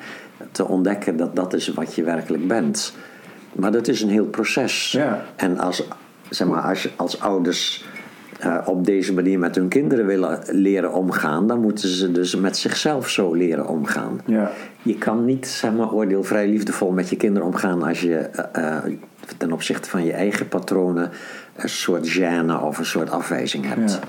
Te 0.51 0.67
ontdekken 0.67 1.17
dat 1.17 1.35
dat 1.35 1.53
is 1.53 1.67
wat 1.67 1.95
je 1.95 2.03
werkelijk 2.03 2.47
bent. 2.47 2.93
Maar 3.53 3.71
dat 3.71 3.87
is 3.87 4.01
een 4.01 4.09
heel 4.09 4.25
proces. 4.25 4.91
Ja. 4.91 5.25
En 5.35 5.59
als, 5.59 5.83
zeg 6.29 6.47
maar, 6.47 6.61
als, 6.61 6.83
je 6.83 6.89
als 6.95 7.19
ouders 7.19 7.85
eh, 8.39 8.57
op 8.65 8.85
deze 8.85 9.13
manier 9.13 9.39
met 9.39 9.55
hun 9.55 9.67
kinderen 9.67 10.05
willen 10.05 10.39
leren 10.47 10.93
omgaan, 10.93 11.47
dan 11.47 11.61
moeten 11.61 11.89
ze 11.89 12.11
dus 12.11 12.35
met 12.35 12.57
zichzelf 12.57 13.09
zo 13.09 13.33
leren 13.33 13.67
omgaan. 13.67 14.21
Ja. 14.25 14.51
Je 14.81 14.97
kan 14.97 15.25
niet 15.25 15.47
zeg 15.47 15.73
maar, 15.73 15.91
oordeelvrij 15.91 16.47
liefdevol 16.47 16.91
met 16.91 17.09
je 17.09 17.15
kinderen 17.15 17.47
omgaan 17.47 17.83
als 17.83 18.01
je 18.01 18.15
eh, 18.15 18.75
eh, 18.75 18.83
ten 19.37 19.51
opzichte 19.51 19.89
van 19.89 20.05
je 20.05 20.11
eigen 20.11 20.47
patronen 20.47 21.09
een 21.55 21.69
soort 21.69 22.17
gêne 22.17 22.63
of 22.63 22.77
een 22.77 22.85
soort 22.85 23.09
afwijzing 23.09 23.65
hebt. 23.65 23.91
Ja. 23.91 23.99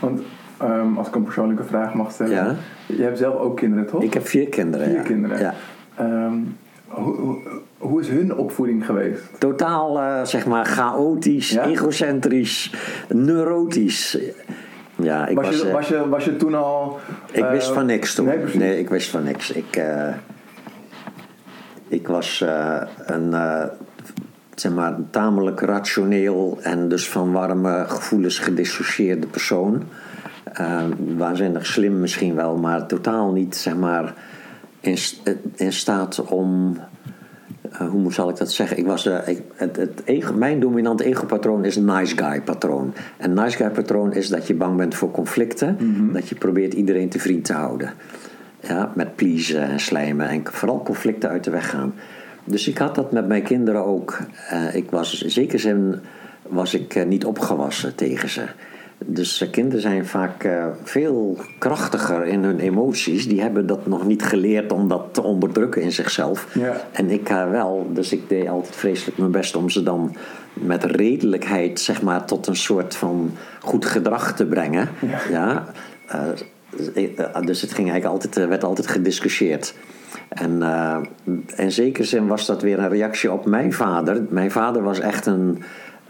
Want 0.00 0.20
ehm, 0.58 0.96
als 0.96 1.08
ik 1.08 1.14
een 1.14 1.24
persoonlijke 1.24 1.64
vraag 1.64 1.94
mag 1.94 2.10
stellen. 2.12 2.32
Ja. 2.32 2.54
Je 2.86 3.02
hebt 3.02 3.18
zelf 3.18 3.34
ook 3.34 3.56
kinderen, 3.56 3.86
toch? 3.86 4.02
Ik 4.02 4.14
heb 4.14 4.26
vier 4.26 4.48
kinderen. 4.48 4.86
Vier 4.86 4.96
ja. 4.96 5.02
kinderen. 5.02 5.38
Ja. 5.38 5.54
Ehm, 5.96 6.34
hoe, 6.88 7.38
hoe, 7.78 8.00
is 8.00 8.08
hun 8.08 8.36
opvoeding 8.36 8.86
geweest? 8.86 9.22
Totaal, 9.38 9.98
eh, 9.98 10.24
zeg 10.24 10.46
maar, 10.46 10.64
chaotisch, 10.64 11.50
Ja? 11.50 11.64
egocentrisch, 11.64 12.74
neurotisch. 13.08 14.18
Ja, 14.96 15.26
ik 15.26 15.36
Was, 15.36 15.46
was... 15.46 15.58
je, 15.60 15.66
eh, 15.66 15.72
was, 15.72 15.88
je, 15.88 16.08
was 16.08 16.24
je 16.24 16.36
toen 16.36 16.54
al... 16.54 16.98
Ik 17.32 17.44
eh, 17.44 17.50
wist 17.50 17.68
van 17.68 17.86
niks 17.86 18.14
toen. 18.14 18.26
Nee, 18.26 18.38
precies. 18.38 18.62
ik 18.62 18.88
wist 18.88 19.10
van 19.10 19.22
niks. 19.24 19.50
Ik, 19.50 19.76
eh, 19.76 20.14
ik 21.88 22.08
was 22.08 22.40
eh, 22.40 22.80
een 23.06 23.34
eh, 23.34 23.64
zeg 24.54 24.72
maar, 24.72 24.92
een 24.92 25.10
tamelijk 25.10 25.60
rationeel 25.60 26.58
en 26.62 26.88
dus 26.88 27.08
van 27.08 27.32
warme 27.32 27.84
gevoelens 27.88 28.38
gedissocieerde 28.38 29.26
persoon. 29.26 29.82
Eh, 30.52 30.82
waanzinnig 31.16 31.66
slim 31.66 32.00
misschien 32.00 32.34
wel, 32.34 32.56
maar 32.56 32.86
totaal 32.86 33.32
niet 33.32 33.56
zeg 33.56 33.76
maar, 33.76 34.14
in, 34.80 34.98
st- 34.98 35.34
in 35.54 35.72
staat 35.72 36.24
om. 36.24 36.76
eh, 37.70 37.88
hoe 37.88 38.12
zal 38.12 38.28
ik 38.28 38.36
dat 38.36 38.52
zeggen? 38.52 38.78
Ik 38.78 38.86
was, 38.86 39.06
eh, 39.06 39.28
ik, 39.28 39.42
het, 39.54 39.76
het 39.76 40.02
ego, 40.04 40.32
mijn 40.32 40.60
dominante 40.60 41.04
ego-patroon 41.04 41.64
is 41.64 41.76
een 41.76 41.84
nice 41.84 42.16
guy-patroon. 42.16 42.94
En 43.16 43.32
nice 43.34 43.56
guy-patroon 43.56 44.12
is 44.12 44.28
dat 44.28 44.46
je 44.46 44.54
bang 44.54 44.76
bent 44.76 44.94
voor 44.94 45.10
conflicten, 45.10 45.76
dat 46.12 46.28
je 46.28 46.34
probeert 46.34 46.74
iedereen 46.74 47.08
te 47.08 47.18
vriend 47.18 47.44
te 47.44 47.52
houden. 47.52 47.92
Ja, 48.60 48.92
met 48.94 49.16
pleasen 49.16 49.62
en 49.62 49.80
slijmen 49.80 50.28
en 50.28 50.42
vooral 50.44 50.82
conflicten 50.82 51.28
uit 51.30 51.44
de 51.44 51.50
weg 51.50 51.70
gaan. 51.70 51.94
Dus 52.44 52.68
ik 52.68 52.78
had 52.78 52.94
dat 52.94 53.12
met 53.12 53.26
mijn 53.28 53.42
kinderen 53.42 53.84
ook. 53.84 54.18
Eh, 54.48 54.74
ik 54.74 54.90
was, 54.90 55.22
in 55.22 55.30
zekere 55.30 55.58
zin 55.58 55.94
was 56.42 56.74
ik 56.74 56.94
eh, 56.94 57.04
niet 57.06 57.24
opgewassen 57.24 57.94
tegen 57.94 58.28
ze. 58.28 58.42
Dus 59.04 59.40
eh, 59.40 59.50
kinderen 59.50 59.80
zijn 59.80 60.06
vaak 60.06 60.44
eh, 60.44 60.66
veel 60.82 61.38
krachtiger 61.58 62.26
in 62.26 62.44
hun 62.44 62.58
emoties. 62.58 63.28
Die 63.28 63.40
hebben 63.40 63.66
dat 63.66 63.86
nog 63.86 64.06
niet 64.06 64.22
geleerd 64.22 64.72
om 64.72 64.88
dat 64.88 65.04
te 65.10 65.22
onderdrukken 65.22 65.82
in 65.82 65.92
zichzelf. 65.92 66.46
Ja. 66.54 66.80
En 66.92 67.10
ik 67.10 67.30
uh, 67.30 67.50
wel. 67.50 67.90
Dus 67.92 68.12
ik 68.12 68.28
deed 68.28 68.48
altijd 68.48 68.76
vreselijk 68.76 69.18
mijn 69.18 69.30
best 69.30 69.56
om 69.56 69.70
ze 69.70 69.82
dan 69.82 70.16
met 70.52 70.84
redelijkheid 70.84 71.80
zeg 71.80 72.02
maar, 72.02 72.24
tot 72.24 72.46
een 72.46 72.56
soort 72.56 72.96
van 72.96 73.32
goed 73.60 73.84
gedrag 73.84 74.36
te 74.36 74.46
brengen. 74.46 74.88
Ja. 75.30 75.64
Uh, 76.14 76.20
dus 77.44 77.60
het 77.60 77.72
ging 77.72 77.90
eigenlijk 77.90 78.04
altijd, 78.04 78.48
werd 78.48 78.64
altijd 78.64 78.86
gediscussieerd. 78.86 79.74
En 80.28 80.56
uh, 80.60 80.96
in 81.56 81.72
zekere 81.72 82.06
zin 82.06 82.26
was 82.26 82.46
dat 82.46 82.62
weer 82.62 82.78
een 82.78 82.88
reactie 82.88 83.32
op 83.32 83.46
mijn 83.46 83.72
vader. 83.72 84.22
Mijn 84.28 84.50
vader 84.50 84.82
was 84.82 85.00
echt 85.00 85.26
een 85.26 85.62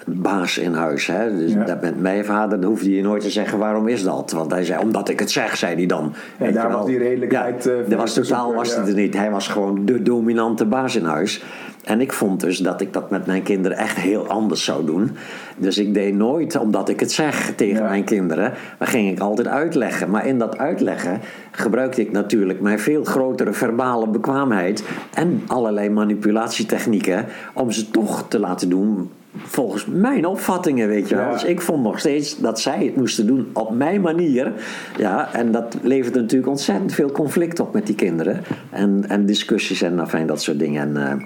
baas 0.07 0.59
in 0.59 0.73
huis. 0.73 1.07
Hè? 1.07 1.37
Dus 1.37 1.53
ja. 1.53 1.65
dat 1.65 1.81
met 1.81 2.01
mijn 2.01 2.25
vader 2.25 2.65
hoefde 2.65 2.95
je 2.95 3.03
nooit 3.03 3.23
te 3.23 3.31
zeggen 3.31 3.59
waarom 3.59 3.89
is 3.89 4.03
dat. 4.03 4.33
Want 4.33 4.51
hij 4.51 4.65
zei, 4.65 4.83
omdat 4.83 5.09
ik 5.09 5.19
het 5.19 5.31
zeg, 5.31 5.57
zei 5.57 5.75
hij 5.75 5.87
dan. 5.87 6.15
En 6.39 6.53
daar 6.53 6.71
was 6.71 6.87
die 6.87 6.99
redelijkheid... 6.99 7.65
Ja, 7.65 7.71
dat 7.89 7.99
was 7.99 8.15
totaal 8.15 8.55
was 8.55 8.77
het 8.77 8.89
er 8.89 8.95
niet. 8.95 9.17
Hij 9.17 9.31
was 9.31 9.49
gewoon 9.49 9.85
de 9.85 10.03
dominante 10.03 10.65
baas 10.65 10.97
in 10.97 11.05
huis. 11.05 11.43
En 11.87 12.01
ik 12.01 12.13
vond 12.13 12.41
dus 12.41 12.59
dat 12.59 12.81
ik 12.81 12.93
dat 12.93 13.11
met 13.11 13.27
mijn 13.27 13.43
kinderen 13.43 13.77
echt 13.77 13.97
heel 13.97 14.27
anders 14.27 14.65
zou 14.65 14.87
doen. 14.87 15.11
Dus 15.57 15.79
ik 15.79 15.95
deed 15.95 16.15
nooit 16.15 16.57
omdat 16.57 16.89
ik 16.89 17.01
het 17.01 17.13
zeg 17.13 17.53
tegen 17.57 17.83
Ja. 17.83 17.89
mijn 17.89 18.05
kinderen. 18.05 18.53
Maar 18.79 18.89
ging 18.89 19.11
ik 19.11 19.21
altijd 19.21 19.47
uitleggen. 19.49 20.11
Maar 20.11 20.27
in 20.27 20.39
dat 20.39 20.59
uitleggen 20.59 21.21
gebruikte 21.51 22.01
ik 22.01 22.13
natuurlijk 22.13 22.61
mijn 22.61 22.79
veel 22.79 23.05
grotere 23.05 23.53
verbale 23.53 24.09
bekwaamheid. 24.09 24.85
En 25.15 25.43
allerlei 25.47 25.91
manipulatietechnieken. 25.91 27.27
Om 27.55 27.71
ze 27.71 27.91
toch 27.91 28.29
te 28.29 28.39
laten 28.39 28.69
doen 28.69 29.11
volgens 29.45 29.87
mijn 29.87 30.27
opvattingen, 30.27 30.89
weet 30.89 31.09
je 31.09 31.15
wel. 31.15 31.25
Ja. 31.25 31.33
Dus 31.33 31.45
ik 31.45 31.61
vond 31.61 31.83
nog 31.83 31.99
steeds 31.99 32.39
dat 32.39 32.61
zij 32.61 32.85
het 32.85 32.97
moesten 32.97 33.27
doen 33.27 33.49
op 33.53 33.75
mijn 33.75 34.01
manier. 34.01 34.53
Ja, 34.99 35.29
en 35.33 35.53
dat 35.53 35.77
levert 35.83 36.15
natuurlijk 36.15 36.51
ontzettend 36.51 36.93
veel 36.93 37.11
conflict 37.13 37.61
op 37.61 37.73
met 37.73 37.87
die 37.87 37.95
kinderen. 37.95 38.43
En, 38.71 39.05
en 39.09 39.27
discussies 39.27 39.83
en 39.83 40.01
enfin, 40.01 40.27
dat 40.27 40.43
soort 40.43 40.59
dingen. 40.59 40.83
En, 40.97 41.11
eh, 41.11 41.25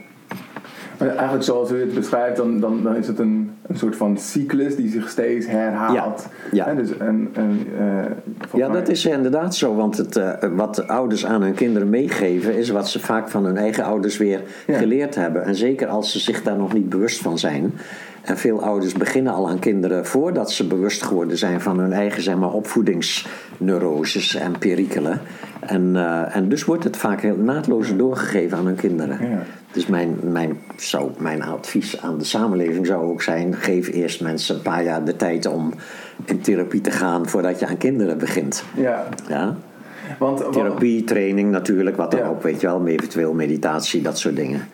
Maar 1.00 1.08
eigenlijk 1.08 1.42
zoals 1.42 1.70
u 1.72 1.80
het 1.80 1.94
beschrijft, 1.94 2.36
dan, 2.36 2.60
dan, 2.60 2.82
dan 2.82 2.96
is 2.96 3.06
het 3.06 3.18
een, 3.18 3.50
een 3.66 3.76
soort 3.78 3.96
van 3.96 4.18
cyclus 4.18 4.76
die 4.76 4.90
zich 4.90 5.08
steeds 5.08 5.46
herhaalt. 5.46 6.26
Ja, 6.52 6.74
dus 6.74 6.90
een, 6.98 7.30
een, 7.34 7.66
eh, 7.78 8.58
Ja, 8.58 8.68
dat 8.68 8.88
is 8.88 9.06
inderdaad 9.06 9.54
zo. 9.54 9.74
Want 9.74 9.96
het, 9.96 10.16
eh, 10.16 10.32
wat 10.56 10.74
de 10.74 10.88
ouders 10.88 11.26
aan 11.26 11.42
hun 11.42 11.54
kinderen 11.54 11.90
meegeven, 11.90 12.56
is 12.56 12.70
wat 12.70 12.88
ze 12.88 13.00
vaak 13.00 13.28
van 13.28 13.44
hun 13.44 13.56
eigen 13.56 13.84
ouders 13.84 14.16
weer 14.16 14.40
Ja. 14.66 14.78
geleerd 14.78 15.14
hebben. 15.14 15.44
En 15.44 15.54
zeker 15.54 15.86
als 15.88 16.12
ze 16.12 16.18
zich 16.18 16.42
daar 16.42 16.56
nog 16.56 16.72
niet 16.72 16.88
bewust 16.88 17.20
van 17.22 17.38
zijn. 17.38 17.72
En 18.22 18.36
veel 18.36 18.62
ouders 18.62 18.92
beginnen 18.92 19.32
al 19.32 19.48
aan 19.48 19.58
kinderen 19.58 20.06
voordat 20.06 20.52
ze 20.52 20.66
bewust 20.66 21.02
geworden 21.02 21.38
zijn 21.38 21.60
van 21.60 21.78
hun 21.78 21.92
eigen 21.92 22.22
zeg 22.22 22.36
maar, 22.36 22.52
opvoedingsneuroses 22.52 24.34
en 24.34 24.58
perikelen. 24.58 25.20
En, 25.60 25.96
eh, 25.96 26.36
en 26.36 26.48
dus 26.48 26.64
wordt 26.64 26.84
het 26.84 26.96
vaak 26.96 27.20
heel 27.20 27.36
naadloos 27.36 27.96
doorgegeven 27.96 28.58
aan 28.58 28.66
hun 28.66 28.74
kinderen. 28.74 29.18
Ja. 29.30 29.42
Dus 29.72 29.86
mijn, 29.86 30.16
mijn, 30.22 30.58
zou, 30.76 31.10
mijn 31.18 31.42
advies 31.42 32.00
aan 32.02 32.18
de 32.18 32.24
samenleving 32.24 32.86
zou 32.86 33.04
ook 33.04 33.22
zijn: 33.22 33.54
geef 33.54 33.88
eerst 33.88 34.20
mensen 34.20 34.54
een 34.56 34.62
paar 34.62 34.84
jaar 34.84 35.04
de 35.04 35.16
tijd 35.16 35.46
om 35.46 35.72
in 36.24 36.40
therapie 36.40 36.80
te 36.80 36.90
gaan 36.90 37.28
voordat 37.28 37.58
je 37.60 37.66
aan 37.66 37.76
kinderen 37.76 38.18
begint. 38.18 38.64
Ja, 38.76 39.08
Ja? 39.28 39.56
want, 40.18 40.52
Therapie, 40.52 41.04
training 41.04 41.50
natuurlijk, 41.50 41.96
wat 41.96 42.10
dan 42.10 42.20
Ja. 42.20 42.26
ook, 42.26 42.42
weet 42.42 42.60
je 42.60 42.66
wel, 42.66 42.86
eventueel 42.86 43.32
meditatie, 43.34 44.02
dat 44.02 44.18
soort 44.18 44.36
dingen. 44.36 44.68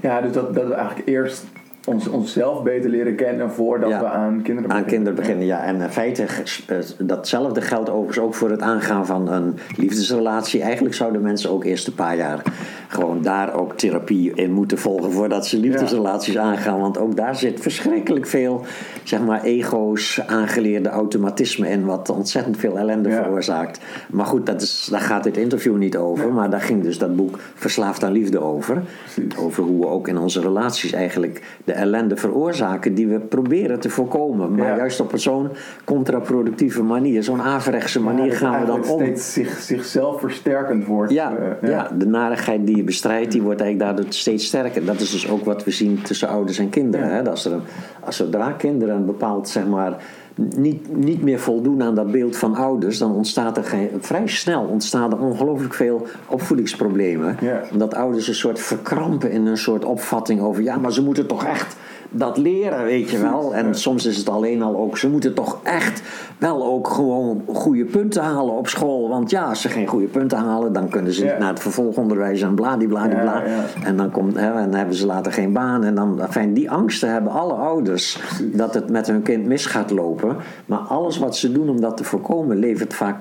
ja, 0.00 0.20
dus 0.20 0.32
dat, 0.32 0.54
dat 0.54 0.66
we 0.66 0.74
eigenlijk 0.74 1.08
eerst 1.08 1.44
ons, 1.86 2.08
onszelf 2.08 2.62
beter 2.62 2.90
leren 2.90 3.14
kennen 3.14 3.50
voordat 3.50 3.90
Ja. 3.90 4.00
we 4.00 4.06
aan 4.06 4.42
kinderen 4.42 4.56
Aan 4.56 4.62
beginnen. 4.62 4.86
kinderen 4.86 5.14
beginnen, 5.14 5.46
ja. 5.46 5.62
En 5.64 5.80
in 5.80 5.88
feite, 5.88 6.24
eh, 6.66 6.76
datzelfde 6.98 7.60
geldt 7.60 7.90
overigens 7.90 8.18
ook 8.18 8.34
voor 8.34 8.50
het 8.50 8.60
aangaan 8.60 9.06
van 9.06 9.28
een 9.32 9.58
liefdesrelatie. 9.76 10.60
Eigenlijk 10.62 10.94
zouden 10.94 11.22
mensen 11.22 11.50
ook 11.50 11.64
eerst 11.64 11.86
een 11.86 11.94
paar 11.94 12.16
jaar 12.16 12.42
gewoon 12.88 13.22
daar 13.22 13.54
ook 13.54 13.72
therapie 13.76 14.32
in 14.34 14.52
moeten 14.52 14.78
volgen 14.78 15.12
voordat 15.12 15.46
ze 15.46 15.58
liefdesrelaties 15.58 16.38
aangaan. 16.38 16.80
Want 16.80 16.98
ook 16.98 17.16
daar 17.16 17.36
zit 17.36 17.60
verschrikkelijk 17.60 18.26
veel, 18.26 18.64
zeg 19.02 19.20
maar, 19.20 19.42
ego's, 19.42 20.20
aangeleerde 20.26 20.88
automatisme 20.88 21.68
in, 21.68 21.84
wat 21.84 22.10
ontzettend 22.10 22.56
veel 22.56 22.78
ellende 22.78 23.08
Ja. 23.08 23.22
veroorzaakt. 23.22 23.80
Maar 24.10 24.26
goed, 24.26 24.46
dat 24.46 24.62
is, 24.62 24.88
daar 24.90 25.00
gaat 25.00 25.24
dit 25.24 25.36
interview 25.36 25.76
niet 25.76 25.96
over. 25.96 26.32
Maar 26.32 26.50
daar 26.50 26.60
ging 26.60 26.82
dus 26.82 26.98
dat 26.98 27.16
boek 27.16 27.38
Verslaafd 27.54 28.04
aan 28.04 28.12
Liefde 28.12 28.40
over. 28.40 28.82
Precies. 29.14 29.36
Over 29.36 29.62
hoe 29.62 29.80
we 29.80 29.86
ook 29.86 30.08
in 30.08 30.18
onze 30.18 30.40
relaties 30.40 30.92
eigenlijk 30.92 31.42
de 31.72 31.78
ellende 31.78 32.16
veroorzaken 32.16 32.94
die 32.94 33.08
we 33.08 33.18
proberen 33.18 33.80
te 33.80 33.90
voorkomen. 33.90 34.54
Maar 34.54 34.66
Ja. 34.68 34.76
juist 34.76 35.00
op 35.00 35.12
zo'n 35.14 35.48
contraproductieve 35.84 36.82
manier, 36.82 37.22
zo'n 37.22 37.42
averechtse 37.42 37.98
Ja, 37.98 38.04
manier 38.04 38.32
gaan 38.32 38.60
we 38.60 38.66
dan 38.66 38.76
om. 38.76 39.00
steeds 39.00 39.32
zich, 39.32 39.58
zichzelf 39.60 40.20
versterkend 40.20 40.86
wordt. 40.86 41.12
Ja, 41.12 41.32
eh, 41.60 41.68
ja. 41.70 41.90
de 41.98 42.06
narigheid 42.06 42.66
die 42.66 42.76
je 42.76 42.84
bestrijdt, 42.84 43.32
die 43.32 43.42
wordt 43.42 43.60
eigenlijk 43.60 43.96
daardoor 43.96 44.12
steeds 44.14 44.46
sterker. 44.46 44.84
Dat 44.84 45.00
is 45.00 45.10
dus 45.10 45.30
ook 45.30 45.44
wat 45.44 45.64
we 45.64 45.70
zien 45.70 46.02
tussen 46.02 46.28
ouders 46.28 46.58
en 46.58 46.68
kinderen. 46.68 47.06
Ja. 47.06 47.12
Hè? 47.12 47.30
Als, 47.30 47.44
er 47.44 47.52
een, 47.52 47.62
als 48.00 48.16
zodra 48.16 48.50
kinderen 48.52 48.96
een 48.96 49.06
bepaald, 49.06 49.48
zeg 49.48 49.66
maar, 49.66 49.96
niet, 50.34 50.96
niet 50.96 51.22
meer 51.22 51.38
voldoen 51.38 51.82
aan 51.82 51.94
dat 51.94 52.10
beeld 52.10 52.36
van 52.36 52.54
ouders, 52.54 52.98
dan 52.98 53.14
ontstaat 53.14 53.56
er 53.56 53.64
geen, 53.64 53.88
vrij 54.00 54.26
snel 54.26 54.64
ontstaan 54.64 55.12
er 55.12 55.18
ongelooflijk 55.18 55.74
veel 55.74 56.06
opvoedingsproblemen. 56.26 57.36
Omdat 57.72 57.94
ouders 57.94 58.28
een 58.28 58.34
soort 58.34 58.60
verkrampen 58.60 59.30
in 59.30 59.46
een 59.46 59.58
soort 59.58 59.84
opvatting 59.84 60.40
over, 60.40 60.62
ja, 60.62 60.76
maar 60.76 60.92
ze 60.92 61.02
moeten 61.02 61.26
toch 61.26 61.44
echt 61.44 61.76
dat 62.12 62.36
leren, 62.36 62.84
weet 62.84 63.10
je 63.10 63.18
wel. 63.18 63.54
En 63.54 63.74
soms 63.74 64.06
is 64.06 64.16
het 64.16 64.28
alleen 64.28 64.62
al 64.62 64.76
ook, 64.76 64.98
ze 64.98 65.08
moeten 65.10 65.34
toch 65.34 65.58
echt 65.62 66.02
wel 66.38 66.64
ook 66.64 66.88
gewoon 66.88 67.42
goede 67.52 67.84
punten 67.84 68.22
halen 68.22 68.54
op 68.54 68.68
school. 68.68 69.08
Want 69.08 69.30
ja, 69.30 69.44
als 69.44 69.60
ze 69.60 69.68
geen 69.68 69.86
goede 69.86 70.06
punten 70.06 70.38
halen, 70.38 70.72
dan 70.72 70.88
kunnen 70.88 71.12
ze 71.12 71.24
Ja. 71.24 71.38
naar 71.38 71.48
het 71.48 71.60
vervolgonderwijs 71.60 72.42
en 72.42 72.54
bladibladibla. 72.54 73.44
Ja, 73.44 73.50
ja. 73.50 73.64
En 73.84 73.96
dan, 73.96 74.10
komt, 74.10 74.36
hè, 74.36 74.52
en 74.52 74.70
dan 74.70 74.74
hebben 74.78 74.96
ze 74.96 75.06
later 75.06 75.32
geen 75.32 75.52
baan. 75.52 75.84
En 75.84 75.94
dan, 75.94 76.20
enfin, 76.20 76.54
die 76.54 76.70
angsten 76.70 77.12
hebben 77.12 77.32
alle 77.32 77.54
ouders 77.54 78.20
dat 78.42 78.74
het 78.74 78.90
met 78.90 79.06
hun 79.06 79.22
kind 79.22 79.46
mis 79.46 79.66
gaat 79.66 79.90
lopen. 79.90 80.36
Maar 80.66 80.78
alles 80.78 81.18
wat 81.18 81.36
ze 81.36 81.52
doen 81.52 81.68
om 81.68 81.80
dat 81.80 81.96
te 81.96 82.04
voorkomen, 82.04 82.56
levert 82.56 82.94
vaak 82.94 83.16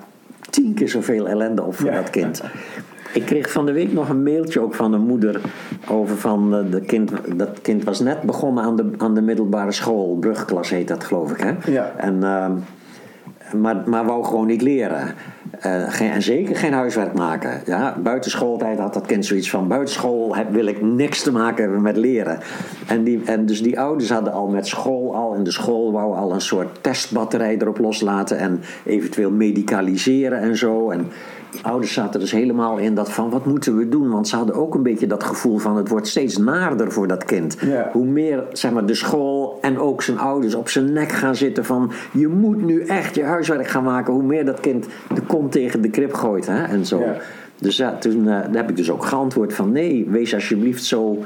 tien 0.49 0.73
keer 0.73 0.89
zoveel 0.89 1.27
ellende 1.27 1.63
op 1.63 1.75
voor 1.75 1.91
dat 1.91 2.09
kind. 2.09 2.41
Ik 3.13 3.25
kreeg 3.25 3.51
van 3.51 3.65
de 3.65 3.71
week 3.71 3.93
nog 3.93 4.09
een 4.09 4.23
mailtje 4.23 4.59
ook 4.59 4.75
van 4.75 4.93
een 4.93 5.01
moeder 5.01 5.41
over 5.89 6.17
van 6.17 6.55
eh, 6.55 6.71
de 6.71 6.81
kind. 6.81 7.11
Dat 7.35 7.61
kind 7.61 7.83
was 7.83 7.99
net 7.99 8.21
begonnen 8.21 8.63
aan 8.63 8.75
de, 8.75 8.89
aan 8.97 9.13
de 9.13 9.21
middelbare 9.21 9.71
school. 9.71 10.17
Brugklas 10.19 10.69
heet 10.69 10.87
dat 10.87 11.03
geloof 11.03 11.31
ik 11.31 11.39
hè. 11.39 11.71
Ja. 11.71 11.93
En, 11.97 12.23
ehm, 12.23 12.51
maar, 13.61 13.83
maar 13.85 14.05
wou 14.05 14.23
gewoon 14.23 14.47
niet 14.47 14.61
leren. 14.61 15.15
Eh, 15.59 15.83
geen, 15.87 16.11
en 16.11 16.21
zeker 16.21 16.55
geen 16.55 16.73
huiswerk 16.73 17.13
maken. 17.13 17.61
Ja, 17.65 17.97
buitenschooltijd 18.03 18.79
had 18.79 18.93
dat 18.93 19.05
kind 19.05 19.25
zoiets 19.25 19.49
van... 19.49 19.67
buitenschool 19.67 20.35
heb, 20.35 20.51
wil 20.51 20.65
ik 20.65 20.81
niks 20.81 21.23
te 21.23 21.31
maken 21.31 21.63
hebben 21.63 21.81
met 21.81 21.97
leren. 21.97 22.39
En, 22.87 23.03
die, 23.03 23.21
en 23.25 23.45
dus 23.45 23.61
die 23.61 23.79
ouders 23.79 24.09
hadden 24.09 24.33
al 24.33 24.47
met 24.47 24.67
school 24.67 25.15
al... 25.15 25.35
en 25.35 25.43
de 25.43 25.51
school 25.51 25.91
wou 25.91 26.15
al 26.15 26.33
een 26.33 26.41
soort 26.41 26.83
testbatterij 26.83 27.57
erop 27.57 27.77
loslaten... 27.77 28.37
en 28.37 28.61
eventueel 28.85 29.31
medicaliseren 29.31 30.39
en 30.39 30.57
zo. 30.57 30.89
En 30.89 31.07
ouders 31.61 31.93
zaten 31.93 32.19
dus 32.19 32.31
helemaal 32.31 32.77
in 32.77 32.95
dat 32.95 33.11
van... 33.11 33.29
wat 33.29 33.45
moeten 33.45 33.77
we 33.77 33.89
doen? 33.89 34.09
Want 34.09 34.27
ze 34.27 34.35
hadden 34.35 34.55
ook 34.55 34.75
een 34.75 34.83
beetje 34.83 35.07
dat 35.07 35.23
gevoel 35.23 35.57
van... 35.57 35.77
het 35.77 35.89
wordt 35.89 36.07
steeds 36.07 36.37
naarder 36.37 36.91
voor 36.91 37.07
dat 37.07 37.25
kind. 37.25 37.57
Hoe 37.91 38.05
meer 38.05 38.43
zeg 38.51 38.71
maar, 38.71 38.85
de 38.85 38.95
school 38.95 39.57
en 39.61 39.79
ook 39.79 40.01
zijn 40.01 40.17
ouders 40.17 40.55
op 40.55 40.69
zijn 40.69 40.93
nek 40.93 41.11
gaan 41.11 41.35
zitten 41.35 41.65
van... 41.65 41.91
je 42.11 42.27
moet 42.27 42.61
nu 42.65 42.85
echt 42.85 43.15
je 43.15 43.23
huiswerk 43.23 43.67
gaan 43.67 43.83
maken. 43.83 44.13
Hoe 44.13 44.23
meer 44.23 44.45
dat 44.45 44.59
kind 44.59 44.85
de 45.13 45.21
kont 45.21 45.51
tegen 45.51 45.81
de 45.81 45.89
krip 45.89 46.13
gooit 46.13 46.45
hè, 46.45 46.63
en 46.63 46.85
zo. 46.85 47.03
Dus 47.61 47.77
ja, 47.77 47.97
toen 47.97 48.27
eh, 48.27 48.39
heb 48.51 48.69
ik 48.69 48.75
dus 48.75 48.91
ook 48.91 49.05
geantwoord 49.05 49.53
van... 49.53 49.71
nee, 49.71 50.05
wees 50.09 50.33
alsjeblieft 50.33 50.83
zo, 50.83 51.23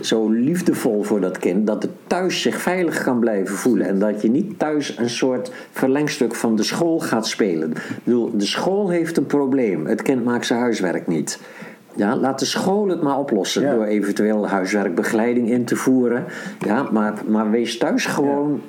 zo 0.00 0.28
liefdevol 0.28 1.02
voor 1.02 1.20
dat 1.20 1.38
kind... 1.38 1.66
dat 1.66 1.82
het 1.82 1.90
thuis 2.06 2.42
zich 2.42 2.60
veilig 2.60 3.02
kan 3.02 3.20
blijven 3.20 3.56
voelen. 3.56 3.86
En 3.86 3.98
dat 3.98 4.22
je 4.22 4.30
niet 4.30 4.58
thuis 4.58 4.98
een 4.98 5.10
soort 5.10 5.52
verlengstuk 5.70 6.34
van 6.34 6.56
de 6.56 6.62
school 6.62 6.98
gaat 7.00 7.26
spelen. 7.26 7.70
Ik 7.70 8.04
bedoel, 8.04 8.30
de 8.36 8.46
school 8.46 8.88
heeft 8.88 9.16
een 9.16 9.26
probleem. 9.26 9.86
Het 9.86 10.02
kind 10.02 10.24
maakt 10.24 10.46
zijn 10.46 10.60
huiswerk 10.60 11.06
niet. 11.06 11.40
Ja, 11.94 12.16
laat 12.16 12.38
de 12.38 12.44
school 12.44 12.88
het 12.88 13.02
maar 13.02 13.18
oplossen 13.18 13.62
Ja. 13.62 13.74
door 13.74 13.84
eventueel 13.84 14.48
huiswerkbegeleiding 14.48 15.50
in 15.50 15.64
te 15.64 15.76
voeren. 15.76 16.24
Ja, 16.66 16.88
maar, 16.92 17.14
maar 17.26 17.50
wees 17.50 17.78
thuis 17.78 18.06
gewoon 18.06 18.60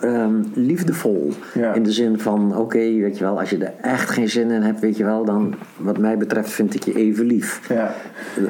ehm, 0.00 0.42
liefdevol. 0.54 1.32
Ja. 1.54 1.72
In 1.72 1.82
de 1.82 1.92
zin 1.92 2.18
van, 2.20 2.56
oké, 2.56 2.78
weet 2.78 3.18
je 3.18 3.24
wel, 3.24 3.38
als 3.38 3.50
je 3.50 3.58
er 3.64 3.72
echt 3.80 4.10
geen 4.10 4.28
zin 4.28 4.50
in 4.50 4.62
hebt, 4.62 4.80
weet 4.80 4.96
je 4.96 5.04
wel, 5.04 5.24
dan 5.24 5.54
wat 5.76 5.98
mij 5.98 6.16
betreft 6.18 6.50
vind 6.50 6.74
ik 6.74 6.82
je 6.84 6.94
even 6.94 7.24
lief. 7.26 7.68
Ja. 7.68 7.92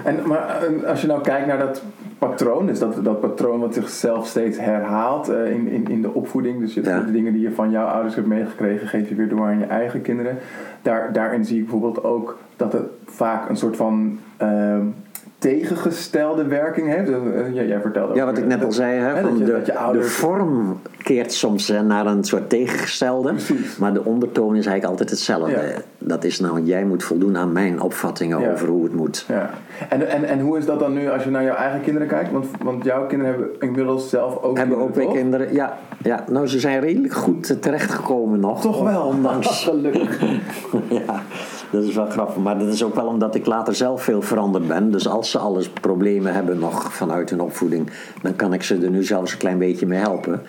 En, 0.05 0.17
maar 0.27 0.67
als 0.87 1.01
je 1.01 1.07
nou 1.07 1.23
kijkt 1.23 1.47
naar 1.47 1.59
dat 1.59 1.83
patroon, 2.19 2.67
dus 2.67 2.79
dat, 2.79 3.05
dat 3.05 3.21
patroon 3.21 3.61
wat 3.61 3.75
zichzelf 3.75 4.27
steeds 4.27 4.59
herhaalt 4.61 5.29
eh, 5.29 5.51
in, 5.51 5.69
in, 5.69 5.89
in 5.89 6.03
de 6.03 6.15
opvoeding. 6.15 6.61
Dus 6.61 6.75
je, 6.75 6.83
Ja. 6.83 7.01
de 7.01 7.13
dingen 7.13 7.33
die 7.33 7.43
je 7.43 7.53
van 7.53 7.71
jouw 7.71 7.87
ouders 7.87 8.15
hebt 8.15 8.27
meegekregen, 8.27 8.89
geef 8.89 9.09
je 9.09 9.15
weer 9.15 9.29
door 9.29 9.47
aan 9.47 9.59
je 9.59 9.65
eigen 9.65 10.03
kinderen. 10.03 10.39
Daar, 10.83 11.13
daarin 11.13 11.45
zie 11.45 11.57
ik 11.57 11.63
bijvoorbeeld 11.63 12.05
ook 12.05 12.39
dat 12.57 12.73
het 12.73 12.83
vaak 13.07 13.49
een 13.49 13.57
soort 13.57 13.77
van 13.77 14.19
ehm, 14.37 14.83
tegengestelde 15.39 16.47
werking 16.47 16.89
heeft. 16.89 17.11
Eh, 17.11 17.55
jij, 17.55 17.67
jij 17.67 17.81
vertelde 17.81 18.15
Ja, 18.15 18.25
wat 18.25 18.37
ik 18.39 18.43
eh, 18.43 18.49
net 18.49 18.65
al 18.65 18.73
zei, 18.73 18.99
hè, 18.99 19.07
hè, 19.07 19.21
van 19.21 19.31
dat 19.31 19.39
je, 19.39 19.45
de, 19.45 19.53
dat 19.53 19.67
je 19.67 19.99
de 19.99 20.03
vorm 20.03 20.81
keert 21.03 21.33
soms 21.33 21.71
eh, 21.71 21.81
naar 21.81 22.07
een 22.07 22.25
soort 22.25 22.49
tegengestelde, 22.49 23.33
Precies. 23.33 23.77
maar 23.77 23.95
de 23.95 24.05
ondertoon 24.05 24.49
is 24.57 24.67
eigenlijk 24.67 24.85
altijd 24.85 25.11
hetzelfde. 25.11 25.51
Ja. 25.51 25.81
Dat 25.99 26.25
is 26.25 26.41
nou, 26.41 26.63
jij 26.63 26.85
moet 26.85 27.05
voldoen 27.05 27.37
aan 27.37 27.53
mijn 27.53 27.81
opvattingen 27.81 28.41
Ja. 28.41 28.53
over 28.53 28.69
hoe 28.69 28.85
het 28.85 28.95
moet. 28.95 29.25
Ja. 29.29 29.51
En, 29.89 30.09
en, 30.09 30.25
en 30.25 30.41
hoe 30.41 30.59
is 30.59 30.67
dat 30.67 30.79
dan 30.79 30.93
nu 30.93 31.11
als 31.11 31.25
je 31.25 31.31
naar 31.31 31.45
jouw 31.45 31.55
eigen 31.57 31.81
kinderen 31.81 32.09
kijkt? 32.09 32.33
Want, 32.33 32.47
want 32.63 32.85
jouw 32.85 33.07
kinderen 33.07 33.35
hebben 33.35 33.51
inmiddels 33.61 34.11
zelf 34.11 34.43
ook 34.43 34.57
Hebben 34.57 34.79
ook 34.79 34.95
weer 34.95 35.09
kinderen, 35.09 35.55
ja, 35.55 35.79
ja. 36.03 36.25
Nou, 36.31 36.47
ze 36.47 36.61
zijn 36.61 36.81
redelijk 36.81 37.15
goed 37.15 37.51
eh, 37.51 37.57
terechtgekomen 37.57 38.41
nog. 38.41 38.61
Toch 38.61 38.83
wel, 38.83 39.03
Ondanks, 39.03 39.65
Gelukkig. 39.69 40.21
ja, 41.07 41.23
dat 41.71 41.85
is 41.85 41.95
wel 41.95 42.07
grappig. 42.07 42.37
Maar 42.37 42.59
dat 42.59 42.69
is 42.69 42.83
ook 42.83 42.95
wel 42.95 43.07
omdat 43.07 43.35
ik 43.35 43.47
later 43.47 43.75
zelf 43.75 44.03
veel 44.03 44.23
veranderd 44.23 44.69
ben. 44.69 44.91
Dus 44.91 45.09
als 45.09 45.31
ze 45.31 45.39
alles 45.39 45.69
problemen 45.69 46.35
hebben 46.35 46.59
nog 46.59 46.93
vanuit 46.93 47.31
hun 47.31 47.41
opvoeding, 47.41 47.91
dan 48.23 48.37
kan 48.37 48.53
ik 48.53 48.63
ze 48.63 48.79
er 48.79 48.91
nu 48.91 49.05
zelfs 49.05 49.33
een 49.33 49.39
klein 49.39 49.59
beetje 49.59 49.87
mee 49.87 49.99
helpen. 49.99 50.43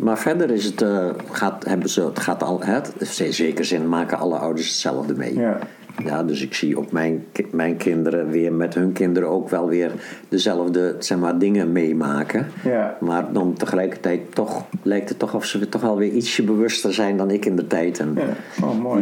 Maar 0.00 0.18
verder 0.18 0.50
is 0.50 0.64
het, 0.64 0.82
eh, 0.82 1.08
gaat, 1.30 1.64
hebben 1.64 1.88
ze, 1.88 2.04
het 2.04 2.18
gaat 2.18 2.42
al, 2.42 2.60
het, 2.62 2.92
in 3.18 3.32
zekere 3.32 3.64
zin 3.64 3.88
maken 3.88 4.18
alle 4.18 4.38
ouders 4.38 4.68
hetzelfde 4.68 5.14
mee. 5.14 5.38
Ja. 5.38 5.58
Ja, 6.04 6.22
dus 6.22 6.42
ik 6.42 6.54
zie 6.54 6.78
ook 6.78 6.92
mijn, 6.92 7.24
mijn 7.50 7.76
kinderen 7.76 8.30
weer 8.30 8.52
met 8.52 8.74
hun 8.74 8.92
kinderen 8.92 9.28
ook 9.28 9.48
wel 9.48 9.68
weer 9.68 9.92
dezelfde 10.28 10.96
zeg 10.98 11.18
maar, 11.18 11.38
dingen 11.38 11.72
meemaken. 11.72 12.46
Ja. 12.64 12.96
Maar 13.00 13.32
dan 13.32 13.52
tegelijkertijd 13.54 14.34
toch 14.34 14.64
lijkt 14.82 15.08
het 15.08 15.18
toch 15.18 15.34
of 15.34 15.44
ze 15.44 15.68
toch 15.68 15.80
wel 15.82 15.96
weer 15.96 16.12
ietsje 16.12 16.42
bewuster 16.42 16.94
zijn 16.94 17.16
dan 17.16 17.30
ik 17.30 17.44
in 17.44 17.56
de 17.56 17.66
tijd. 17.66 17.98
En 17.98 18.14
Ja. 18.14 18.66
Oh, 18.66 18.80
mooi. 18.80 18.98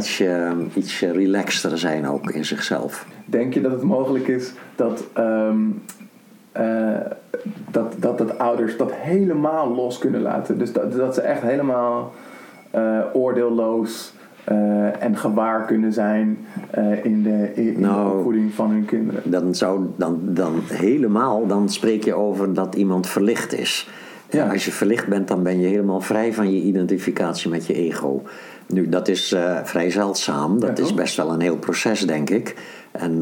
ietsje 0.75 1.13
relaxter 1.13 1.79
zijn 1.79 2.09
ook 2.09 2.31
in 2.31 2.45
zichzelf. 2.45 3.07
Denk 3.25 3.55
je 3.55 3.61
dat 3.61 3.73
het 3.73 3.83
mogelijk 3.83 4.29
is 4.29 4.53
dat, 4.77 5.05
ehm, 5.13 5.59
eh, 6.53 7.01
dat, 7.71 7.95
dat, 7.99 8.19
dat 8.19 8.39
ouders 8.39 8.77
dat 8.77 8.93
helemaal 8.95 9.75
los 9.75 9.99
kunnen 9.99 10.23
laten? 10.23 10.59
Dus 10.59 10.73
dat, 10.73 10.93
dat 10.93 11.15
ze 11.15 11.21
echt 11.21 11.43
helemaal 11.43 12.13
eh, 12.71 13.01
oordeelloos 13.13 14.14
eh, 14.45 15.03
en 15.03 15.17
gewaar 15.17 15.65
kunnen 15.65 15.93
zijn 15.93 16.39
eh, 16.71 17.05
in, 17.05 17.23
de, 17.23 17.51
in, 17.55 17.67
in 17.67 17.75
de 17.75 17.81
Nou, 17.81 18.17
opvoeding 18.17 18.55
van 18.55 18.71
hun 18.71 18.85
kinderen. 18.85 19.23
Dan 19.31 19.55
zou 19.55 19.81
dan, 19.97 20.21
dan 20.23 20.61
helemaal, 20.69 21.47
dan 21.47 21.69
spreek 21.69 22.05
je 22.05 22.15
over 22.15 22.55
dat 22.55 22.75
iemand 22.75 23.07
verlicht 23.07 23.55
is. 23.59 23.89
Ja. 24.31 24.49
Als 24.51 24.65
je 24.65 24.71
verlicht 24.71 25.07
bent, 25.09 25.29
dan 25.29 25.43
ben 25.43 25.61
je 25.61 25.67
helemaal 25.67 26.01
vrij 26.01 26.33
van 26.33 26.53
je 26.55 26.61
identificatie 26.61 27.51
met 27.51 27.67
je 27.67 27.75
ego. 27.75 28.23
Nu, 28.67 28.89
dat 28.89 29.09
is 29.09 29.33
eh, 29.33 29.59
vrij 29.63 29.91
zeldzaam. 29.91 30.61
Dat 30.61 30.79
Ja, 30.79 30.85
is 30.85 30.95
best 30.95 31.17
wel 31.17 31.33
een 31.33 31.41
heel 31.41 31.57
proces, 31.57 32.01
denk 32.01 32.31
ik. 32.31 32.55
En 32.93 33.13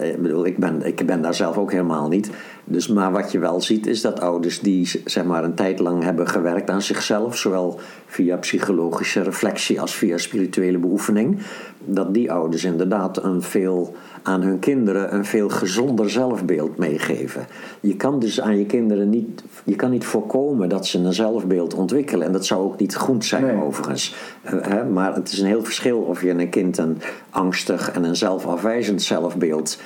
ik 0.00 0.22
bedoel, 0.22 0.46
ik 0.46 0.58
ben, 0.58 0.86
ik 0.86 1.06
ben 1.06 1.22
daar 1.22 1.34
zelf 1.34 1.58
ook 1.58 1.72
helemaal 1.72 2.08
niet. 2.08 2.30
Dus, 2.70 2.88
maar 2.88 3.12
wat 3.12 3.32
je 3.32 3.38
wel 3.38 3.60
ziet, 3.60 3.86
is 3.86 4.00
dat 4.00 4.20
ouders 4.20 4.60
die 4.60 4.90
zeg 5.04 5.24
maar, 5.24 5.44
een 5.44 5.54
tijd 5.54 5.78
lang 5.78 6.02
hebben 6.02 6.28
gewerkt 6.28 6.70
aan 6.70 6.82
zichzelf, 6.82 7.36
zowel 7.36 7.78
via 8.06 8.36
psychologische 8.36 9.22
reflectie 9.22 9.80
als 9.80 9.94
via 9.94 10.18
spirituele 10.18 10.78
beoefening, 10.78 11.38
dat 11.84 12.14
die 12.14 12.32
ouders 12.32 12.64
inderdaad 12.64 13.22
een 13.22 13.42
veel, 13.42 13.94
aan 14.22 14.42
hun 14.42 14.58
kinderen 14.58 15.14
een 15.14 15.24
veel 15.24 15.48
gezonder 15.48 16.10
zelfbeeld 16.10 16.76
meegeven. 16.76 17.46
Je 17.80 17.96
kan 17.96 18.18
dus 18.18 18.40
aan 18.40 18.58
je 18.58 18.66
kinderen 18.66 19.10
niet, 19.10 19.42
je 19.64 19.76
kan 19.76 19.90
niet 19.90 20.04
voorkomen 20.04 20.68
dat 20.68 20.86
ze 20.86 20.98
een 20.98 21.12
zelfbeeld 21.12 21.74
ontwikkelen. 21.74 22.26
En 22.26 22.32
dat 22.32 22.46
zou 22.46 22.64
ook 22.64 22.78
niet 22.78 22.96
goed 22.96 23.24
zijn, 23.24 23.44
Nee. 23.44 23.62
overigens. 23.62 24.14
Hè, 24.42 24.84
maar 24.84 25.14
het 25.14 25.32
is 25.32 25.38
een 25.38 25.46
heel 25.46 25.64
verschil 25.64 25.98
of 25.98 26.22
je 26.22 26.30
een 26.30 26.50
kind 26.50 26.78
een 26.78 26.98
angstig 27.30 27.90
en 27.90 28.04
een 28.04 28.16
zelfafwijzend 28.16 29.02
zelfbeeld 29.02 29.78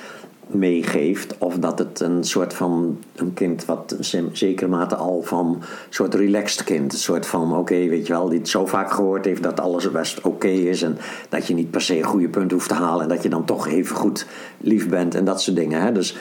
meegeeft. 0.47 1.37
Of 1.37 1.57
dat 1.57 1.79
het 1.79 1.99
een 1.99 2.23
soort 2.23 2.53
van 2.53 2.99
een 3.15 3.33
kind 3.33 3.65
wat 3.65 3.95
zekere 4.31 4.67
mate 4.67 4.95
al 4.95 5.21
van 5.21 5.47
een 5.47 5.63
soort 5.89 6.13
relaxed 6.13 6.63
kind. 6.63 6.93
Een 6.93 6.99
soort 6.99 7.25
van 7.25 7.57
oké, 7.57 7.87
weet 7.87 8.07
je 8.07 8.13
wel, 8.13 8.29
die 8.29 8.39
het 8.39 8.49
zo 8.49 8.65
vaak 8.65 8.91
gehoord 8.91 9.25
heeft 9.25 9.43
dat 9.43 9.59
alles 9.59 9.91
best 9.91 10.21
oké 10.21 10.47
is. 10.47 10.81
En 10.81 10.97
dat 11.29 11.47
je 11.47 11.53
niet 11.53 11.71
per 11.71 11.81
se 11.81 11.97
een 11.97 12.03
goede 12.03 12.29
punt 12.29 12.51
hoeft 12.51 12.67
te 12.67 12.73
halen. 12.73 13.01
En 13.01 13.09
dat 13.09 13.23
je 13.23 13.29
dan 13.29 13.45
toch 13.45 13.67
even 13.67 13.95
goed 13.95 14.25
lief 14.57 14.89
bent 14.89 15.15
en 15.15 15.25
dat 15.25 15.41
soort 15.41 15.55
dingen. 15.55 15.81
Hè? 15.81 15.91
Dus 15.91 16.17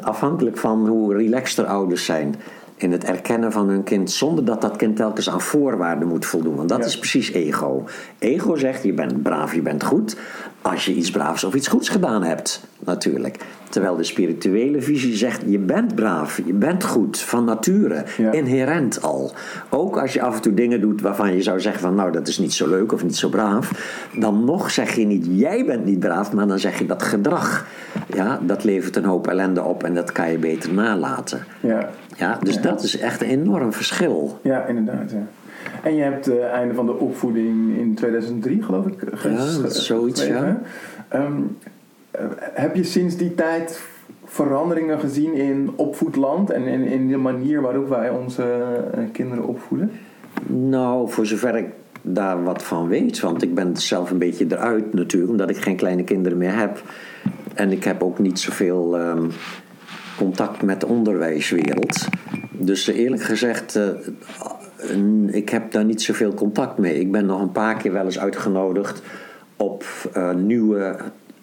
afhankelijk 0.00 0.58
van 0.58 0.88
hoe 0.88 1.14
relaxter 1.14 1.64
ouders 1.64 2.04
zijn 2.04 2.34
in 2.76 2.92
het 2.92 3.04
erkennen 3.04 3.52
van 3.52 3.68
hun 3.68 3.82
kind 3.82 4.10
zonder 4.10 4.44
dat 4.44 4.60
dat 4.60 4.76
kind 4.76 4.96
telkens 4.96 5.30
aan 5.30 5.40
voorwaarden 5.40 6.08
moet 6.08 6.26
voldoen. 6.26 6.56
Want 6.56 6.68
dat 6.68 6.78
Ja. 6.78 6.84
is 6.84 6.98
precies 6.98 7.32
ego. 7.32 7.84
Ego 8.18 8.56
zegt 8.56 8.82
je 8.82 8.92
bent 8.92 9.22
braaf, 9.22 9.54
je 9.54 9.62
bent 9.62 9.84
goed 9.84 10.16
als 10.62 10.84
je 10.84 10.94
iets 10.94 11.10
braafs 11.10 11.44
of 11.44 11.54
iets 11.54 11.68
goeds 11.68 11.88
gedaan 11.88 12.22
hebt, 12.22 12.60
natuurlijk. 12.78 13.36
Terwijl 13.70 13.96
de 13.96 14.04
spirituele 14.04 14.80
visie 14.82 15.16
zegt 15.16 15.42
je 15.46 15.58
bent 15.58 15.94
braaf, 15.94 16.40
je 16.46 16.52
bent 16.52 16.84
goed 16.84 17.18
van 17.18 17.44
nature, 17.44 18.04
Ja. 18.16 18.32
inherent 18.32 19.02
al. 19.02 19.32
Ook 19.70 19.98
als 20.00 20.12
je 20.12 20.22
af 20.22 20.36
en 20.36 20.42
toe 20.42 20.54
dingen 20.54 20.80
doet 20.80 21.00
waarvan 21.00 21.34
je 21.34 21.42
zou 21.42 21.60
zeggen 21.60 21.80
van 21.80 21.94
nou 21.94 22.12
dat 22.12 22.28
is 22.28 22.38
niet 22.38 22.52
zo 22.52 22.68
leuk 22.68 22.92
of 22.92 23.02
niet 23.02 23.16
zo 23.16 23.28
braaf, 23.28 23.70
dan 24.18 24.44
nog 24.44 24.70
zeg 24.70 24.94
je 24.94 25.04
niet 25.06 25.26
jij 25.30 25.64
bent 25.64 25.84
niet 25.84 25.98
braaf, 25.98 26.32
maar 26.32 26.46
dan 26.46 26.58
zeg 26.58 26.78
je 26.78 26.86
dat 26.86 27.02
gedrag. 27.02 27.66
Ja, 28.14 28.40
dat 28.42 28.64
levert 28.64 28.96
een 28.96 29.04
hoop 29.04 29.26
ellende 29.26 29.62
op 29.62 29.82
en 29.82 29.94
dat 29.94 30.12
kan 30.12 30.30
je 30.30 30.38
beter 30.38 30.72
nalaten. 30.74 31.44
Ja, 31.60 31.88
Ja, 32.16 32.38
dus 32.42 32.60
dat 32.60 32.82
is 32.82 32.98
echt 32.98 33.22
een 33.22 33.28
enorm 33.28 33.72
verschil. 33.72 34.38
ja 34.42 34.64
inderdaad. 34.66 35.10
Ja. 35.10 35.26
En 35.82 35.94
je 35.94 36.02
hebt 36.02 36.26
het 36.26 36.40
einde 36.40 36.74
van 36.74 36.86
de 36.86 36.98
opvoeding 36.98 37.78
in 37.78 37.94
2003, 37.94 38.62
geloof 38.62 38.86
ik, 38.86 38.94
Ja, 39.22 39.68
zoiets, 39.68 40.26
eh, 40.26 40.48
heb 42.38 42.74
je 42.74 42.84
sinds 42.84 43.16
die 43.16 43.34
tijd 43.34 43.80
veranderingen 44.24 45.00
gezien 45.00 45.34
in 45.34 45.70
opvoedland 45.76 46.50
en 46.50 46.66
in, 46.66 46.82
in 46.82 47.08
de 47.08 47.16
manier 47.16 47.60
waarop 47.60 47.88
wij 47.88 48.10
onze 48.10 48.42
eh, 48.92 49.02
kinderen 49.12 49.46
opvoeden? 49.46 49.90
Nou, 50.46 51.10
voor 51.10 51.26
zover 51.26 51.56
ik 51.56 51.66
daar 52.02 52.44
wat 52.44 52.62
van 52.62 52.88
weet, 52.88 53.20
want 53.20 53.42
ik 53.42 53.54
ben 53.54 53.76
zelf 53.76 54.10
een 54.10 54.18
beetje 54.18 54.46
eruit 54.48 54.94
natuurlijk, 54.94 55.32
omdat 55.32 55.50
ik 55.50 55.56
geen 55.56 55.76
kleine 55.76 56.04
kinderen 56.04 56.38
meer 56.38 56.58
heb. 56.58 56.82
En 57.54 57.72
ik 57.72 57.84
heb 57.84 58.02
ook 58.02 58.18
niet 58.18 58.38
zoveel 58.38 58.98
ehm, 58.98 59.26
contact 60.16 60.62
met 60.62 60.80
de 60.80 60.86
onderwijswereld. 60.86 62.08
Dus 62.50 62.88
eh, 62.88 62.98
eerlijk 62.98 63.22
gezegd, 63.22 63.76
eh, 63.76 63.88
eh, 64.90 65.34
ik 65.34 65.48
heb 65.48 65.72
daar 65.72 65.84
niet 65.84 66.02
zoveel 66.02 66.34
contact 66.34 66.78
mee. 66.78 67.00
Ik 67.00 67.12
ben 67.12 67.26
nog 67.26 67.40
een 67.40 67.52
paar 67.52 67.76
keer 67.76 67.92
wel 67.92 68.04
eens 68.04 68.18
uitgenodigd 68.18 69.02
op 69.56 69.84
eh, 70.12 70.34
nieuwe 70.34 70.96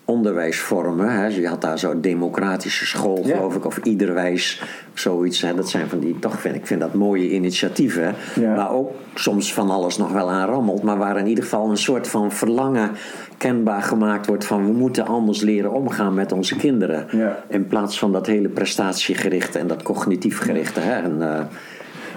onderwijsvormen. 0.06 1.10
Hè. 1.10 1.26
Je 1.28 1.48
had 1.48 1.62
daar 1.62 1.80
zo'n 1.80 2.02
democratische 2.02 2.86
school, 2.86 3.22
Ja. 3.24 3.36
geloof 3.36 3.56
ik, 3.56 3.66
of 3.66 3.78
iederwijs, 3.78 4.62
zoiets. 4.94 5.42
Hè. 5.42 5.56
Dat 5.56 5.70
zijn 5.70 5.88
van 5.90 6.00
die, 6.00 6.20
toch 6.20 6.40
vind 6.42 6.56
ik 6.56 6.68
vind 6.68 6.80
dat 6.80 6.94
mooie 6.94 7.30
initiatieven. 7.30 8.16
Ja. 8.40 8.56
Waar 8.56 8.72
ook 8.72 8.92
soms 9.16 9.54
van 9.54 9.70
alles 9.70 9.98
nog 9.98 10.12
wel 10.12 10.32
aan 10.32 10.48
rammelt, 10.48 10.84
maar 10.84 10.98
waar 10.98 11.18
in 11.18 11.28
ieder 11.28 11.44
geval 11.44 11.70
een 11.70 11.78
soort 11.78 12.08
van 12.08 12.32
verlangen 12.32 12.92
kenbaar 13.38 13.82
gemaakt 13.82 14.28
wordt 14.28 14.46
van 14.46 14.66
we 14.66 14.72
moeten 14.72 15.06
anders 15.06 15.42
leren 15.42 15.72
omgaan 15.72 16.14
met 16.14 16.32
onze 16.32 16.56
kinderen. 16.56 17.08
Ja. 17.12 17.44
In 17.50 17.68
plaats 17.68 18.00
van 18.00 18.12
dat 18.12 18.28
hele 18.28 18.50
prestatiegerichte 18.50 19.60
en 19.60 19.68
dat 19.68 19.84
cognitief 19.84 20.40
gerichte. 20.40 20.80
Hè. 20.80 21.02
En, 21.02 21.22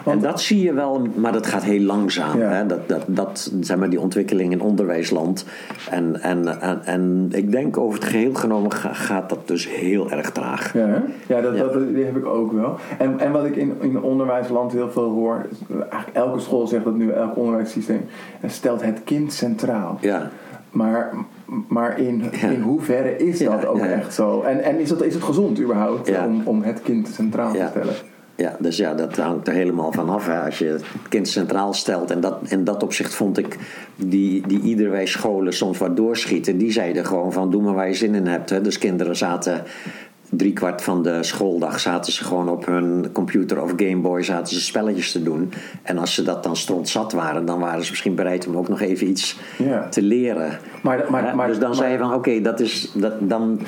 en 0.07 0.19
dat 0.19 0.41
zie 0.41 0.63
je 0.63 0.73
wel, 0.73 1.07
maar 1.15 1.33
dat 1.33 1.47
gaat 1.47 1.63
heel 1.65 1.81
langzaam. 1.81 2.39
Ja. 2.39 2.49
Hè? 2.51 2.67
Dat, 2.67 2.89
dat, 2.89 3.03
dat 3.07 3.53
zeg 3.61 3.77
maar 3.77 3.91
die 3.91 4.01
ontwikkeling 4.01 4.53
in 4.53 4.61
onderwijsland. 4.61 5.45
En, 5.91 6.23
en, 6.23 6.61
en, 6.61 6.81
en 6.85 7.29
ik 7.33 7.51
denk 7.51 7.77
over 7.77 7.99
het 8.01 8.09
geheel 8.09 8.35
genomen 8.35 8.73
ga- 8.73 8.93
gaat 8.93 9.29
dat 9.29 9.49
dus 9.49 9.69
heel 9.69 10.11
erg 10.11 10.31
traag. 10.31 10.73
Ja, 10.73 11.03
ja, 11.27 11.41
dat, 11.41 11.57
Ja. 11.57 11.63
Dat, 11.63 11.95
die 11.95 12.05
heb 12.05 12.17
ik 12.17 12.27
ook 12.27 12.53
wel. 12.53 12.77
En, 12.99 13.21
en 13.21 13.33
wat 13.33 13.45
ik 13.45 13.57
in, 13.57 13.73
in 13.81 14.03
onderwijsland 14.03 14.73
heel 14.73 14.91
veel 14.91 15.11
hoor, 15.11 15.47
eigenlijk 15.71 16.11
elke 16.13 16.41
school 16.41 16.67
zegt 16.67 16.85
dat 16.85 16.95
nu, 16.97 17.11
elk 17.11 17.37
onderwijssysteem, 17.37 18.01
eh, 18.41 18.51
stelt 18.51 18.83
het 18.83 19.01
kind 19.05 19.33
centraal. 19.33 19.99
Ja. 20.01 20.31
Maar, 20.71 21.11
maar 21.69 21.99
in, 22.01 22.25
Ja. 22.41 22.49
in 22.49 22.61
hoeverre 22.61 23.17
is 23.17 23.39
Ja, 23.39 23.51
dat 23.57 23.67
ook 23.67 23.79
ja, 23.79 23.87
echt 23.87 24.15
zo? 24.15 24.43
En, 24.43 24.63
en 24.63 24.79
is, 24.79 24.91
het, 24.91 25.03
is 25.03 25.15
het 25.15 25.23
gezond 25.23 25.61
überhaupt 25.61 26.11
om, 26.27 26.43
om 26.45 26.63
het 26.63 26.83
kind 26.83 27.09
centraal 27.09 27.53
te 27.53 27.67
stellen? 27.71 27.95
Ja, 28.37 28.57
dus 28.59 28.77
ja, 28.77 28.95
dat 28.95 29.17
hangt 29.17 29.49
er 29.49 29.55
helemaal 29.55 29.93
van 29.93 30.09
af. 30.09 30.27
Hè. 30.27 30.41
Als 30.41 30.59
je 30.59 30.65
het 30.65 30.85
kind 31.09 31.29
centraal 31.29 31.73
stelt. 31.75 32.11
En 32.11 32.21
dat, 32.21 32.39
in 32.49 32.65
dat 32.65 32.83
opzicht 32.83 33.15
vond 33.15 33.39
ik 33.39 33.57
die, 33.97 34.47
die 34.47 34.61
iederwijs 34.61 35.11
scholen 35.11 35.53
soms 35.53 35.79
wat 35.79 35.97
doorschieten. 35.97 36.59
Die 36.59 36.73
zeiden 36.73 37.07
gewoon 37.07 37.33
van 37.33 37.51
doe 37.51 37.63
maar 37.63 37.75
waar 37.75 37.89
je 37.89 37.95
zin 37.95 38.15
in 38.15 38.27
hebt. 38.27 38.51
Hè. 38.51 38.61
Dus 38.61 38.79
kinderen 38.79 39.17
zaten 39.17 39.65
driekwart 40.31 40.83
van 40.83 41.03
de 41.03 41.23
schooldag 41.23 41.81
zaten 41.81 42.13
ze 42.13 42.25
gewoon 42.25 42.49
op 42.49 42.67
hun 42.67 43.13
computer 43.13 43.63
of 43.63 43.73
Gameboy 43.77 44.23
zaten 44.23 44.55
ze 44.55 44.61
spelletjes 44.61 45.13
te 45.13 45.23
doen. 45.23 45.53
En 45.83 45.99
als 45.99 46.15
ze 46.15 46.23
dat 46.23 46.43
dan 46.43 46.57
strontzat 46.57 47.13
waren, 47.13 47.45
dan 47.45 47.59
waren 47.59 47.85
ze 47.85 47.91
misschien 47.91 48.15
bereid 48.15 48.47
om 48.47 48.57
ook 48.57 48.69
nog 48.69 48.81
even 48.81 49.09
iets 49.09 49.39
te 49.91 50.03
leren. 50.03 50.59
Maar, 50.83 51.05
maar, 51.09 51.37
maar, 51.37 51.49
dus 51.49 51.59
dan 51.59 51.69
maar- 51.69 51.79
zei 51.79 51.93
je 51.93 51.99
van 51.99 52.15
oké, 52.15 52.41
dat 52.41 52.61
is 52.61 52.93
dat, 52.95 53.13
dan, 53.21 53.61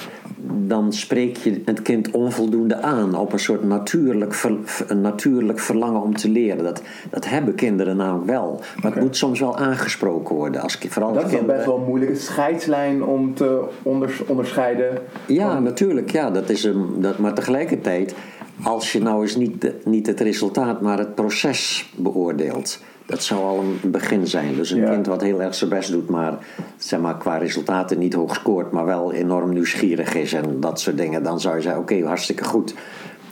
dan 0.53 0.93
spreek 0.93 1.37
je 1.37 1.63
het 1.65 1.83
kind 1.83 2.11
onvoldoende 2.11 2.83
aan 2.83 3.15
op 3.15 3.33
een 3.33 3.39
soort 3.39 3.65
natuurlijk, 3.65 4.35
ver- 4.35 4.85
een 4.87 5.01
natuurlijk 5.01 5.59
verlangen 5.59 6.03
om 6.03 6.17
te 6.17 6.29
leren. 6.31 6.65
Dat, 6.65 6.83
dat 7.11 7.29
hebben 7.29 7.55
kinderen 7.55 7.97
namelijk 7.97 8.27
wel. 8.31 8.61
Maar 8.83 8.93
het 8.93 9.01
moet 9.01 9.17
soms 9.17 9.41
wel 9.41 9.57
aangesproken 9.57 10.35
worden. 10.35 10.61
Als, 10.61 10.79
vooral 10.89 11.13
dat 11.13 11.23
als 11.23 11.33
is 11.33 11.39
kinderen. 11.39 11.57
best 11.57 11.67
wel 11.71 11.79
een 11.79 11.87
moeilijke 11.89 12.15
scheidslijn 12.15 13.05
om 13.05 13.35
te 13.35 13.65
onders- 13.83 14.25
onderscheiden. 14.27 14.99
Ja, 15.27 15.59
natuurlijk. 15.59 16.11
Ja, 16.11 16.31
dat 16.31 16.49
is 16.51 16.65
een, 16.65 16.87
dat, 16.97 17.19
maar 17.19 17.35
tegelijkertijd, 17.35 18.15
als 18.63 18.93
je 18.93 19.03
nou 19.03 19.23
eens 19.23 19.37
niet, 19.37 19.61
de- 19.61 19.79
niet 19.85 20.07
het 20.07 20.21
resultaat, 20.21 20.81
maar 20.81 20.99
het 20.99 21.15
proces 21.15 21.93
beoordeelt. 21.97 22.81
Dat 23.09 23.23
zou 23.23 23.41
al 23.41 23.59
een 23.59 23.91
begin 23.91 24.27
zijn. 24.27 24.55
Dus 24.55 24.71
een 24.71 24.81
Ja. 24.81 24.91
kind 24.91 25.07
wat 25.07 25.23
heel 25.23 25.43
erg 25.43 25.55
zijn 25.55 25.71
best 25.71 25.91
doet, 25.91 26.09
maar, 26.09 26.39
zeg 26.77 27.01
maar 27.01 27.17
qua 27.17 27.37
resultaten 27.37 27.99
niet 27.99 28.15
hoog 28.15 28.35
scoort, 28.35 28.71
maar 28.73 28.85
wel 28.85 29.13
enorm 29.13 29.53
nieuwsgierig 29.53 30.15
is 30.15 30.33
en 30.33 30.61
dat 30.61 30.81
soort 30.81 30.97
dingen. 30.97 31.23
Dan 31.23 31.41
zou 31.41 31.57
je 31.57 31.63
zeggen: 31.63 31.81
oké, 31.81 32.05
hartstikke 32.07 32.45
goed. 32.45 32.75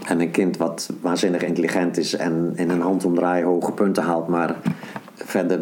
En 0.06 0.20
een 0.20 0.30
kind 0.30 0.56
wat 0.56 0.90
waanzinnig 1.00 1.42
intelligent 1.42 1.96
is 1.96 2.14
en 2.14 2.52
in 2.54 2.70
een 2.70 2.80
handomdraai 2.80 3.44
hoge 3.44 3.72
punten 3.72 4.02
haalt, 4.02 4.28
maar 4.28 4.56
verder 5.14 5.60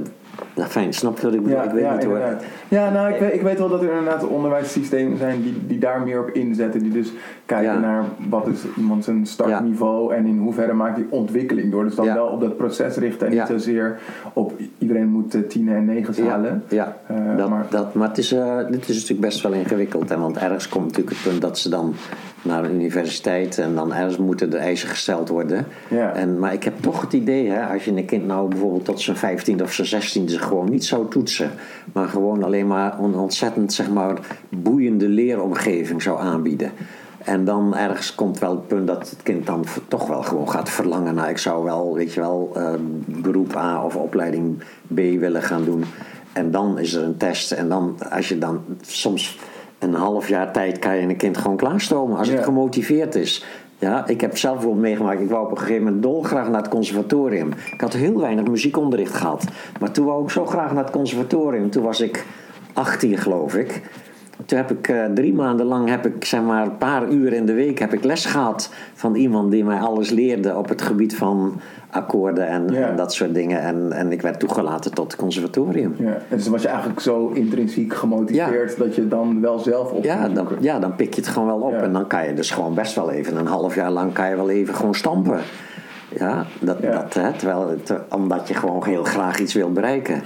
Nou, 0.57 0.69
fijn, 0.69 0.93
snap 0.93 1.19
je 1.19 1.25
wat 1.25 1.35
ik 1.35 1.43
bedoel? 1.43 1.63
ik 1.63 1.71
weet 1.71 1.91
niet 1.93 2.05
hoor. 2.05 2.17
inderdaad. 2.17 2.43
Ja, 2.69 2.91
nou, 2.91 3.13
ik 3.15 3.21
weet, 3.21 3.35
ik 3.35 3.43
weet 3.43 3.59
wel 3.59 3.69
dat 3.69 3.83
er 3.83 3.89
inderdaad 3.89 4.27
onderwijssystemen 4.27 5.19
zijn 5.19 5.43
die, 5.43 5.55
die 5.67 5.79
daar 5.79 6.03
meer 6.03 6.21
op 6.21 6.29
inzetten. 6.31 6.83
Die 6.83 6.93
dus 6.93 7.13
kijken 7.47 7.73
Ja. 7.73 7.79
naar 7.79 8.05
wat 8.29 8.47
is 8.47 8.61
iemand 8.77 9.05
zijn 9.05 9.27
startniveau 9.27 10.15
en 10.15 10.27
in 10.27 10.39
hoeverre 10.39 10.73
maakt 10.73 10.97
die 10.97 11.07
ontwikkeling 11.11 11.71
door. 11.71 11.85
Dus 11.85 11.95
dan 11.95 12.05
Ja. 12.05 12.15
wel 12.15 12.27
op 12.27 12.41
dat 12.41 12.57
proces 12.57 12.97
richten 12.97 13.27
en 13.27 13.33
Ja. 13.35 13.39
niet 13.39 13.51
zozeer 13.63 13.99
op 14.33 14.53
iedereen 14.79 15.09
moet 15.09 15.35
eh, 15.35 15.41
tienen 15.41 15.77
en 15.77 15.85
negens 15.85 16.17
Ja, 16.17 16.25
halen. 16.25 16.63
ja. 16.69 16.97
Eh, 17.07 17.17
dat, 17.37 17.49
maar- 17.49 17.67
dat, 17.71 17.95
maar 17.95 18.09
het 18.09 18.19
is, 18.19 18.33
eh, 18.33 18.57
dit 18.71 18.89
is 18.89 18.95
natuurlijk 18.95 19.21
best 19.21 19.43
wel 19.43 19.53
ingewikkeld. 19.53 20.09
Hè? 20.09 20.19
Want 20.19 20.37
ergens 20.39 20.69
komt 20.69 20.85
natuurlijk 20.87 21.17
het 21.17 21.29
punt 21.29 21.41
dat 21.43 21.59
ze 21.59 21.69
dan 21.69 21.95
naar 22.43 22.65
een 22.65 22.75
universiteit 22.75 23.59
en 23.59 23.75
dan 23.75 23.95
ergens 23.95 24.17
moeten 24.17 24.51
de 24.51 24.57
eisen 24.57 24.89
gesteld 24.89 25.29
worden. 25.29 25.67
Ja. 25.89 26.13
En, 26.15 26.39
maar 26.39 26.53
ik 26.53 26.65
heb 26.65 26.75
toch 26.81 27.01
het 27.01 27.13
idee, 27.13 27.51
hè, 27.51 27.67
als 27.73 27.85
je 27.85 27.91
een 27.97 28.05
kind 28.05 28.27
nou 28.27 28.49
bijvoorbeeld 28.49 28.85
tot 28.85 29.01
zijn 29.01 29.17
15 29.17 29.63
of 29.63 29.73
zijn 29.73 29.87
16 29.87 30.29
zich 30.29 30.44
gewoon 30.45 30.71
niet 30.71 30.85
zou 30.85 31.09
toetsen, 31.11 31.51
maar 31.93 32.09
gewoon 32.09 32.43
alleen 32.43 32.67
maar 32.67 32.99
een 32.99 33.15
ontzettend 33.15 33.73
zeg 33.73 33.91
maar, 33.91 34.19
boeiende 34.49 35.09
leeromgeving 35.09 36.03
zou 36.03 36.21
aanbieden. 36.21 36.73
En 37.19 37.45
dan 37.45 37.77
ergens 37.77 38.15
komt 38.15 38.39
wel 38.39 38.51
het 38.51 38.67
punt 38.67 38.87
dat 38.87 39.11
het 39.11 39.23
kind 39.23 39.47
dan 39.47 39.65
toch 39.89 40.07
wel 40.07 40.23
gewoon 40.23 40.51
gaat 40.51 40.71
verlangen 40.71 41.15
naar, 41.15 41.31
ik 41.31 41.39
zou 41.39 41.65
wel, 41.65 41.95
weet 41.95 42.13
je 42.13 42.21
wel, 42.21 42.51
eh, 42.55 42.73
beroep 43.07 43.57
A 43.57 43.85
of 43.85 43.97
opleiding 43.97 44.59
B 44.87 44.97
willen 44.97 45.43
gaan 45.43 45.65
doen. 45.65 45.85
En 46.33 46.51
dan 46.51 46.79
is 46.79 46.93
er 46.95 47.03
een 47.03 47.17
test. 47.17 47.53
En 47.53 47.69
dan, 47.69 47.97
als 48.11 48.29
je 48.29 48.39
dan 48.39 48.61
soms 48.81 49.39
een 49.79 49.95
half 49.95 50.29
jaar 50.29 50.53
tijd 50.53 50.79
kan 50.79 50.97
je 50.97 51.03
een 51.03 51.17
kind 51.17 51.37
gewoon 51.39 51.57
klaarstomen 51.57 52.19
als 52.19 52.29
Ja. 52.29 52.35
het 52.35 52.45
gemotiveerd 52.45 53.15
is. 53.15 53.45
Ja, 53.85 54.07
ik 54.07 54.21
heb 54.21 54.37
zelf 54.37 54.55
bijvoorbeeld 54.55 54.85
meegemaakt. 54.85 55.21
Ik 55.21 55.29
wou 55.29 55.45
op 55.45 55.51
een 55.51 55.59
gegeven 55.59 55.85
moment 55.85 56.03
dolgraag 56.03 56.49
naar 56.49 56.61
het 56.61 56.69
conservatorium. 56.69 57.53
Ik 57.73 57.81
had 57.81 57.93
heel 57.93 58.21
weinig 58.21 58.47
muziekonderricht 58.47 59.15
gehad. 59.15 59.45
Maar 59.81 59.91
toen 59.91 60.05
wou 60.07 60.23
ik 60.23 60.31
zo 60.31 60.47
graag 60.47 60.73
naar 60.73 60.85
het 60.85 60.93
conservatorium. 60.93 61.71
Toen 61.71 61.83
was 61.83 62.01
ik 62.01 62.25
18 62.73 63.19
geloof 63.19 63.55
ik. 63.55 63.83
Toen 64.47 64.59
heb 64.59 64.71
ik 64.71 64.89
eh, 64.89 65.05
drie 65.15 65.35
maanden 65.35 65.67
lang, 65.67 65.89
heb 65.89 66.07
ik, 66.07 66.25
zeg 66.25 66.43
maar, 66.43 66.63
een 66.63 66.79
paar 66.79 67.09
uur 67.09 67.33
in 67.33 67.47
de 67.47 67.53
week, 67.53 67.79
heb 67.79 67.93
ik 67.93 68.05
les 68.05 68.25
gehad 68.25 68.71
van 68.95 69.15
iemand 69.15 69.51
die 69.51 69.65
mij 69.65 69.79
alles 69.79 70.11
leerde 70.11 70.57
op 70.57 70.69
het 70.69 70.83
gebied 70.83 71.17
van 71.17 71.61
akkoorden 71.91 72.47
en, 72.47 72.97
dat 72.97 73.13
soort 73.15 73.35
dingen. 73.35 73.61
En, 73.61 73.93
en 73.93 74.13
ik 74.13 74.23
werd 74.23 74.41
toegelaten 74.41 74.95
tot 74.95 75.13
het 75.13 75.21
conservatorium. 75.21 75.95
Ja, 75.99 76.07
en 76.07 76.37
dus 76.37 76.49
was 76.49 76.63
je 76.63 76.69
eigenlijk 76.69 77.01
zo 77.01 77.29
intrinsiek 77.29 77.95
gemotiveerd 77.95 78.79
dat 78.79 78.95
je 78.95 79.09
dan 79.09 79.41
wel 79.41 79.59
zelf 79.59 79.91
op 79.91 80.05
Ja, 80.05 80.29
dan, 80.29 80.49
ja, 80.61 80.79
dan 80.79 80.97
pik 80.97 81.15
je 81.15 81.21
het 81.21 81.31
gewoon 81.31 81.49
wel 81.49 81.61
op. 81.61 81.73
Ja. 81.73 81.83
En 81.83 81.93
dan 81.93 82.07
kan 82.07 82.27
je 82.27 82.35
dus 82.35 82.51
gewoon 82.51 82.75
best 82.75 82.95
wel 82.95 83.11
even 83.11 83.37
een 83.37 83.47
half 83.47 83.75
jaar 83.75 83.91
lang 83.91 84.13
kan 84.13 84.29
je 84.29 84.37
wel 84.37 84.51
even 84.51 84.75
gewoon 84.75 84.95
stampen. 84.95 85.41
Ja, 86.19 86.45
dat, 86.61 86.77
Ja. 86.83 86.91
Dat, 86.93 87.15
hè, 87.15 87.33
terwijl 87.33 87.69
het, 87.69 87.93
omdat 88.11 88.49
je 88.49 88.55
gewoon 88.55 88.85
heel 88.85 89.05
graag 89.05 89.39
iets 89.39 89.55
wilt 89.55 89.75
bereiken. 89.75 90.23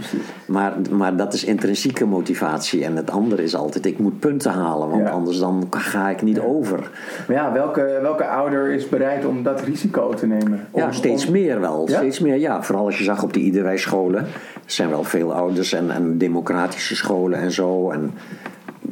Maar, 0.47 0.73
maar 0.91 1.17
dat 1.17 1.35
is 1.35 1.45
intrinsieke 1.45 2.05
motivatie. 2.07 2.85
En 2.85 2.97
het 2.97 3.11
andere 3.11 3.43
is 3.43 3.55
altijd, 3.57 3.87
ik 3.87 3.99
moet 3.99 4.19
punten 4.19 4.51
halen. 4.51 4.91
Want 4.91 5.03
Ja. 5.03 5.11
anders 5.11 5.39
dan 5.39 5.67
ga 5.71 6.09
ik 6.09 6.23
niet 6.23 6.41
over. 6.41 6.91
Maar 7.27 7.37
ja, 7.37 7.53
welke, 7.53 7.99
welke 8.03 8.27
ouder 8.27 8.71
is 8.73 8.89
bereid 8.89 9.25
om 9.27 9.43
dat 9.43 9.61
risico 9.61 10.15
te 10.15 10.27
nemen? 10.27 10.67
Om- 10.71 10.81
Ja, 10.81 10.93
steeds 10.93 11.27
om- 11.27 11.33
meer 11.33 11.61
wel. 11.61 11.87
Steeds 11.91 12.21
meer, 12.21 12.37
ja. 12.37 12.63
Vooral 12.63 12.85
als 12.85 12.99
je 12.99 13.05
zag 13.05 13.23
op 13.23 13.33
die 13.33 13.43
iederwijsscholen. 13.43 14.21
Er 14.55 14.75
zijn 14.75 14.89
wel 14.89 15.05
veel 15.05 15.33
ouders 15.35 15.73
en, 15.73 15.91
en 15.91 16.19
democratische 16.19 16.97
scholen 16.97 17.39
en 17.39 17.53
zo. 17.53 17.91
En 17.91 18.13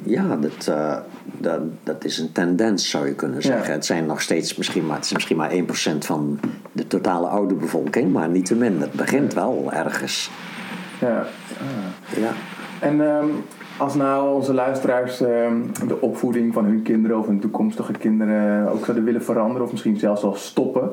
ja, 0.06 0.36
dat, 0.36 0.66
eh, 0.66 0.96
dat, 1.38 1.60
dat 1.82 2.04
is 2.04 2.18
een 2.18 2.32
tendens, 2.32 2.90
zou 2.90 3.06
je 3.06 3.14
kunnen 3.14 3.42
zeggen. 3.42 3.66
Ja. 3.66 3.72
Het 3.72 3.86
zijn 3.86 4.06
nog 4.06 4.20
steeds 4.20 4.56
misschien 4.56 4.86
maar, 4.86 4.96
het 4.96 5.04
is 5.04 5.12
misschien 5.12 5.36
maar 5.36 5.50
1% 5.50 5.98
van 5.98 6.40
de 6.72 6.86
totale 6.86 7.26
oude 7.26 7.54
bevolking. 7.54 8.12
Maar 8.12 8.28
niettemin, 8.28 8.80
het 8.80 8.92
begint 8.92 9.34
wel 9.34 9.68
ergens. 9.72 10.30
Ja. 11.00 11.26
Ja. 12.16 12.32
En 12.80 13.08
ehm, 13.08 13.28
als 13.78 13.94
nou 13.94 14.34
onze 14.34 14.54
luisteraars 14.54 15.20
ehm, 15.20 15.60
de 15.86 16.00
opvoeding 16.00 16.54
van 16.54 16.64
hun 16.64 16.82
kinderen 16.82 17.18
of 17.18 17.26
hun 17.26 17.40
toekomstige 17.40 17.92
kinderen 17.92 18.68
ook 18.72 18.84
zouden 18.84 19.04
willen 19.04 19.24
veranderen 19.24 19.62
of 19.62 19.70
misschien 19.70 19.98
zelfs 19.98 20.22
al 20.22 20.34
stoppen, 20.34 20.90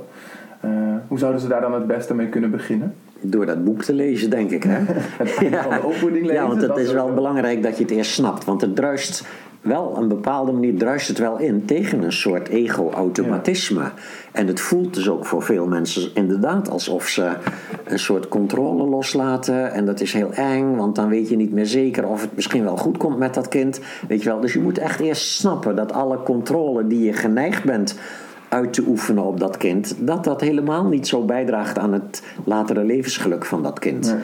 eh, 0.64 0.70
hoe 1.08 1.20
zouden 1.20 1.42
ze 1.42 1.48
daar 1.48 1.62
dan 1.62 1.74
het 1.74 1.88
beste 1.88 2.16
mee 2.16 2.28
kunnen 2.28 2.52
beginnen? 2.52 2.94
Door 3.22 3.46
dat 3.46 3.64
boek 3.64 3.84
te 3.84 3.94
lezen, 3.94 4.30
denk 4.30 4.52
ik. 4.52 4.64
Hè? 4.64 4.80
Het 5.24 5.38
einde 5.38 5.58
van 5.58 5.74
de 5.74 5.84
opvoeding 5.84 6.26
lezen? 6.26 6.42
Ja, 6.42 6.48
want 6.48 6.62
het 6.62 6.78
is 6.78 6.92
wel 6.92 7.14
belangrijk 7.14 7.64
dat 7.64 7.78
je 7.78 7.84
het 7.84 7.92
eerst 7.92 8.12
snapt. 8.12 8.46
Want 8.46 8.62
het 8.62 8.76
druist 8.76 9.26
wel, 9.62 9.84
op 9.84 9.98
een 9.98 10.08
bepaalde 10.08 10.52
manier 10.52 10.78
druist 10.78 11.08
het 11.08 11.18
wel 11.18 11.40
in 11.40 11.66
tegen 11.66 12.04
een 12.04 12.12
soort 12.12 12.48
ego-automatisme. 12.48 13.92
En 14.32 14.48
het 14.48 14.60
voelt 14.60 14.94
dus 14.94 15.10
ook 15.10 15.26
voor 15.26 15.42
veel 15.42 15.68
mensen 15.68 16.10
inderdaad 16.14 16.70
alsof 16.70 17.08
ze 17.08 17.32
een 17.84 18.00
soort 18.00 18.28
controle 18.28 18.90
loslaten. 18.90 19.72
En 19.72 19.86
dat 19.86 20.02
is 20.02 20.14
heel 20.14 20.34
eng, 20.34 20.76
want 20.76 20.96
dan 20.96 21.10
weet 21.10 21.30
je 21.30 21.36
niet 21.36 21.54
meer 21.54 21.66
zeker 21.66 22.08
of 22.08 22.22
het 22.22 22.36
misschien 22.36 22.64
wel 22.64 22.78
goed 22.78 22.98
komt 22.98 23.18
met 23.18 23.34
dat 23.34 23.48
kind. 23.48 23.80
Weet 24.08 24.24
je 24.24 24.30
wel, 24.30 24.40
dus 24.40 24.54
je 24.54 24.62
moet 24.62 24.78
echt 24.78 25.00
eerst 25.00 25.28
snappen 25.28 25.76
dat 25.76 25.92
alle 25.92 26.24
controle 26.24 26.88
die 26.88 27.04
je 27.04 27.14
geneigd 27.14 27.64
bent 27.64 27.96
uit 28.54 28.74
te 28.74 28.84
oefenen 28.88 29.24
op 29.24 29.40
dat 29.40 29.58
kind, 29.58 29.96
dat 30.00 30.24
dat 30.24 30.42
helemaal 30.42 30.86
niet 30.86 31.08
zo 31.08 31.26
bijdraagt 31.26 31.78
aan 31.78 31.94
het 31.94 32.24
latere 32.46 32.84
levensgeluk 32.84 33.46
van 33.46 33.64
dat 33.64 33.80
kind. 33.80 34.16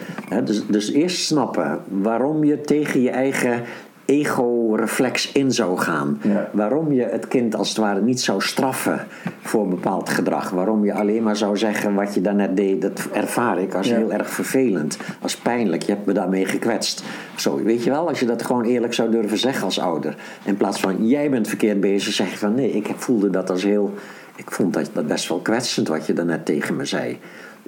Dus, 0.44 0.68
dus 0.68 0.92
eerst 0.92 1.26
snappen 1.26 1.80
waarom 1.88 2.44
je 2.44 2.62
tegen 2.62 3.02
je 3.02 3.10
eigen 3.10 3.62
ego-reflex 4.10 5.32
in 5.32 5.52
zou 5.52 5.78
gaan. 5.78 6.20
Ja. 6.22 6.50
Waarom 6.52 6.92
je 6.92 7.04
het 7.04 7.28
kind 7.28 7.56
als 7.56 7.70
het 7.70 7.78
ware 7.78 8.02
niet 8.02 8.22
zou 8.22 8.42
straffen 8.42 9.08
voor 9.42 9.68
bepaald 9.68 10.10
gedrag. 10.10 10.50
Waarom 10.50 10.86
je 10.86 10.94
alleen 10.94 11.24
maar 11.24 11.36
zou 11.36 11.58
zeggen 11.58 11.94
wat 11.94 12.14
je 12.14 12.22
daarnet 12.22 12.58
deed, 12.58 12.82
dat 12.82 13.08
ervaar 13.14 13.60
ik 13.60 13.74
als 13.76 13.88
Ja. 13.88 13.96
heel 13.96 14.12
erg 14.12 14.30
vervelend, 14.30 14.98
als 15.22 15.36
pijnlijk. 15.38 15.82
Je 15.82 15.92
hebt 15.92 16.06
me 16.06 16.14
daarmee 16.14 16.46
gekwetst. 16.46 17.04
Zo, 17.36 17.64
weet 17.64 17.84
je 17.84 17.90
wel, 17.90 18.08
als 18.08 18.20
je 18.20 18.26
dat 18.26 18.46
gewoon 18.46 18.64
eerlijk 18.64 18.94
zou 18.94 19.12
durven 19.12 19.38
zeggen 19.38 19.64
als 19.64 19.80
ouder. 19.80 20.16
In 20.44 20.58
plaats 20.58 20.80
van 20.80 21.08
jij 21.08 21.30
bent 21.30 21.48
verkeerd 21.48 21.80
bezig, 21.80 22.14
zeg 22.14 22.32
je 22.32 22.38
van 22.38 22.56
nee, 22.56 22.72
ik 22.72 22.94
voelde 22.96 23.30
dat 23.30 23.50
als 23.50 23.64
heel. 23.64 23.94
Ik 24.40 24.52
vond 24.52 24.74
dat, 24.74 24.90
dat 24.94 25.08
best 25.08 25.28
wel 25.30 25.40
kwetsend 25.40 25.88
wat 25.88 26.06
je 26.06 26.14
daarnet 26.14 26.46
tegen 26.46 26.76
me 26.76 26.86
zei. 26.86 27.18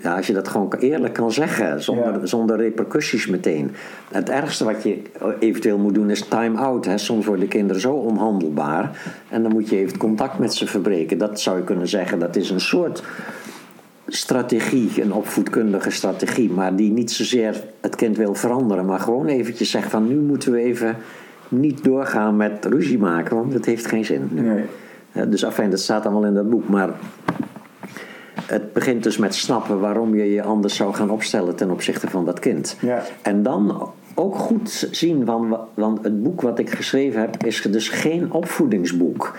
Ja, 0.01 0.15
als 0.15 0.27
je 0.27 0.33
dat 0.33 0.47
gewoon 0.47 0.73
eerlijk 0.79 1.13
kan 1.13 1.31
zeggen, 1.31 1.83
zonder, 1.83 2.19
Ja. 2.19 2.25
zonder 2.25 2.57
repercussies 2.57 3.27
meteen. 3.27 3.71
Het 4.11 4.29
ergste 4.29 4.63
wat 4.63 4.83
je 4.83 5.01
eventueel 5.39 5.77
moet 5.77 5.93
doen 5.93 6.09
is 6.09 6.27
time-out. 6.27 6.85
Hè. 6.85 6.97
Soms 6.97 7.25
worden 7.25 7.47
kinderen 7.47 7.81
zo 7.81 7.93
onhandelbaar. 7.93 8.97
En 9.29 9.43
dan 9.43 9.51
moet 9.51 9.69
je 9.69 9.77
even 9.77 9.97
contact 9.97 10.39
met 10.39 10.53
ze 10.53 10.67
verbreken. 10.67 11.17
Dat 11.17 11.39
zou 11.39 11.57
je 11.57 11.63
kunnen 11.63 11.87
zeggen, 11.87 12.19
dat 12.19 12.35
is 12.35 12.49
een 12.49 12.59
soort 12.61 13.03
strategie, 14.07 15.01
een 15.01 15.13
opvoedkundige 15.13 15.89
strategie. 15.91 16.49
Maar 16.49 16.75
die 16.75 16.91
niet 16.91 17.11
zozeer 17.11 17.63
het 17.81 17.95
kind 17.95 18.17
wil 18.17 18.33
veranderen. 18.35 18.85
Maar 18.85 18.99
gewoon 18.99 19.25
eventjes 19.27 19.69
zegt 19.69 19.89
van 19.89 20.07
nu 20.07 20.15
moeten 20.15 20.51
we 20.51 20.59
even 20.59 20.95
niet 21.49 21.83
doorgaan 21.83 22.37
met 22.37 22.65
ruzie 22.65 22.99
maken. 22.99 23.35
Want 23.35 23.51
dat 23.53 23.65
heeft 23.65 23.85
geen 23.85 24.05
zin. 24.05 24.29
Nee. 24.31 24.63
Dus 25.27 25.45
afijn, 25.45 25.69
dat 25.69 25.79
staat 25.79 26.05
allemaal 26.05 26.25
in 26.25 26.33
dat 26.33 26.49
boek. 26.49 26.69
Maar 26.69 26.89
het 28.45 28.73
begint 28.73 29.03
dus 29.03 29.17
met 29.17 29.35
snappen 29.35 29.79
waarom 29.79 30.15
je 30.15 30.31
je 30.31 30.43
anders 30.43 30.75
zou 30.75 30.93
gaan 30.93 31.09
opstellen 31.09 31.55
ten 31.55 31.71
opzichte 31.71 32.09
van 32.09 32.25
dat 32.25 32.39
kind. 32.39 32.77
Ja. 32.81 33.03
En 33.21 33.43
dan 33.43 33.91
ook 34.15 34.35
goed 34.35 34.87
zien, 34.91 35.25
van, 35.25 35.57
want 35.73 36.03
het 36.03 36.23
boek 36.23 36.41
wat 36.41 36.59
ik 36.59 36.69
geschreven 36.69 37.21
heb 37.21 37.43
is 37.43 37.61
dus 37.61 37.89
geen 37.89 38.31
opvoedingsboek. 38.31 39.35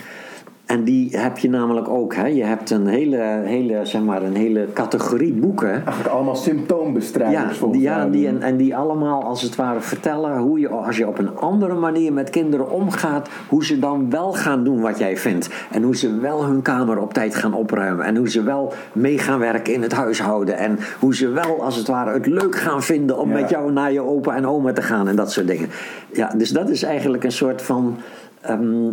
En 0.73 0.85
die 0.85 1.09
heb 1.19 1.39
je 1.39 1.49
namelijk 1.51 1.89
ook. 1.89 2.15
Hè? 2.15 2.27
Je 2.27 2.45
hebt 2.45 2.71
een 2.71 2.87
hele, 2.87 3.43
hele, 3.45 3.81
zeg 3.83 4.03
maar, 4.03 4.23
een 4.23 4.37
hele 4.37 4.67
categorie 4.73 5.33
boeken. 5.33 5.71
Eigenlijk 5.73 6.09
allemaal 6.09 6.37
symptoombestrijders 6.37 7.59
Ja, 7.59 7.67
die, 7.67 7.81
ja 7.81 8.07
die, 8.07 8.27
en, 8.27 8.43
en 8.43 8.57
die 8.57 8.77
allemaal 8.77 9.23
als 9.23 9.43
het 9.43 9.57
ware 9.57 9.81
vertellen 9.81 10.39
hoe 10.39 10.59
je, 10.61 10.69
als 10.69 10.97
je 10.97 11.09
op 11.09 11.19
een 11.19 11.37
andere 11.37 11.75
manier 11.75 12.13
met 12.13 12.31
kinderen 12.31 12.71
omgaat, 12.71 13.29
hoe 13.49 13.65
ze 13.65 13.79
dan 13.79 14.11
wel 14.11 14.33
gaan 14.33 14.65
doen 14.65 14.81
wat 14.81 14.99
jij 14.99 15.17
vindt. 15.17 15.51
En 15.71 15.83
hoe 15.83 15.97
ze 15.97 16.19
wel 16.19 16.45
hun 16.45 16.63
kamer 16.63 16.99
op 16.99 17.13
tijd 17.13 17.35
gaan 17.35 17.55
opruimen. 17.55 18.05
En 18.05 18.17
hoe 18.17 18.31
ze 18.31 18.43
wel 18.43 18.73
mee 18.93 19.19
gaan 19.19 19.39
werken 19.39 19.75
in 19.75 19.83
het 19.83 19.93
huishouden. 19.93 20.57
En 20.59 20.79
hoe 20.99 21.15
ze 21.15 21.29
wel 21.29 21.63
als 21.63 21.77
het 21.77 21.87
ware 21.87 22.13
het 22.13 22.27
leuk 22.27 22.57
gaan 22.57 22.83
vinden 22.83 23.19
om 23.19 23.29
Ja. 23.29 23.41
met 23.41 23.51
jou 23.51 23.73
naar 23.73 23.93
je 23.93 24.01
opa 24.01 24.37
en 24.37 24.47
oma 24.47 24.73
te 24.73 24.83
gaan 24.83 25.09
en 25.09 25.17
dat 25.17 25.33
soort 25.33 25.47
dingen. 25.47 25.69
Ja, 26.13 26.33
dus 26.37 26.51
dat 26.51 26.69
is 26.69 26.83
eigenlijk 26.83 27.25
een 27.25 27.33
soort 27.33 27.63
van. 27.63 27.97
Ehm, 28.43 28.93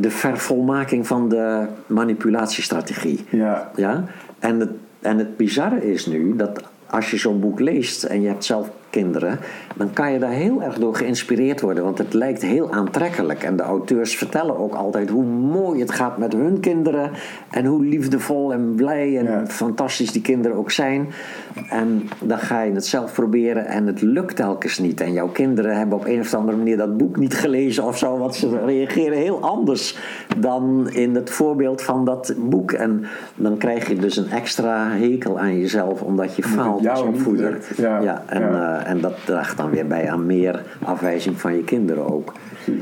de 0.00 0.10
vervolmaking 0.10 1.06
van 1.06 1.28
de 1.28 1.66
manipulatiestrategie. 1.86 3.24
Ja. 3.30 3.70
Ja? 3.76 4.04
En, 4.38 4.60
het, 4.60 4.70
en 5.00 5.18
het 5.18 5.36
bizarre 5.36 5.92
is 5.92 6.06
nu 6.06 6.36
dat 6.36 6.62
als 6.90 7.10
je 7.10 7.16
zo'n 7.16 7.40
boek 7.40 7.60
leest 7.60 8.04
en 8.04 8.20
je 8.20 8.28
hebt 8.28 8.44
zelf 8.44 8.70
kinderen, 8.90 9.38
dan 9.76 9.92
kan 9.92 10.12
je 10.12 10.18
daar 10.18 10.30
heel 10.30 10.62
erg 10.62 10.78
door 10.78 10.94
geïnspireerd 10.94 11.60
worden, 11.60 11.84
want 11.84 11.98
het 11.98 12.14
lijkt 12.14 12.42
heel 12.42 12.72
aantrekkelijk. 12.72 13.42
En 13.42 13.56
de 13.56 13.62
auteurs 13.62 14.16
vertellen 14.16 14.58
ook 14.58 14.74
altijd 14.74 15.10
hoe 15.10 15.24
mooi 15.24 15.80
het 15.80 15.90
gaat 15.90 16.18
met 16.18 16.32
hun 16.32 16.60
kinderen 16.60 17.10
en 17.50 17.64
hoe 17.64 17.84
liefdevol 17.84 18.52
en 18.52 18.74
blij 18.74 19.18
en 19.18 19.24
Ja. 19.24 19.46
fantastisch 19.46 20.12
die 20.12 20.22
kinderen 20.22 20.56
ook 20.56 20.70
zijn. 20.70 21.08
En 21.68 22.08
dan 22.20 22.38
ga 22.38 22.62
je 22.62 22.72
het 22.72 22.86
zelf 22.86 23.12
proberen 23.12 23.66
en 23.66 23.86
het 23.86 24.02
lukt 24.02 24.36
telkens 24.36 24.78
niet. 24.78 25.00
En 25.00 25.12
jouw 25.12 25.28
kinderen 25.28 25.76
hebben 25.76 25.98
op 25.98 26.06
een 26.06 26.20
of 26.20 26.34
andere 26.34 26.56
manier 26.56 26.76
dat 26.76 26.96
boek 26.96 27.16
niet 27.16 27.34
gelezen 27.34 27.84
of 27.84 27.98
zo. 27.98 28.18
Want 28.18 28.34
ze 28.34 28.58
reageren 28.64 29.18
heel 29.18 29.40
anders 29.40 29.98
dan 30.36 30.90
in 30.90 31.14
het 31.14 31.30
voorbeeld 31.30 31.82
van 31.82 32.04
dat 32.04 32.34
boek. 32.38 32.72
En 32.72 33.04
dan 33.34 33.56
krijg 33.56 33.88
je 33.88 33.96
dus 33.96 34.16
een 34.16 34.30
extra 34.30 34.88
hekel 34.90 35.38
aan 35.38 35.58
jezelf 35.58 36.02
omdat 36.02 36.36
je 36.36 36.42
faalt 36.42 36.88
als 36.88 37.00
opvoeder. 37.00 37.50
lukt. 37.50 37.72
Ja, 37.76 38.22
en, 38.26 38.40
ja. 38.40 38.80
eh, 38.80 38.90
en 38.90 39.00
dat 39.00 39.14
draagt 39.24 39.56
dan 39.56 39.70
weer 39.70 39.86
bij 39.86 40.10
aan 40.10 40.26
meer 40.26 40.62
afwijzing 40.84 41.40
van 41.40 41.56
je 41.56 41.64
kinderen 41.64 42.12
ook. 42.12 42.32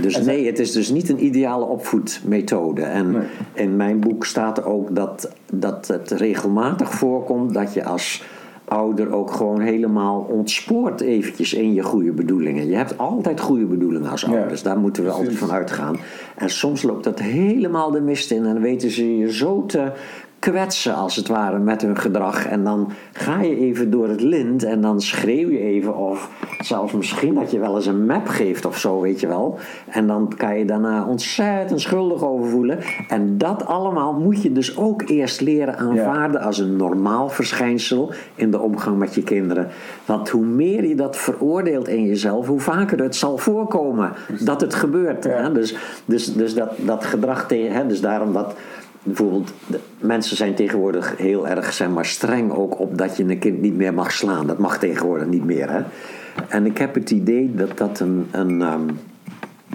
Dus 0.00 0.20
nee, 0.24 0.46
het 0.46 0.58
is 0.58 0.72
dus 0.72 0.90
niet 0.90 1.08
een 1.08 1.24
ideale 1.24 1.64
opvoedmethode. 1.64 2.82
En 2.82 3.10
Nee. 3.10 3.22
in 3.52 3.76
mijn 3.76 4.00
boek 4.00 4.24
staat 4.24 4.58
er 4.58 4.64
ook 4.66 4.94
dat, 4.94 5.32
dat 5.52 5.86
het 5.86 6.10
regelmatig 6.10 6.90
voorkomt 6.90 7.54
dat 7.54 7.74
je 7.74 7.84
als 7.84 8.22
ouder 8.64 9.12
ook 9.12 9.30
gewoon 9.30 9.60
helemaal 9.60 10.26
ontspoort 10.30 11.00
eventjes 11.00 11.54
in 11.54 11.74
je 11.74 11.82
goede 11.82 12.12
bedoelingen. 12.12 12.68
Je 12.68 12.76
hebt 12.76 12.98
altijd 12.98 13.40
goede 13.40 13.64
bedoelingen 13.64 14.10
als 14.10 14.20
Ja, 14.20 14.38
ouders. 14.38 14.62
Daar 14.62 14.78
moeten 14.78 15.04
we 15.04 15.10
altijd 15.10 15.36
van 15.36 15.50
uitgaan. 15.50 15.96
En 16.36 16.50
soms 16.50 16.82
loopt 16.82 17.04
dat 17.04 17.18
helemaal 17.18 17.90
de 17.90 18.00
mist 18.00 18.30
in 18.30 18.46
en 18.46 18.60
weten 18.60 18.90
ze 18.90 19.16
je 19.16 19.32
zo 19.32 19.66
te 19.66 19.92
kwetsen 20.38 20.94
als 20.94 21.16
het 21.16 21.28
ware 21.28 21.58
met 21.58 21.82
hun 21.82 21.96
gedrag. 21.96 22.46
En 22.46 22.64
dan 22.64 22.92
ga 23.12 23.40
je 23.40 23.56
even 23.56 23.90
door 23.90 24.08
het 24.08 24.20
lint 24.20 24.64
en 24.64 24.80
dan 24.80 25.00
schreeuw 25.00 25.50
je 25.50 25.58
even 25.58 25.96
of 25.96 26.30
zelfs 26.60 26.92
misschien 26.92 27.34
dat 27.34 27.50
je 27.50 27.58
wel 27.58 27.76
eens 27.76 27.86
een 27.86 28.06
map 28.06 28.28
geeft 28.28 28.64
of 28.64 28.78
zo, 28.78 29.00
weet 29.00 29.20
je 29.20 29.26
wel. 29.26 29.58
En 29.86 30.06
dan 30.06 30.32
kan 30.36 30.58
je 30.58 30.64
daarna 30.64 31.04
ontzettend 31.04 31.80
schuldig 31.80 32.24
over 32.24 32.50
voelen. 32.50 32.78
En 33.08 33.38
dat 33.38 33.66
allemaal 33.66 34.12
moet 34.12 34.42
je 34.42 34.52
dus 34.52 34.76
ook 34.76 35.02
eerst 35.08 35.40
leren 35.40 35.78
aanvaarden 35.78 36.40
als 36.40 36.58
een 36.58 36.76
normaal 36.76 37.28
verschijnsel 37.28 38.12
in 38.34 38.50
de 38.50 38.60
omgang 38.60 38.98
met 38.98 39.14
je 39.14 39.22
kinderen. 39.22 39.68
Want 40.04 40.28
hoe 40.28 40.44
meer 40.44 40.86
je 40.86 40.94
dat 40.94 41.16
veroordeelt 41.16 41.88
in 41.88 42.04
jezelf, 42.04 42.46
hoe 42.46 42.60
vaker 42.60 43.02
het 43.02 43.16
zal 43.16 43.38
voorkomen 43.38 44.12
dat 44.40 44.60
het 44.60 44.74
gebeurt. 44.74 45.24
Ja. 45.24 45.30
Hè? 45.30 45.52
Dus, 45.52 45.76
dus, 46.04 46.34
dus 46.34 46.54
dat, 46.54 46.70
dat 46.76 47.04
gedrag 47.04 47.46
tegen, 47.46 47.72
hè? 47.72 47.86
dus 47.86 48.00
daarom 48.00 48.32
dat 48.32 48.54
bijvoorbeeld, 49.02 49.52
de, 49.66 49.80
mensen 49.98 50.36
zijn 50.36 50.54
tegenwoordig 50.54 51.14
heel 51.16 51.48
erg 51.48 51.72
zeg 51.72 51.88
maar, 51.88 52.06
streng 52.06 52.52
ook 52.52 52.80
op 52.80 52.98
dat 52.98 53.16
je 53.16 53.24
een 53.24 53.38
kind 53.38 53.60
niet 53.60 53.76
meer 53.76 53.94
mag 53.94 54.12
slaan. 54.12 54.46
Dat 54.46 54.58
mag 54.58 54.78
tegenwoordig 54.78 55.26
niet 55.26 55.44
meer. 55.44 55.70
Hè? 55.70 55.82
En 56.48 56.66
ik 56.66 56.78
heb 56.78 56.94
het 56.94 57.10
idee 57.10 57.54
dat 57.54 57.78
dat 57.78 58.00
een, 58.00 58.28
een, 58.30 58.62
ehm, 58.62 58.88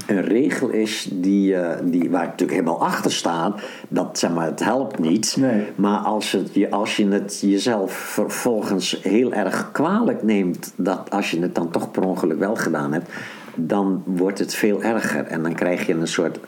een 0.05 0.21
regel 0.21 0.69
is 0.69 1.09
die, 1.11 1.55
eh, 1.55 1.78
die, 1.84 2.09
waar 2.09 2.24
ik 2.24 2.30
natuurlijk 2.30 2.59
helemaal 2.59 2.82
achter 2.82 3.11
sta. 3.11 3.55
Dat 3.88 4.19
zeg 4.19 4.34
maar, 4.34 4.45
het 4.45 4.63
helpt 4.63 4.99
niet. 4.99 5.36
Nee. 5.39 5.63
Maar 5.76 5.97
als, 5.97 6.32
het, 6.32 6.53
je, 6.53 6.71
als 6.71 6.97
je 6.97 7.07
het 7.07 7.39
jezelf 7.41 7.93
vervolgens 7.93 8.99
heel 9.01 9.34
erg 9.34 9.71
kwalijk 9.71 10.24
neemt, 10.24 10.74
dat 10.76 11.09
als 11.09 11.32
je 11.32 11.39
het 11.39 11.55
dan 11.55 11.71
toch 11.71 11.91
per 11.91 12.03
ongeluk 12.03 12.39
wel 12.39 12.55
gedaan 12.55 12.93
hebt, 12.93 13.09
dan 13.55 14.03
wordt 14.05 14.39
het 14.39 14.55
veel 14.55 14.84
erger. 14.84 15.26
En 15.26 15.43
dan 15.43 15.53
krijg 15.53 15.88
je 15.88 15.93
een 15.93 16.07
soort, 16.07 16.39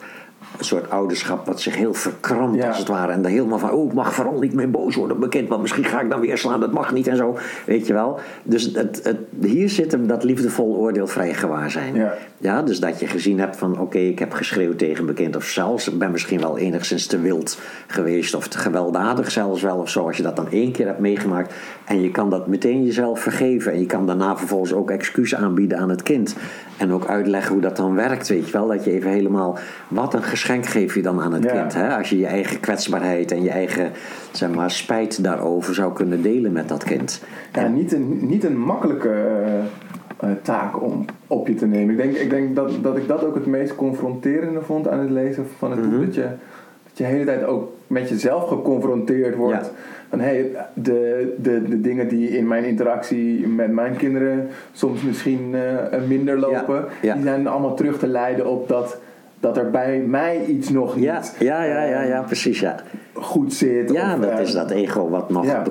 een 0.58 0.64
soort 0.64 0.90
ouderschap 0.90 1.46
wat 1.46 1.60
zich 1.60 1.76
heel 1.76 1.94
verkrampt 1.94 2.56
Ja. 2.56 2.68
als 2.68 2.78
het 2.78 2.88
ware. 2.88 3.12
En 3.12 3.22
dan 3.22 3.30
helemaal 3.30 3.58
van, 3.58 3.70
oh, 3.70 3.86
ik 3.86 3.92
mag 3.92 4.14
vooral 4.14 4.38
niet 4.38 4.54
meer 4.54 4.70
boos 4.70 4.94
worden 4.94 5.12
op 5.12 5.18
mijn 5.18 5.30
kind, 5.30 5.48
want 5.48 5.60
misschien 5.60 5.84
ga 5.84 6.00
ik 6.00 6.10
dan 6.10 6.20
weer 6.20 6.38
slaan, 6.38 6.60
dat 6.60 6.72
mag 6.72 6.92
niet 6.92 7.06
en 7.06 7.16
zo. 7.16 7.38
Weet 7.64 7.86
je 7.86 7.92
wel? 7.92 8.18
Dus 8.42 8.70
het, 8.72 9.00
het, 9.02 9.18
hier 9.40 9.68
zit 9.68 9.92
hem 9.92 10.06
dat 10.06 10.24
liefdevol 10.24 10.76
oordeelvrij 10.76 11.34
gewaarzijn. 11.34 11.94
Ja. 11.94 12.14
Ja, 12.38 12.62
dus 12.62 12.80
dat 12.80 13.00
je 13.00 13.06
gezien 13.06 13.38
hebt 13.40 13.56
van 13.56 13.80
oké, 13.80 13.98
ik 13.98 14.18
heb 14.18 14.32
geschreeuwd 14.32 14.78
tegen 14.78 15.04
mijn 15.04 15.16
kind. 15.16 15.36
Of 15.36 15.44
zelfs, 15.44 15.88
ik 15.88 15.98
ben 15.98 16.10
misschien 16.10 16.40
wel 16.40 16.58
enigszins 16.58 17.06
te 17.06 17.20
wild 17.20 17.58
geweest. 17.86 18.34
Of 18.34 18.48
te 18.48 18.58
gewelddadig 18.58 19.30
zelfs 19.30 19.62
wel 19.62 19.76
of 19.76 19.90
zo. 19.90 20.06
Als 20.06 20.16
je 20.16 20.22
dat 20.22 20.36
dan 20.36 20.50
één 20.50 20.72
keer 20.72 20.86
hebt 20.86 20.98
meegemaakt. 20.98 21.54
En 21.84 22.00
je 22.00 22.10
kan 22.10 22.30
dat 22.30 22.46
meteen 22.46 22.84
jezelf 22.84 23.20
vergeven. 23.20 23.72
En 23.72 23.80
je 23.80 23.86
kan 23.86 24.06
daarna 24.06 24.36
vervolgens 24.36 24.72
ook 24.72 24.90
excuus 24.90 25.34
aanbieden 25.34 25.78
aan 25.78 25.88
het 25.90 26.02
kind. 26.02 26.36
En 26.76 26.92
ook 26.92 27.06
uitleggen 27.06 27.52
hoe 27.52 27.62
dat 27.62 27.76
dan 27.76 27.94
werkt, 27.94 28.28
weet 28.28 28.46
je 28.46 28.52
wel. 28.52 28.66
Dat 28.66 28.84
je 28.84 28.90
even 28.90 29.10
helemaal, 29.10 29.58
wat 29.88 30.14
een 30.14 30.22
geschenk 30.46 30.66
geef 30.66 30.94
je 30.94 31.02
dan 31.02 31.20
aan 31.20 31.32
het 31.32 31.44
Ja. 31.44 31.50
kind. 31.52 31.74
Hè? 31.74 31.96
Als 31.96 32.10
je 32.10 32.18
je 32.18 32.26
eigen 32.26 32.60
kwetsbaarheid 32.60 33.30
en 33.30 33.42
je 33.42 33.50
eigen, 33.50 33.90
zeg 34.30 34.54
maar, 34.54 34.70
spijt 34.70 35.24
daarover 35.24 35.74
zou 35.74 35.92
kunnen 35.92 36.22
delen 36.22 36.52
met 36.52 36.68
dat 36.68 36.84
kind. 36.84 37.22
Ja, 37.52 37.68
niet 37.68 37.92
een, 37.92 38.18
niet 38.20 38.44
een 38.44 38.58
makkelijke 38.58 39.08
eh, 39.08 39.58
eh, 40.30 40.36
taak 40.42 40.82
om 40.82 41.04
op 41.26 41.48
je 41.48 41.54
te 41.54 41.66
nemen. 41.66 41.90
Ik 41.90 41.96
denk, 41.96 42.16
ik 42.16 42.30
denk 42.30 42.56
dat, 42.56 42.70
dat 42.82 42.96
ik 42.96 43.08
dat 43.08 43.24
ook 43.24 43.34
het 43.34 43.46
meest 43.46 43.74
confronterende 43.74 44.62
vond 44.62 44.88
aan 44.88 44.98
het 44.98 45.10
lezen 45.10 45.46
van 45.58 45.70
het 45.70 45.90
boek. 45.90 46.04
Dat 46.04 46.14
je, 46.14 46.28
dat 46.82 46.98
je 46.98 47.04
de 47.04 47.10
hele 47.10 47.24
tijd 47.24 47.44
ook 47.44 47.72
met 47.86 48.08
jezelf 48.08 48.48
geconfronteerd 48.48 49.36
wordt. 49.36 49.64
Ja. 49.64 49.70
Van 50.08 50.20
hey, 50.20 50.50
de, 50.74 51.34
de, 51.42 51.62
de 51.68 51.80
dingen 51.80 52.08
die 52.08 52.28
in 52.28 52.46
mijn 52.48 52.64
interactie 52.64 53.46
met 53.48 53.72
mijn 53.72 53.96
kinderen 53.96 54.48
soms 54.72 55.02
misschien 55.02 55.54
eh, 55.54 56.00
minder 56.08 56.38
lopen, 56.38 56.84
ja. 57.02 57.14
die 57.14 57.22
zijn 57.22 57.46
allemaal 57.46 57.74
terug 57.74 57.98
te 57.98 58.06
leiden 58.06 58.46
op 58.46 58.68
dat, 58.68 58.98
dat 59.40 59.56
er 59.56 59.70
bij 59.70 59.98
mij 59.98 60.44
iets 60.44 60.68
nog 60.68 60.94
niet 60.96 61.04
Ja, 61.04 61.22
ja, 61.38 61.62
ja, 61.62 61.82
ja, 61.82 62.02
ja, 62.02 62.18
eh, 62.20 62.26
precies, 62.26 62.60
ja. 62.60 62.76
goed 63.12 63.54
zit. 63.54 63.90
Ja, 63.90 64.14
of, 64.14 64.20
dat 64.20 64.38
is 64.38 64.52
dat 64.52 64.70
ego 64.70 65.08
wat 65.08 65.30
nog 65.30 65.44
Ja. 65.44 65.62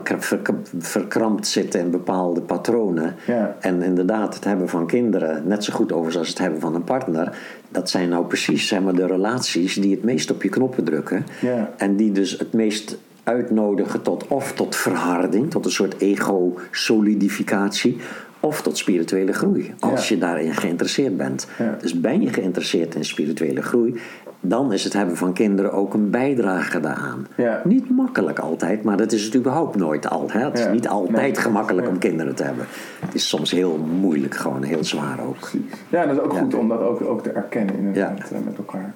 verkrampt 0.77 1.47
zit 1.47 1.75
in 1.75 1.89
bepaalde 1.89 2.41
patronen. 2.41 3.15
Ja. 3.27 3.55
En 3.59 3.81
inderdaad, 3.81 4.35
het 4.35 4.43
hebben 4.43 4.69
van 4.69 4.87
kinderen, 4.87 5.43
net 5.47 5.63
zo 5.63 5.73
goed 5.73 5.91
overigens 5.91 6.17
als 6.17 6.29
het 6.29 6.37
hebben 6.37 6.59
van 6.59 6.75
een 6.75 6.83
partner, 6.83 7.37
dat 7.69 7.89
zijn 7.89 8.09
nou 8.09 8.25
precies 8.25 8.67
zeg 8.67 8.81
maar, 8.81 8.95
de 8.95 9.07
relaties 9.07 9.73
die 9.75 9.91
het 9.91 10.03
meest 10.03 10.31
op 10.31 10.43
je 10.43 10.49
knoppen 10.49 10.83
drukken. 10.83 11.25
Ja. 11.41 11.69
En 11.77 11.95
die 11.95 12.11
dus 12.11 12.39
het 12.39 12.53
meest 12.53 12.97
uitnodigen 13.23 14.01
tot 14.01 14.27
of 14.27 14.53
tot 14.53 14.75
verharding, 14.75 15.51
tot 15.51 15.65
een 15.65 15.71
soort 15.71 16.01
ego-solidificatie. 16.01 17.97
Of 18.45 18.61
tot 18.61 18.77
spirituele 18.77 19.33
groei, 19.33 19.73
als 19.79 20.07
Ja. 20.09 20.15
je 20.15 20.21
daarin 20.21 20.53
geïnteresseerd 20.53 21.17
bent. 21.17 21.47
Ja. 21.57 21.75
Dus 21.81 21.99
ben 21.99 22.21
je 22.21 22.29
geïnteresseerd 22.33 22.95
in 22.95 23.05
spirituele 23.05 23.61
groei, 23.61 23.99
dan 24.39 24.73
is 24.73 24.83
het 24.83 24.93
hebben 24.93 25.17
van 25.17 25.33
kinderen 25.33 25.71
ook 25.73 25.93
een 25.93 26.09
bijdrage 26.09 26.79
daaraan. 26.79 27.27
Ja. 27.37 27.61
Niet 27.63 27.89
makkelijk 27.89 28.39
altijd, 28.39 28.83
maar 28.83 28.97
dat 28.97 29.11
is 29.11 29.23
het 29.23 29.35
überhaupt 29.35 29.75
nooit 29.75 30.09
al. 30.09 30.25
Hè? 30.31 30.45
Het 30.45 30.59
is 30.59 30.67
niet 30.71 30.87
altijd 30.87 31.17
Nee. 31.21 31.35
gemakkelijk 31.35 31.87
om 31.87 31.97
kinderen 31.97 32.35
te 32.35 32.43
hebben. 32.43 32.65
Het 32.99 33.13
is 33.13 33.29
soms 33.29 33.51
heel 33.51 33.77
moeilijk, 33.99 34.35
gewoon 34.35 34.63
heel 34.63 34.83
zwaar 34.83 35.19
ook. 35.27 35.39
Precies. 35.39 35.61
Ja, 35.89 36.05
dat 36.05 36.15
is 36.15 36.21
ook 36.21 36.33
goed 36.33 36.53
om 36.53 36.67
dat 36.67 36.79
ook, 36.79 37.01
ook 37.01 37.23
te 37.23 37.29
erkennen 37.29 37.93
Ja. 37.93 38.13
eh, 38.31 38.37
met 38.45 38.57
elkaar. 38.57 38.93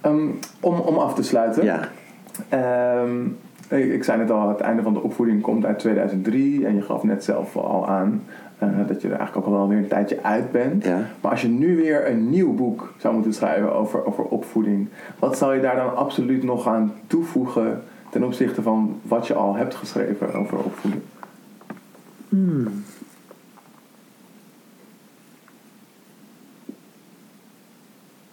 Ehm, 0.00 0.26
om, 0.60 0.78
om 0.80 0.96
af 0.96 1.14
te 1.14 1.22
sluiten. 1.22 1.64
Ja, 1.64 1.88
Ehm, 2.48 3.24
ik, 3.68 3.92
ik 3.92 4.04
zei 4.04 4.18
net 4.18 4.30
al, 4.30 4.48
het 4.48 4.60
einde 4.60 4.82
van 4.82 4.92
de 4.94 5.02
opvoeding 5.02 5.42
komt 5.42 5.64
uit 5.64 5.78
2003. 5.78 6.66
En 6.66 6.74
je 6.74 6.82
gaf 6.82 7.02
net 7.02 7.24
zelf 7.24 7.56
al 7.56 7.88
aan 7.88 8.22
eh, 8.58 8.68
dat 8.86 9.00
je 9.02 9.08
er 9.08 9.14
eigenlijk 9.16 9.46
ook 9.46 9.52
al 9.52 9.58
wel 9.58 9.68
weer 9.68 9.78
een 9.78 9.88
tijdje 9.88 10.22
uit 10.22 10.52
bent. 10.52 10.84
Ja. 10.84 11.00
Maar 11.20 11.30
als 11.30 11.42
je 11.42 11.48
nu 11.48 11.76
weer 11.76 12.10
een 12.10 12.30
nieuw 12.30 12.54
boek 12.54 12.92
zou 12.98 13.14
moeten 13.14 13.32
schrijven 13.34 13.74
over, 13.74 14.06
over 14.06 14.24
opvoeding. 14.24 14.88
Wat 15.18 15.38
zou 15.38 15.54
je 15.54 15.60
daar 15.60 15.76
dan 15.76 15.96
absoluut 15.96 16.42
nog 16.42 16.68
aan 16.68 16.92
toevoegen 17.06 17.82
ten 18.10 18.22
opzichte 18.24 18.62
van 18.62 19.00
wat 19.02 19.26
je 19.26 19.34
al 19.34 19.56
hebt 19.56 19.74
geschreven 19.74 20.34
over 20.34 20.58
opvoeding? 20.58 21.02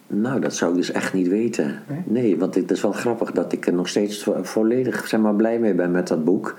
nou 0.07 0.39
dat 0.39 0.55
zou 0.55 0.71
ik 0.71 0.77
dus 0.77 0.91
echt 0.91 1.13
niet 1.13 1.27
weten. 1.27 1.81
Nee? 1.87 2.01
Nee, 2.05 2.37
want 2.37 2.55
het 2.55 2.71
is 2.71 2.81
wel 2.81 2.91
grappig 2.91 3.31
dat 3.31 3.51
ik 3.53 3.67
er 3.67 3.73
nog 3.73 3.87
steeds 3.87 4.23
vo- 4.23 4.43
volledig 4.43 5.07
zeg 5.07 5.19
maar, 5.19 5.35
blij 5.35 5.59
mee 5.59 5.73
ben 5.73 5.91
met 5.91 6.07
dat 6.07 6.23
boek. 6.23 6.55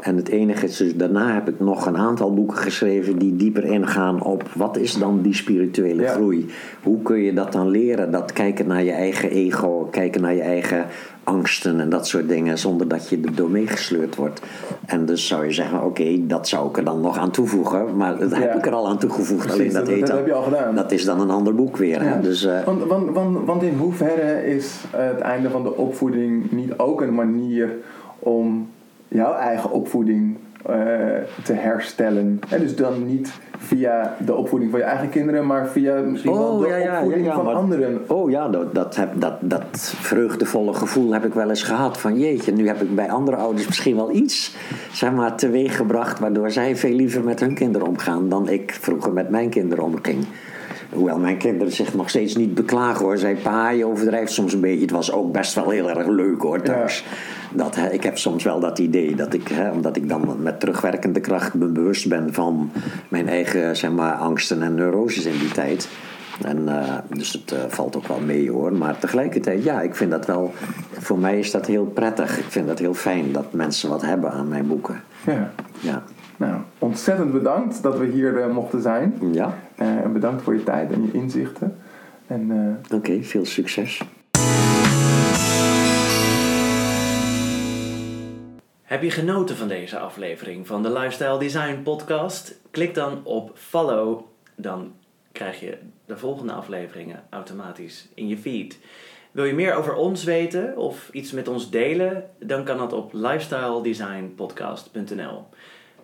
En 0.00 0.16
het 0.16 0.28
enige 0.28 0.66
is 0.66 0.76
dus, 0.76 0.96
daarna 0.96 1.34
heb 1.34 1.48
ik 1.48 1.60
nog 1.60 1.86
een 1.86 1.96
aantal 1.96 2.34
boeken 2.34 2.56
geschreven 2.56 3.18
die 3.18 3.36
dieper 3.36 3.64
ingaan 3.64 4.22
op 4.22 4.42
wat 4.54 4.76
is 4.76 4.94
dan 4.98 5.20
die 5.22 5.34
spirituele 5.34 6.02
Ja. 6.02 6.12
groei. 6.12 6.46
Hoe 6.82 7.02
kun 7.02 7.18
je 7.18 7.32
dat 7.34 7.52
dan 7.52 7.68
leren? 7.68 8.10
Dat 8.10 8.32
kijken 8.32 8.66
naar 8.66 8.82
je 8.84 8.90
eigen 8.92 9.30
ego, 9.30 9.88
kijken 9.90 10.20
naar 10.20 10.34
je 10.34 10.40
eigen 10.42 10.86
angsten 11.24 11.80
en 11.80 11.88
dat 11.88 12.06
soort 12.06 12.28
dingen, 12.28 12.58
zonder 12.58 12.88
dat 12.88 13.08
je 13.08 13.20
er 13.24 13.34
door 13.34 13.50
meegesleurd 13.50 14.16
wordt. 14.16 14.40
En 14.86 15.06
dus 15.06 15.26
zou 15.26 15.44
je 15.44 15.52
zeggen, 15.52 15.84
oké, 15.84 16.26
dat 16.26 16.48
zou 16.48 16.68
ik 16.68 16.76
er 16.76 16.84
dan 16.84 17.00
nog 17.00 17.18
aan 17.18 17.30
toevoegen. 17.30 17.96
Maar 17.96 18.18
dat 18.18 18.30
heb 18.34 18.42
Ja. 18.52 18.54
ik 18.58 18.66
er 18.66 18.72
al 18.72 18.88
aan 18.88 18.98
toegevoegd. 18.98 19.46
Precies, 19.46 19.58
alleen 19.60 19.72
dat, 19.72 19.84
dat- 19.84 19.88
heet 19.94 20.00
dat 20.00 20.08
dan- 20.08 20.16
heb 20.18 20.26
je 20.26 20.32
al 20.32 20.42
gedaan. 20.42 20.74
Dat 20.74 20.92
is 20.92 21.04
dan 21.04 21.20
een 21.20 21.30
ander 21.30 21.54
boek 21.54 21.76
weer. 21.76 22.02
Hè? 22.02 22.20
Dus, 22.20 22.44
eh, 22.44 22.64
want, 22.64 22.84
want, 22.84 23.10
want, 23.10 23.46
want 23.46 23.62
in 23.62 23.74
hoeverre 23.78 24.46
is 24.46 24.74
het 24.96 25.18
einde 25.20 25.50
van 25.50 25.62
de 25.62 25.76
opvoeding 25.76 26.50
niet 26.50 26.78
ook 26.78 27.00
een 27.00 27.14
manier 27.14 27.70
om 28.18 28.68
jouw 29.10 29.34
eigen 29.34 29.70
opvoeding 29.70 30.36
eh, 30.66 30.76
te 31.44 31.52
herstellen? 31.52 32.40
En 32.48 32.60
dus 32.60 32.76
dan 32.76 33.06
niet 33.06 33.32
via 33.58 34.16
de 34.24 34.34
opvoeding 34.34 34.70
van 34.70 34.80
je 34.80 34.86
eigen 34.86 35.08
kinderen, 35.08 35.46
maar 35.46 35.68
via 35.68 35.94
misschien 36.00 36.32
wel 36.32 36.58
de 36.58 36.64
Oh, 36.64 36.70
ja, 36.70 36.76
ja, 36.76 36.94
opvoeding 36.96 37.24
ja, 37.24 37.30
ja, 37.30 37.36
van 37.36 37.44
maar- 37.44 37.54
anderen. 37.54 38.00
Oh 38.06 38.30
ja, 38.30 38.48
dat, 38.48 38.74
dat, 38.74 38.96
heb, 38.96 39.10
dat, 39.14 39.34
dat 39.40 39.94
vreugdevolle 39.96 40.74
gevoel 40.74 41.12
heb 41.12 41.24
ik 41.24 41.34
wel 41.34 41.48
eens 41.48 41.62
gehad. 41.62 41.98
Van 41.98 42.18
jeetje, 42.18 42.52
nu 42.52 42.66
heb 42.66 42.82
ik 42.82 42.94
bij 42.94 43.10
andere 43.10 43.36
ouders 43.36 43.66
misschien 43.66 43.96
wel 43.96 44.10
iets 44.10 44.56
zeg 44.92 45.12
maar, 45.12 45.36
teweeg 45.36 45.76
gebracht. 45.76 46.18
waardoor 46.18 46.50
zij 46.50 46.76
veel 46.76 46.94
liever 46.94 47.24
met 47.24 47.40
hun 47.40 47.54
kinderen 47.54 47.86
omgaan 47.88 48.28
dan 48.28 48.48
ik 48.48 48.76
vroeger 48.80 49.12
met 49.12 49.30
mijn 49.30 49.48
kinderen 49.50 49.84
omging. 49.84 50.24
Hoewel 50.92 51.18
mijn 51.18 51.36
kinderen 51.36 51.72
zich 51.72 51.94
nog 51.94 52.08
steeds 52.08 52.36
niet 52.36 52.54
beklagen 52.54 53.04
hoor. 53.04 53.18
Zij 53.18 53.34
pa, 53.34 53.70
je 53.70 53.86
overdrijft 53.86 54.32
soms 54.32 54.52
een 54.52 54.60
beetje. 54.60 54.80
Het 54.80 54.90
was 54.90 55.12
ook 55.12 55.32
best 55.32 55.54
wel 55.54 55.70
heel 55.70 55.90
erg 55.90 56.06
leuk 56.06 56.40
hoor 56.40 56.62
thuis. 56.62 57.04
Dat, 57.52 57.74
hè, 57.74 57.90
ik 57.90 58.02
heb 58.02 58.18
soms 58.18 58.44
wel 58.44 58.60
dat 58.60 58.78
idee 58.78 59.14
dat 59.14 59.34
ik, 59.34 59.48
hè, 59.48 59.70
omdat 59.70 59.96
ik 59.96 60.08
dan 60.08 60.36
met 60.42 60.60
terugwerkende 60.60 61.20
kracht 61.20 61.54
me 61.54 61.66
bewust 61.66 62.08
ben 62.08 62.34
van 62.34 62.70
mijn 63.08 63.28
eigen 63.28 63.76
zeg 63.76 63.90
maar, 63.90 64.14
angsten 64.14 64.62
en 64.62 64.74
neuroses 64.74 65.24
in 65.24 65.38
die 65.38 65.52
tijd. 65.52 65.88
En, 66.44 66.68
eh, 66.68 66.94
dus 67.08 67.32
het 67.32 67.52
eh, 67.52 67.58
valt 67.68 67.96
ook 67.96 68.06
wel 68.06 68.20
mee 68.20 68.50
hoor. 68.50 68.72
Maar 68.72 68.98
tegelijkertijd, 68.98 69.64
ja, 69.64 69.80
ik 69.80 69.94
vind 69.94 70.10
dat 70.10 70.26
wel. 70.26 70.52
Voor 70.90 71.18
mij 71.18 71.38
is 71.38 71.50
dat 71.50 71.66
heel 71.66 71.84
prettig. 71.84 72.38
Ik 72.38 72.44
vind 72.50 72.66
dat 72.66 72.78
heel 72.78 72.94
fijn 72.94 73.32
dat 73.32 73.52
mensen 73.52 73.88
wat 73.88 74.02
hebben 74.02 74.30
aan 74.32 74.48
mijn 74.48 74.66
boeken. 74.66 75.00
Ja. 75.26 75.50
Ja. 75.80 76.02
Nou, 76.36 76.54
ontzettend 76.78 77.32
bedankt 77.32 77.82
dat 77.82 77.98
we 77.98 78.06
hier 78.06 78.40
eh, 78.40 78.52
mochten 78.52 78.82
zijn. 78.82 79.14
Ja, 79.32 79.54
en 79.74 80.12
bedankt 80.12 80.42
voor 80.42 80.54
je 80.54 80.62
tijd 80.62 80.92
en 80.92 81.02
je 81.02 81.18
inzichten. 81.18 81.76
En 82.26 82.78
oké, 82.94 83.22
veel 83.22 83.44
succes. 83.44 84.02
Heb 88.90 89.02
je 89.02 89.10
genoten 89.10 89.56
van 89.56 89.68
deze 89.68 89.98
aflevering 89.98 90.66
van 90.66 90.82
de 90.82 90.92
Lifestyle 90.92 91.38
Design 91.38 91.82
Podcast? 91.82 92.60
Klik 92.70 92.94
dan 92.94 93.24
op 93.24 93.50
follow, 93.54 94.20
dan 94.54 94.92
krijg 95.32 95.60
je 95.60 95.78
de 96.06 96.16
volgende 96.16 96.52
afleveringen 96.52 97.24
automatisch 97.28 98.08
in 98.14 98.28
je 98.28 98.38
feed. 98.38 98.78
Wil 99.30 99.44
je 99.44 99.52
meer 99.52 99.74
over 99.74 99.94
ons 99.94 100.24
weten 100.24 100.76
of 100.76 101.08
iets 101.12 101.32
met 101.32 101.48
ons 101.48 101.70
delen? 101.70 102.30
Dan 102.38 102.64
kan 102.64 102.78
dat 102.78 102.92
op 102.92 103.12
lifestyledesignpodcast.nl. 103.12 105.44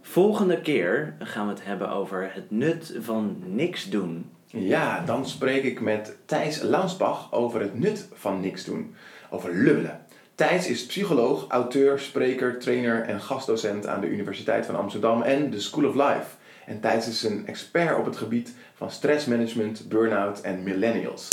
Volgende 0.01 0.61
keer 0.61 1.15
gaan 1.19 1.47
we 1.47 1.53
het 1.53 1.65
hebben 1.65 1.91
over 1.91 2.31
het 2.33 2.51
nut 2.51 2.97
van 3.01 3.43
niks 3.45 3.91
doen. 3.91 4.31
Ja, 4.47 5.05
dan 5.05 5.27
spreek 5.27 5.65
ik 5.65 5.81
met 5.81 6.17
Thijs 6.25 6.61
Launsbach 6.61 7.33
over 7.33 7.61
het 7.61 7.79
nut 7.79 8.09
van 8.13 8.41
niks 8.41 8.65
doen. 8.65 8.95
Over 9.31 9.55
lubbelen. 9.55 10.06
Thijs 10.37 10.67
is 10.67 10.87
psycholoog, 10.87 11.45
auteur, 11.49 11.99
spreker, 11.99 12.59
trainer 12.59 13.03
en 13.03 13.21
gastdocent 13.21 13.87
aan 13.87 14.01
de 14.01 14.07
Universiteit 14.07 14.67
van 14.67 14.77
Amsterdam 14.77 15.23
en 15.23 15.51
de 15.51 15.61
School 15.61 15.89
of 15.89 15.95
Life. 15.95 16.27
En 16.67 16.81
Thijs 16.81 17.09
is 17.09 17.23
een 17.23 17.47
expert 17.47 17.99
op 17.99 18.05
het 18.05 18.17
gebied 18.17 18.55
van 18.75 18.91
stressmanagement, 18.91 19.89
burn-out 19.89 20.41
en 20.41 20.63
millennials. 20.63 21.29